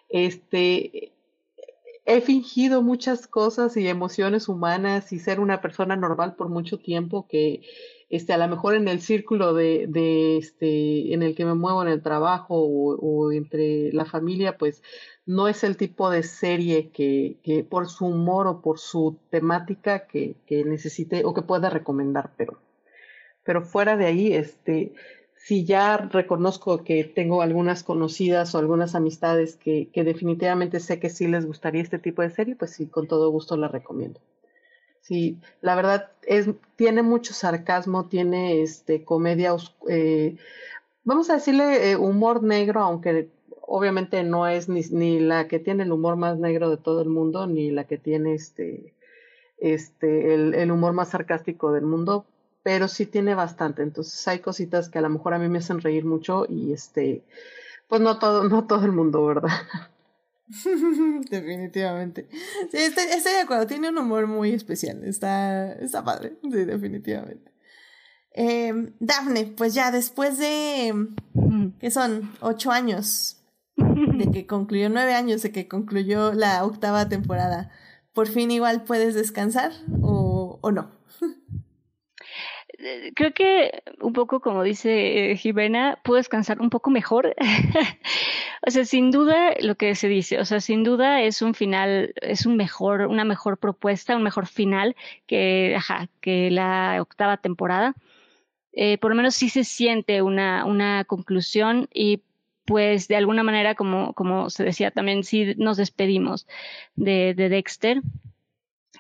[0.09, 1.13] este,
[2.05, 7.27] he fingido muchas cosas y emociones humanas y ser una persona normal por mucho tiempo
[7.29, 7.63] que
[8.13, 11.89] este, a lo mejor en el círculo de, este, en el que me muevo en
[11.89, 14.83] el trabajo o, entre la familia, pues
[15.25, 20.37] no es el tipo de serie que, por su humor o por su temática que,
[20.47, 22.61] que necesite o que pueda recomendar, pero,
[23.45, 24.93] pero fuera de ahí, este,
[25.35, 31.09] si ya reconozco que tengo algunas conocidas o algunas amistades que, que definitivamente sé que
[31.09, 34.21] sí les gustaría este tipo de serie, pues sí, con todo gusto la recomiendo.
[35.03, 39.55] Sí, la verdad es, tiene mucho sarcasmo, tiene este comedia,
[39.89, 40.37] eh,
[41.03, 43.29] vamos a decirle eh, humor negro, aunque
[43.63, 47.09] obviamente no es ni, ni, la que tiene el humor más negro de todo el
[47.09, 48.95] mundo, ni la que tiene este,
[49.59, 52.25] este, el, el humor más sarcástico del mundo,
[52.63, 53.83] pero sí tiene bastante.
[53.83, 57.25] Entonces hay cositas que a lo mejor a mí me hacen reír mucho y este,
[57.89, 59.51] pues no todo, no todo el mundo, ¿verdad?
[61.31, 62.29] definitivamente.
[62.71, 63.67] Sí, estoy, de acuerdo.
[63.67, 65.05] Tiene un humor muy especial.
[65.05, 66.39] Está, está padre.
[66.43, 67.53] Sí, definitivamente.
[68.35, 71.09] Eh, Dafne, pues ya después de.
[71.81, 72.33] ¿Qué son?
[72.41, 73.39] Ocho años.
[73.77, 77.71] De que concluyó, nueve años de que concluyó la octava temporada.
[78.12, 79.73] ¿Por fin igual puedes descansar
[80.03, 80.91] o, o no?
[82.83, 87.35] Eh, creo que un poco como dice Jimena, puedo descansar un poco mejor.
[88.67, 92.12] o sea, sin duda lo que se dice, o sea, sin duda es un final,
[92.20, 94.97] es un mejor, una mejor propuesta, un mejor final
[95.27, 97.94] que, ajá, que la octava temporada.
[98.73, 102.23] Eh, por lo menos sí se siente una, una conclusión y
[102.65, 106.47] pues de alguna manera, como, como se decía también, sí nos despedimos
[106.97, 108.02] de, de Dexter.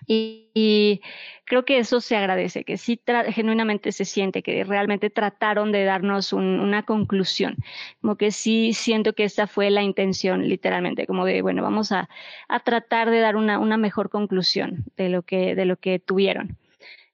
[0.06, 1.00] Y,
[1.44, 3.00] creo que eso se agradece, que sí
[3.30, 7.56] genuinamente se siente, que realmente trataron de darnos una conclusión,
[8.00, 12.08] como que sí siento que esa fue la intención, literalmente, como de, bueno, vamos a,
[12.48, 16.58] a tratar de dar una, una mejor conclusión de lo que, de lo que tuvieron.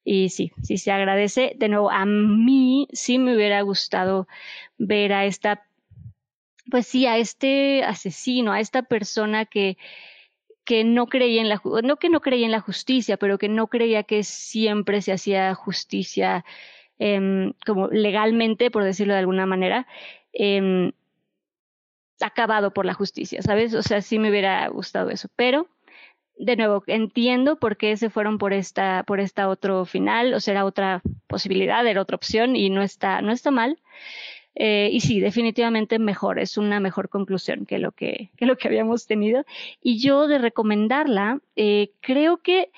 [0.05, 1.53] Y sí, sí se agradece.
[1.57, 4.27] De nuevo, a mí sí me hubiera gustado
[4.79, 5.67] ver a esta,
[6.71, 9.77] pues sí, a este asesino, a esta persona que,
[10.69, 13.69] que no creía en la no que no creía en la justicia, pero que no
[13.69, 16.45] creía que siempre se hacía justicia
[16.99, 19.87] eh, como legalmente, por decirlo de alguna manera,
[20.35, 20.93] eh,
[22.21, 23.73] acabado por la justicia, ¿sabes?
[23.73, 25.69] O sea, sí me hubiera gustado eso, pero
[26.37, 30.53] de nuevo entiendo por qué se fueron por esta por esta otro final, o sea,
[30.53, 33.79] era otra posibilidad, era otra opción y no está no está mal.
[34.61, 38.67] Eh, y sí, definitivamente mejor, es una mejor conclusión que lo que, que, lo que
[38.67, 39.45] habíamos tenido.
[39.81, 42.73] Y yo de recomendarla, eh, creo que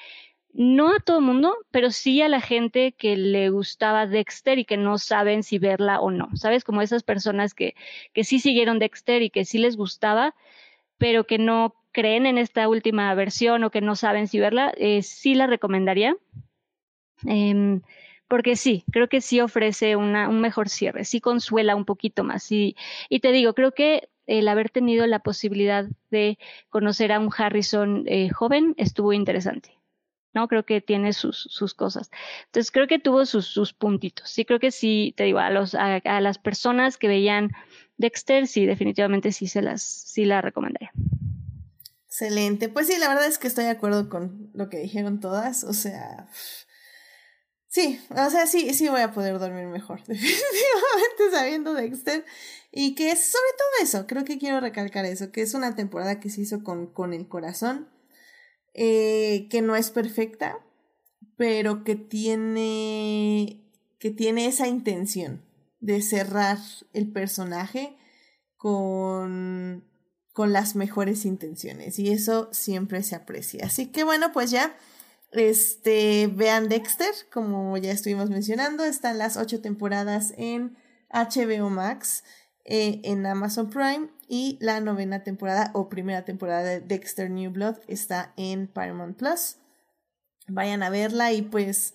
[0.53, 4.67] no a todo el mundo, pero sí a la gente que le gustaba Dexter y
[4.67, 6.29] que no saben si verla o no.
[6.35, 6.65] ¿Sabes?
[6.65, 7.75] Como esas personas que,
[8.13, 10.35] que sí siguieron Dexter y que sí les gustaba,
[10.99, 15.01] pero que no creen en esta última versión o que no saben si verla, eh,
[15.03, 16.15] sí la recomendaría.
[17.25, 17.81] Em,
[18.31, 22.51] porque sí, creo que sí ofrece una, un mejor cierre, sí consuela un poquito más.
[22.53, 22.77] Y,
[23.09, 28.05] y te digo, creo que el haber tenido la posibilidad de conocer a un Harrison
[28.07, 29.77] eh, joven estuvo interesante.
[30.33, 30.47] ¿no?
[30.47, 32.09] Creo que tiene sus, cosas.
[32.47, 34.31] Entonces creo que tuvo sus, puntitos.
[34.31, 37.51] Sí, creo que sí, te digo, a, los, a las personas que veían
[37.99, 40.93] Dexter, sí, definitivamente sí se las, sí la recomendaría.
[42.07, 42.69] Excelente.
[42.69, 45.65] Pues sí, la verdad es que estoy de acuerdo con lo que dijeron todas.
[45.65, 46.29] O sea,
[47.71, 52.25] Sí, o sea, sí, sí voy a poder dormir mejor, definitivamente sabiendo Dexter.
[52.73, 56.31] Y que sobre todo eso, creo que quiero recalcar eso, que es una temporada que
[56.31, 57.89] se hizo con, con el corazón,
[58.75, 60.59] eh, que no es perfecta,
[61.37, 63.63] pero que tiene,
[64.01, 65.45] que tiene esa intención
[65.79, 66.59] de cerrar
[66.93, 67.97] el personaje
[68.57, 69.85] con,
[70.33, 72.01] con las mejores intenciones.
[72.01, 73.67] Y eso siempre se aprecia.
[73.67, 74.77] Así que bueno, pues ya
[75.33, 80.77] este, vean Dexter, como ya estuvimos mencionando, están las ocho temporadas en
[81.11, 82.25] HBO Max,
[82.65, 87.77] eh, en Amazon Prime, y la novena temporada o primera temporada de Dexter New Blood
[87.89, 89.57] está en Paramount Plus.
[90.49, 91.95] Vayan a verla y pues,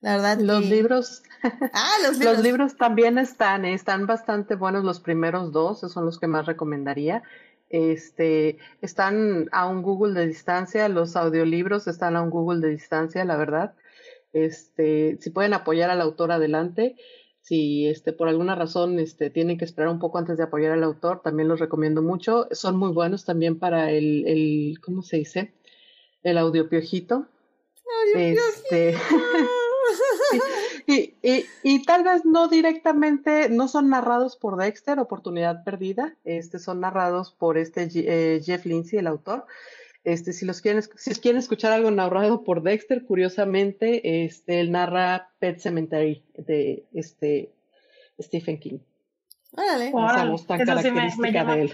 [0.00, 0.38] la verdad.
[0.40, 1.22] Los libros.
[1.74, 2.36] Ah, los libros.
[2.36, 6.26] los libros también están, eh, están bastante buenos los primeros dos, esos son los que
[6.26, 7.22] más recomendaría.
[7.74, 13.24] Este, están a un Google de distancia, los audiolibros están a un Google de distancia,
[13.24, 13.74] la verdad.
[14.32, 16.94] Este, si pueden apoyar al autor adelante,
[17.40, 20.84] si este, por alguna razón este, tienen que esperar un poco antes de apoyar al
[20.84, 22.46] autor, también los recomiendo mucho.
[22.52, 25.52] Son muy buenos también para el, el ¿cómo se dice?
[26.22, 27.26] El audio piojito.
[28.14, 28.94] este,
[30.86, 36.58] y, y, y, tal vez no directamente, no son narrados por Dexter, Oportunidad Perdida, este,
[36.58, 39.46] son narrados por este eh, Jeff Lindsay, el autor.
[40.04, 45.30] Este, si los quieren, si quieren escuchar algo narrado por Dexter, curiosamente, este, él narra
[45.38, 47.50] Pet Cemetery de este
[48.20, 48.78] Stephen King.
[49.52, 49.88] Órale.
[49.88, 51.72] Esa voz tan característica sí me, me llama, de él.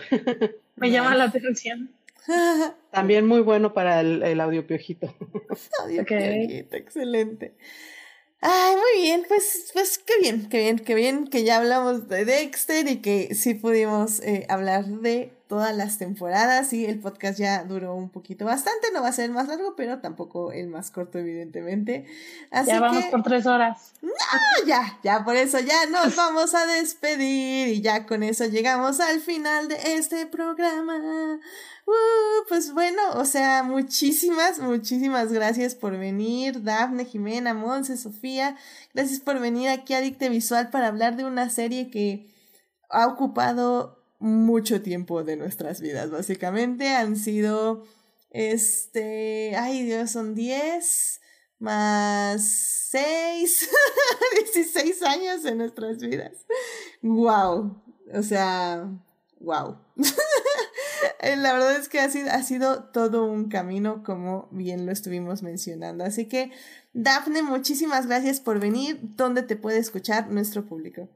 [0.76, 1.90] me llama la atención.
[2.90, 5.12] También muy bueno para el, el audio piojito.
[5.82, 6.46] audio okay.
[6.46, 7.54] piojito, excelente.
[8.42, 12.24] Ay, muy bien, pues, pues qué bien, qué bien, qué bien que ya hablamos de
[12.24, 17.64] Dexter y que sí pudimos eh, hablar de todas las temporadas y el podcast ya
[17.64, 20.92] duró un poquito bastante, no va a ser el más largo, pero tampoco el más
[20.92, 22.06] corto, evidentemente.
[22.52, 23.10] Así ya vamos que...
[23.10, 23.92] por tres horas.
[24.02, 29.00] No, ya, ya por eso ya nos vamos a despedir y ya con eso llegamos
[29.00, 31.40] al final de este programa.
[31.84, 38.56] Uh, pues bueno, o sea, muchísimas, muchísimas gracias por venir, Dafne, Jimena, Monse, Sofía.
[38.94, 42.32] Gracias por venir aquí a Dicte Visual para hablar de una serie que
[42.88, 46.88] ha ocupado mucho tiempo de nuestras vidas, básicamente.
[46.88, 47.84] Han sido,
[48.30, 51.20] este, ay Dios, son 10
[51.58, 52.42] más
[52.90, 53.70] 6,
[54.54, 56.46] 16 años de nuestras vidas.
[57.02, 57.82] ¡Wow!
[58.14, 58.88] O sea,
[59.40, 59.78] wow.
[61.22, 65.42] La verdad es que ha sido, ha sido todo un camino, como bien lo estuvimos
[65.42, 66.04] mencionando.
[66.04, 66.50] Así que,
[66.92, 68.98] Dafne, muchísimas gracias por venir.
[69.02, 71.08] ¿Dónde te puede escuchar nuestro público?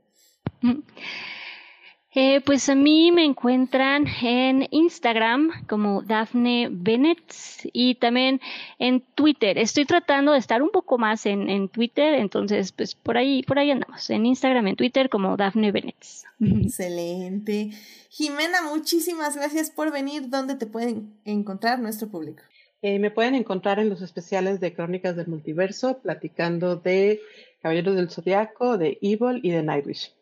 [2.16, 7.34] Eh, pues a mí me encuentran en Instagram como Daphne Bennett
[7.72, 8.40] y también
[8.78, 9.58] en Twitter.
[9.58, 13.58] Estoy tratando de estar un poco más en, en Twitter, entonces pues por ahí, por
[13.58, 15.96] ahí andamos, en Instagram, en Twitter como Daphne Bennett.
[16.40, 17.70] Excelente.
[18.10, 20.28] Jimena, muchísimas gracias por venir.
[20.28, 22.44] ¿Dónde te pueden encontrar nuestro público?
[22.80, 27.20] Eh, me pueden encontrar en los especiales de Crónicas del Multiverso, platicando de
[27.60, 30.12] Caballeros del Zodiaco, de Evil y de Nightwish.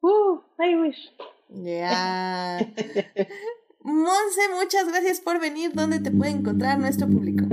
[0.00, 0.40] ¡Uh!
[0.58, 1.12] Nightwish.
[1.48, 2.58] Ya.
[3.80, 5.72] Monse, muchas gracias por venir.
[5.72, 7.44] ¿Dónde te puede encontrar nuestro público?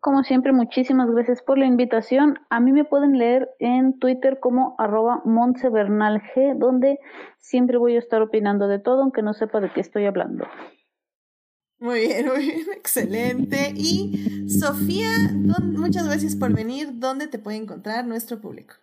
[0.00, 2.40] Como siempre, muchísimas gracias por la invitación.
[2.50, 6.98] A mí me pueden leer en Twitter como arroba G, donde
[7.38, 10.44] siempre voy a estar opinando de todo, aunque no sepa de qué estoy hablando.
[11.78, 13.72] Muy bien, muy bien, excelente.
[13.76, 15.08] Y Sofía,
[15.62, 16.98] muchas gracias por venir.
[16.98, 18.74] ¿Dónde te puede encontrar nuestro público?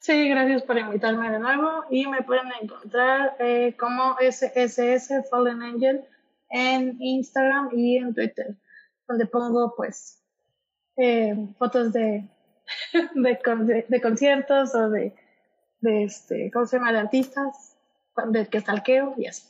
[0.00, 6.04] Sí, gracias por invitarme de nuevo y me pueden encontrar eh, como SSS Fallen Angel
[6.50, 8.56] en Instagram y en Twitter,
[9.08, 10.22] donde pongo pues
[10.96, 12.28] eh, fotos de,
[13.14, 15.14] de, de, conciertos o de,
[15.82, 16.92] este, ¿cómo se llama?
[16.92, 17.76] De artistas,
[18.28, 19.48] de que stalkeo y así.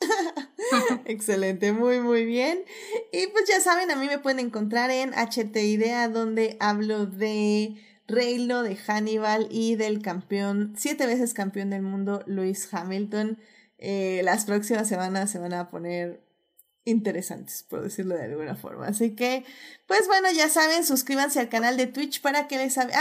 [1.06, 2.64] Excelente, muy muy bien.
[3.12, 7.76] Y pues ya saben, a mí me pueden encontrar en HT Idea, donde hablo de
[8.08, 13.38] Reino de Hannibal y del campeón, siete veces campeón del mundo, Lewis Hamilton.
[13.78, 16.20] Eh, las próximas semanas se van a poner
[16.84, 18.86] interesantes, por decirlo de alguna forma.
[18.86, 19.44] Así que,
[19.86, 22.76] pues bueno, ya saben, suscríbanse al canal de Twitch para que les...
[22.78, 22.92] ¡Ah!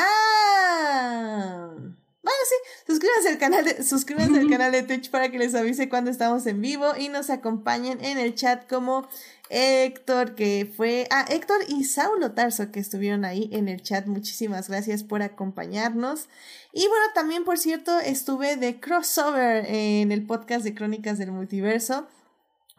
[2.24, 5.90] Bueno, sí, suscríbanse al canal de, suscríbanse al canal de Twitch para que les avise
[5.90, 9.08] cuando estamos en vivo y nos acompañen en el chat como
[9.50, 14.06] Héctor, que fue, ah, Héctor y Saulo Tarso que estuvieron ahí en el chat.
[14.06, 16.30] Muchísimas gracias por acompañarnos.
[16.72, 22.08] Y bueno, también, por cierto, estuve de crossover en el podcast de Crónicas del Multiverso,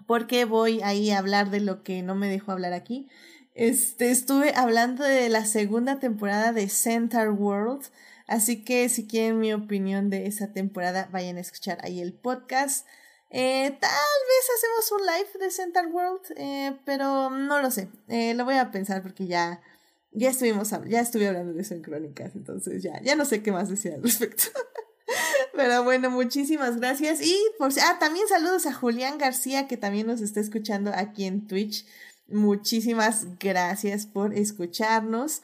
[0.06, 3.08] porque voy ahí a hablar de lo que no me dejó hablar aquí.
[3.54, 7.82] Este, estuve hablando de la segunda temporada de Center World
[8.26, 12.86] Así que si quieren mi opinión de esa temporada, vayan a escuchar ahí el podcast.
[13.30, 17.88] Eh, tal vez hacemos un live de Central World, eh, pero no lo sé.
[18.08, 19.62] Eh, lo voy a pensar porque ya,
[20.10, 23.50] ya estuvimos, ya estuve hablando de eso en Crónicas, entonces ya, ya no sé qué
[23.50, 24.44] más decir al respecto.
[25.54, 27.22] pero bueno, muchísimas gracias.
[27.22, 31.46] Y por ah, también saludos a Julián García, que también nos está escuchando aquí en
[31.46, 31.86] Twitch.
[32.28, 35.42] Muchísimas gracias por escucharnos.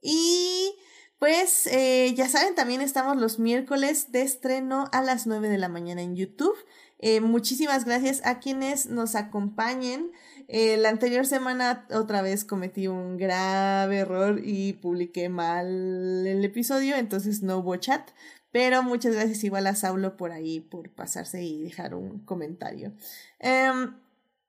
[0.00, 0.74] Y
[1.18, 5.68] pues eh, ya saben, también estamos los miércoles de estreno a las 9 de la
[5.68, 6.56] mañana en YouTube.
[7.00, 10.12] Eh, muchísimas gracias a quienes nos acompañen.
[10.48, 16.96] Eh, la anterior semana otra vez cometí un grave error y publiqué mal el episodio,
[16.96, 18.10] entonces no hubo chat.
[18.50, 22.94] Pero muchas gracias igual a Saulo por ahí, por pasarse y dejar un comentario.
[23.40, 23.94] Em,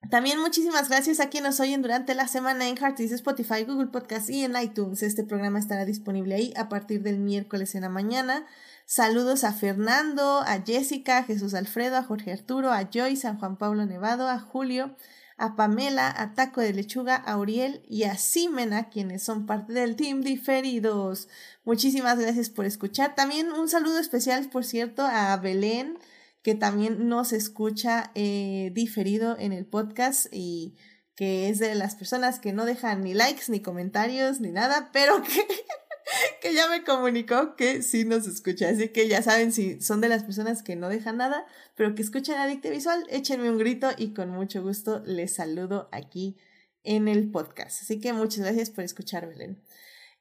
[0.10, 4.30] también muchísimas gracias a quienes nos oyen durante la semana en Heartis, Spotify, Google Podcast
[4.30, 5.04] y en iTunes.
[5.04, 8.46] Este programa estará disponible ahí a partir del miércoles en la mañana.
[8.86, 13.58] Saludos a Fernando, a Jessica, a Jesús Alfredo, a Jorge Arturo, a Joyce, a Juan
[13.58, 14.96] Pablo Nevado, a Julio,
[15.38, 19.96] a Pamela, a Taco de Lechuga, a Uriel y a Simena, quienes son parte del
[19.96, 21.28] team diferidos.
[21.66, 23.16] Muchísimas gracias por escuchar.
[23.16, 26.00] También un saludo especial, por cierto, a Belén,
[26.42, 30.76] que también nos escucha eh, diferido en el podcast y
[31.16, 35.22] que es de las personas que no dejan ni likes, ni comentarios, ni nada, pero
[35.22, 35.46] que,
[36.42, 38.70] que ya me comunicó que sí nos escucha.
[38.70, 41.46] Así que ya saben, si son de las personas que no dejan nada,
[41.76, 46.38] pero que escuchan Adicte Visual, échenme un grito y con mucho gusto les saludo aquí
[46.84, 47.82] en el podcast.
[47.82, 49.62] Así que muchas gracias por escuchar, Belén.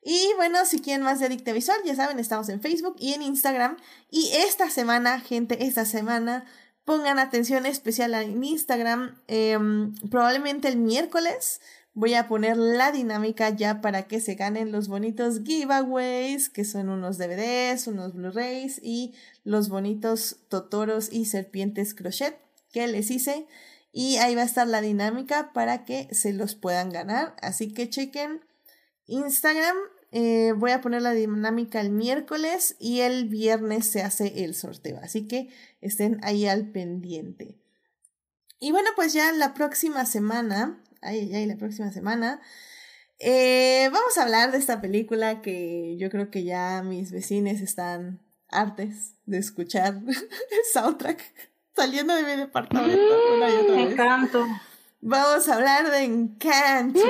[0.02, 3.23] Y bueno, si quieren más de Adicta Visual, ya saben, estamos en Facebook y en
[3.23, 3.77] Instagram.
[4.10, 6.44] Y esta semana, gente, esta semana,
[6.85, 9.20] pongan atención especial en Instagram.
[9.27, 11.60] Em, probablemente el miércoles
[11.93, 16.89] voy a poner la dinámica ya para que se ganen los bonitos giveaways, que son
[16.89, 22.39] unos DVDs, unos Blu-rays y los bonitos totoros y serpientes crochet
[22.73, 23.47] que les hice.
[23.93, 27.35] Y ahí va a estar la dinámica para que se los puedan ganar.
[27.43, 28.48] Así que chequen
[29.09, 29.77] Instagram.
[30.11, 34.99] Eh, voy a poner la dinámica el miércoles y el viernes se hace el sorteo.
[35.03, 37.59] Así que estén ahí al pendiente.
[38.61, 42.41] Y bueno, pues ya la próxima semana, ay, ay, la próxima semana,
[43.19, 48.20] eh, vamos a hablar de esta película que yo creo que ya mis vecinos están
[48.49, 51.20] hartes de escuchar el soundtrack
[51.75, 53.93] saliendo de mi departamento una y otra vez.
[53.93, 54.47] Encanto.
[55.01, 57.01] Vamos a hablar de Encanto.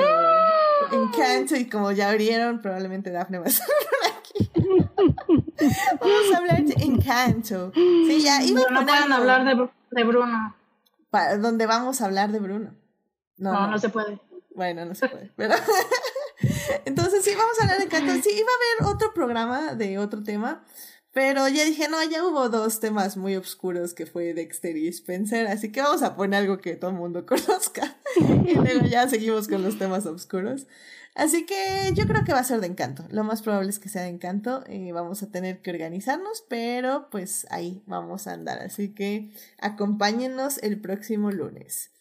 [0.91, 3.67] Encanto y como ya abrieron, probablemente Daphne va a estar
[4.17, 4.51] aquí.
[5.99, 7.71] Vamos a hablar de Encanto.
[7.73, 10.55] Sí, ya no, no pueden hablar de, de Bruno.
[11.09, 12.75] Para, donde vamos a hablar de Bruno.
[13.37, 14.19] No, no, no, se puede.
[14.53, 15.31] Bueno, no se puede.
[15.35, 15.55] Pero
[16.85, 18.13] Entonces sí, vamos a hablar de Encanto.
[18.21, 20.63] Sí, iba a haber otro programa de otro tema,
[21.19, 25.47] pero ya dije, no, ya hubo dos temas muy oscuros que fue Dexter y Spencer,
[25.47, 27.97] así que vamos a poner algo que todo el mundo conozca.
[28.17, 30.65] y luego ya seguimos con los temas oscuros.
[31.15, 33.03] Así que yo creo que va a ser de encanto.
[33.09, 34.63] Lo más probable es que sea de encanto.
[34.69, 38.59] y vamos a tener que organizarnos, pero pues ahí vamos a andar.
[38.59, 41.91] Así que acompáñenos el próximo lunes.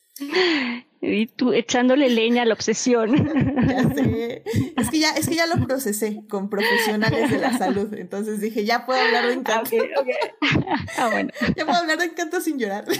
[1.00, 3.14] Y tú echándole leña a la obsesión.
[3.68, 4.42] Ya sé.
[4.76, 7.92] Es que ya, es que ya lo procesé con profesionales de la salud.
[7.94, 9.76] Entonces dije, ya puedo hablar de encanto.
[10.96, 11.30] Ah, bueno.
[11.56, 12.84] Ya puedo hablar de encanto sin llorar.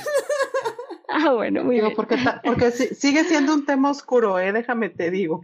[1.10, 1.94] Ah, bueno, muy bien.
[1.96, 4.52] Porque, porque sigue siendo un tema oscuro, ¿eh?
[4.52, 5.42] Déjame te digo.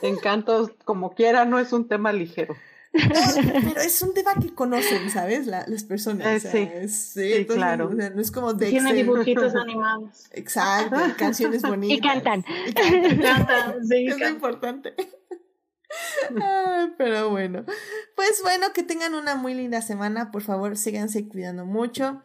[0.00, 2.56] Encanto, como quiera, no es un tema ligero.
[3.64, 5.46] pero es un tema que conocen, ¿sabes?
[5.46, 6.44] las personas.
[6.44, 7.90] Eh, sí, claro.
[7.90, 10.26] no es como de Tiene dibujitos animados.
[10.32, 11.98] Exacto, canciones bonitas.
[11.98, 12.44] Y cantan.
[12.66, 13.86] Y cantan.
[13.86, 14.94] sí, es lo importante.
[16.98, 17.64] pero bueno,
[18.14, 20.30] pues bueno, que tengan una muy linda semana.
[20.30, 22.22] Por favor, síganse cuidando mucho.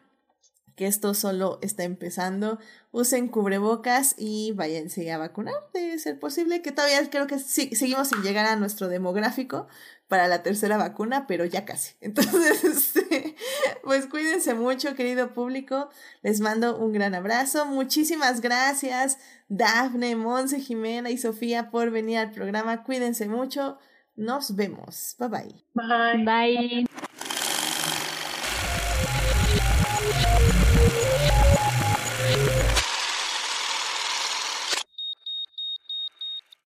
[0.75, 2.57] Que esto solo está empezando.
[2.91, 6.61] Usen cubrebocas y váyanse a vacunar, de ser posible.
[6.61, 9.67] Que todavía creo que sí, seguimos sin llegar a nuestro demográfico,
[10.11, 11.95] para la tercera vacuna, pero ya casi.
[12.01, 13.37] Entonces, este,
[13.81, 15.89] pues cuídense mucho, querido público.
[16.21, 17.65] Les mando un gran abrazo.
[17.65, 22.83] Muchísimas gracias, Dafne, Monse, Jimena y Sofía, por venir al programa.
[22.83, 23.79] Cuídense mucho.
[24.17, 25.15] Nos vemos.
[25.17, 25.65] Bye bye.
[25.73, 26.25] Bye.
[26.25, 27.10] Bye.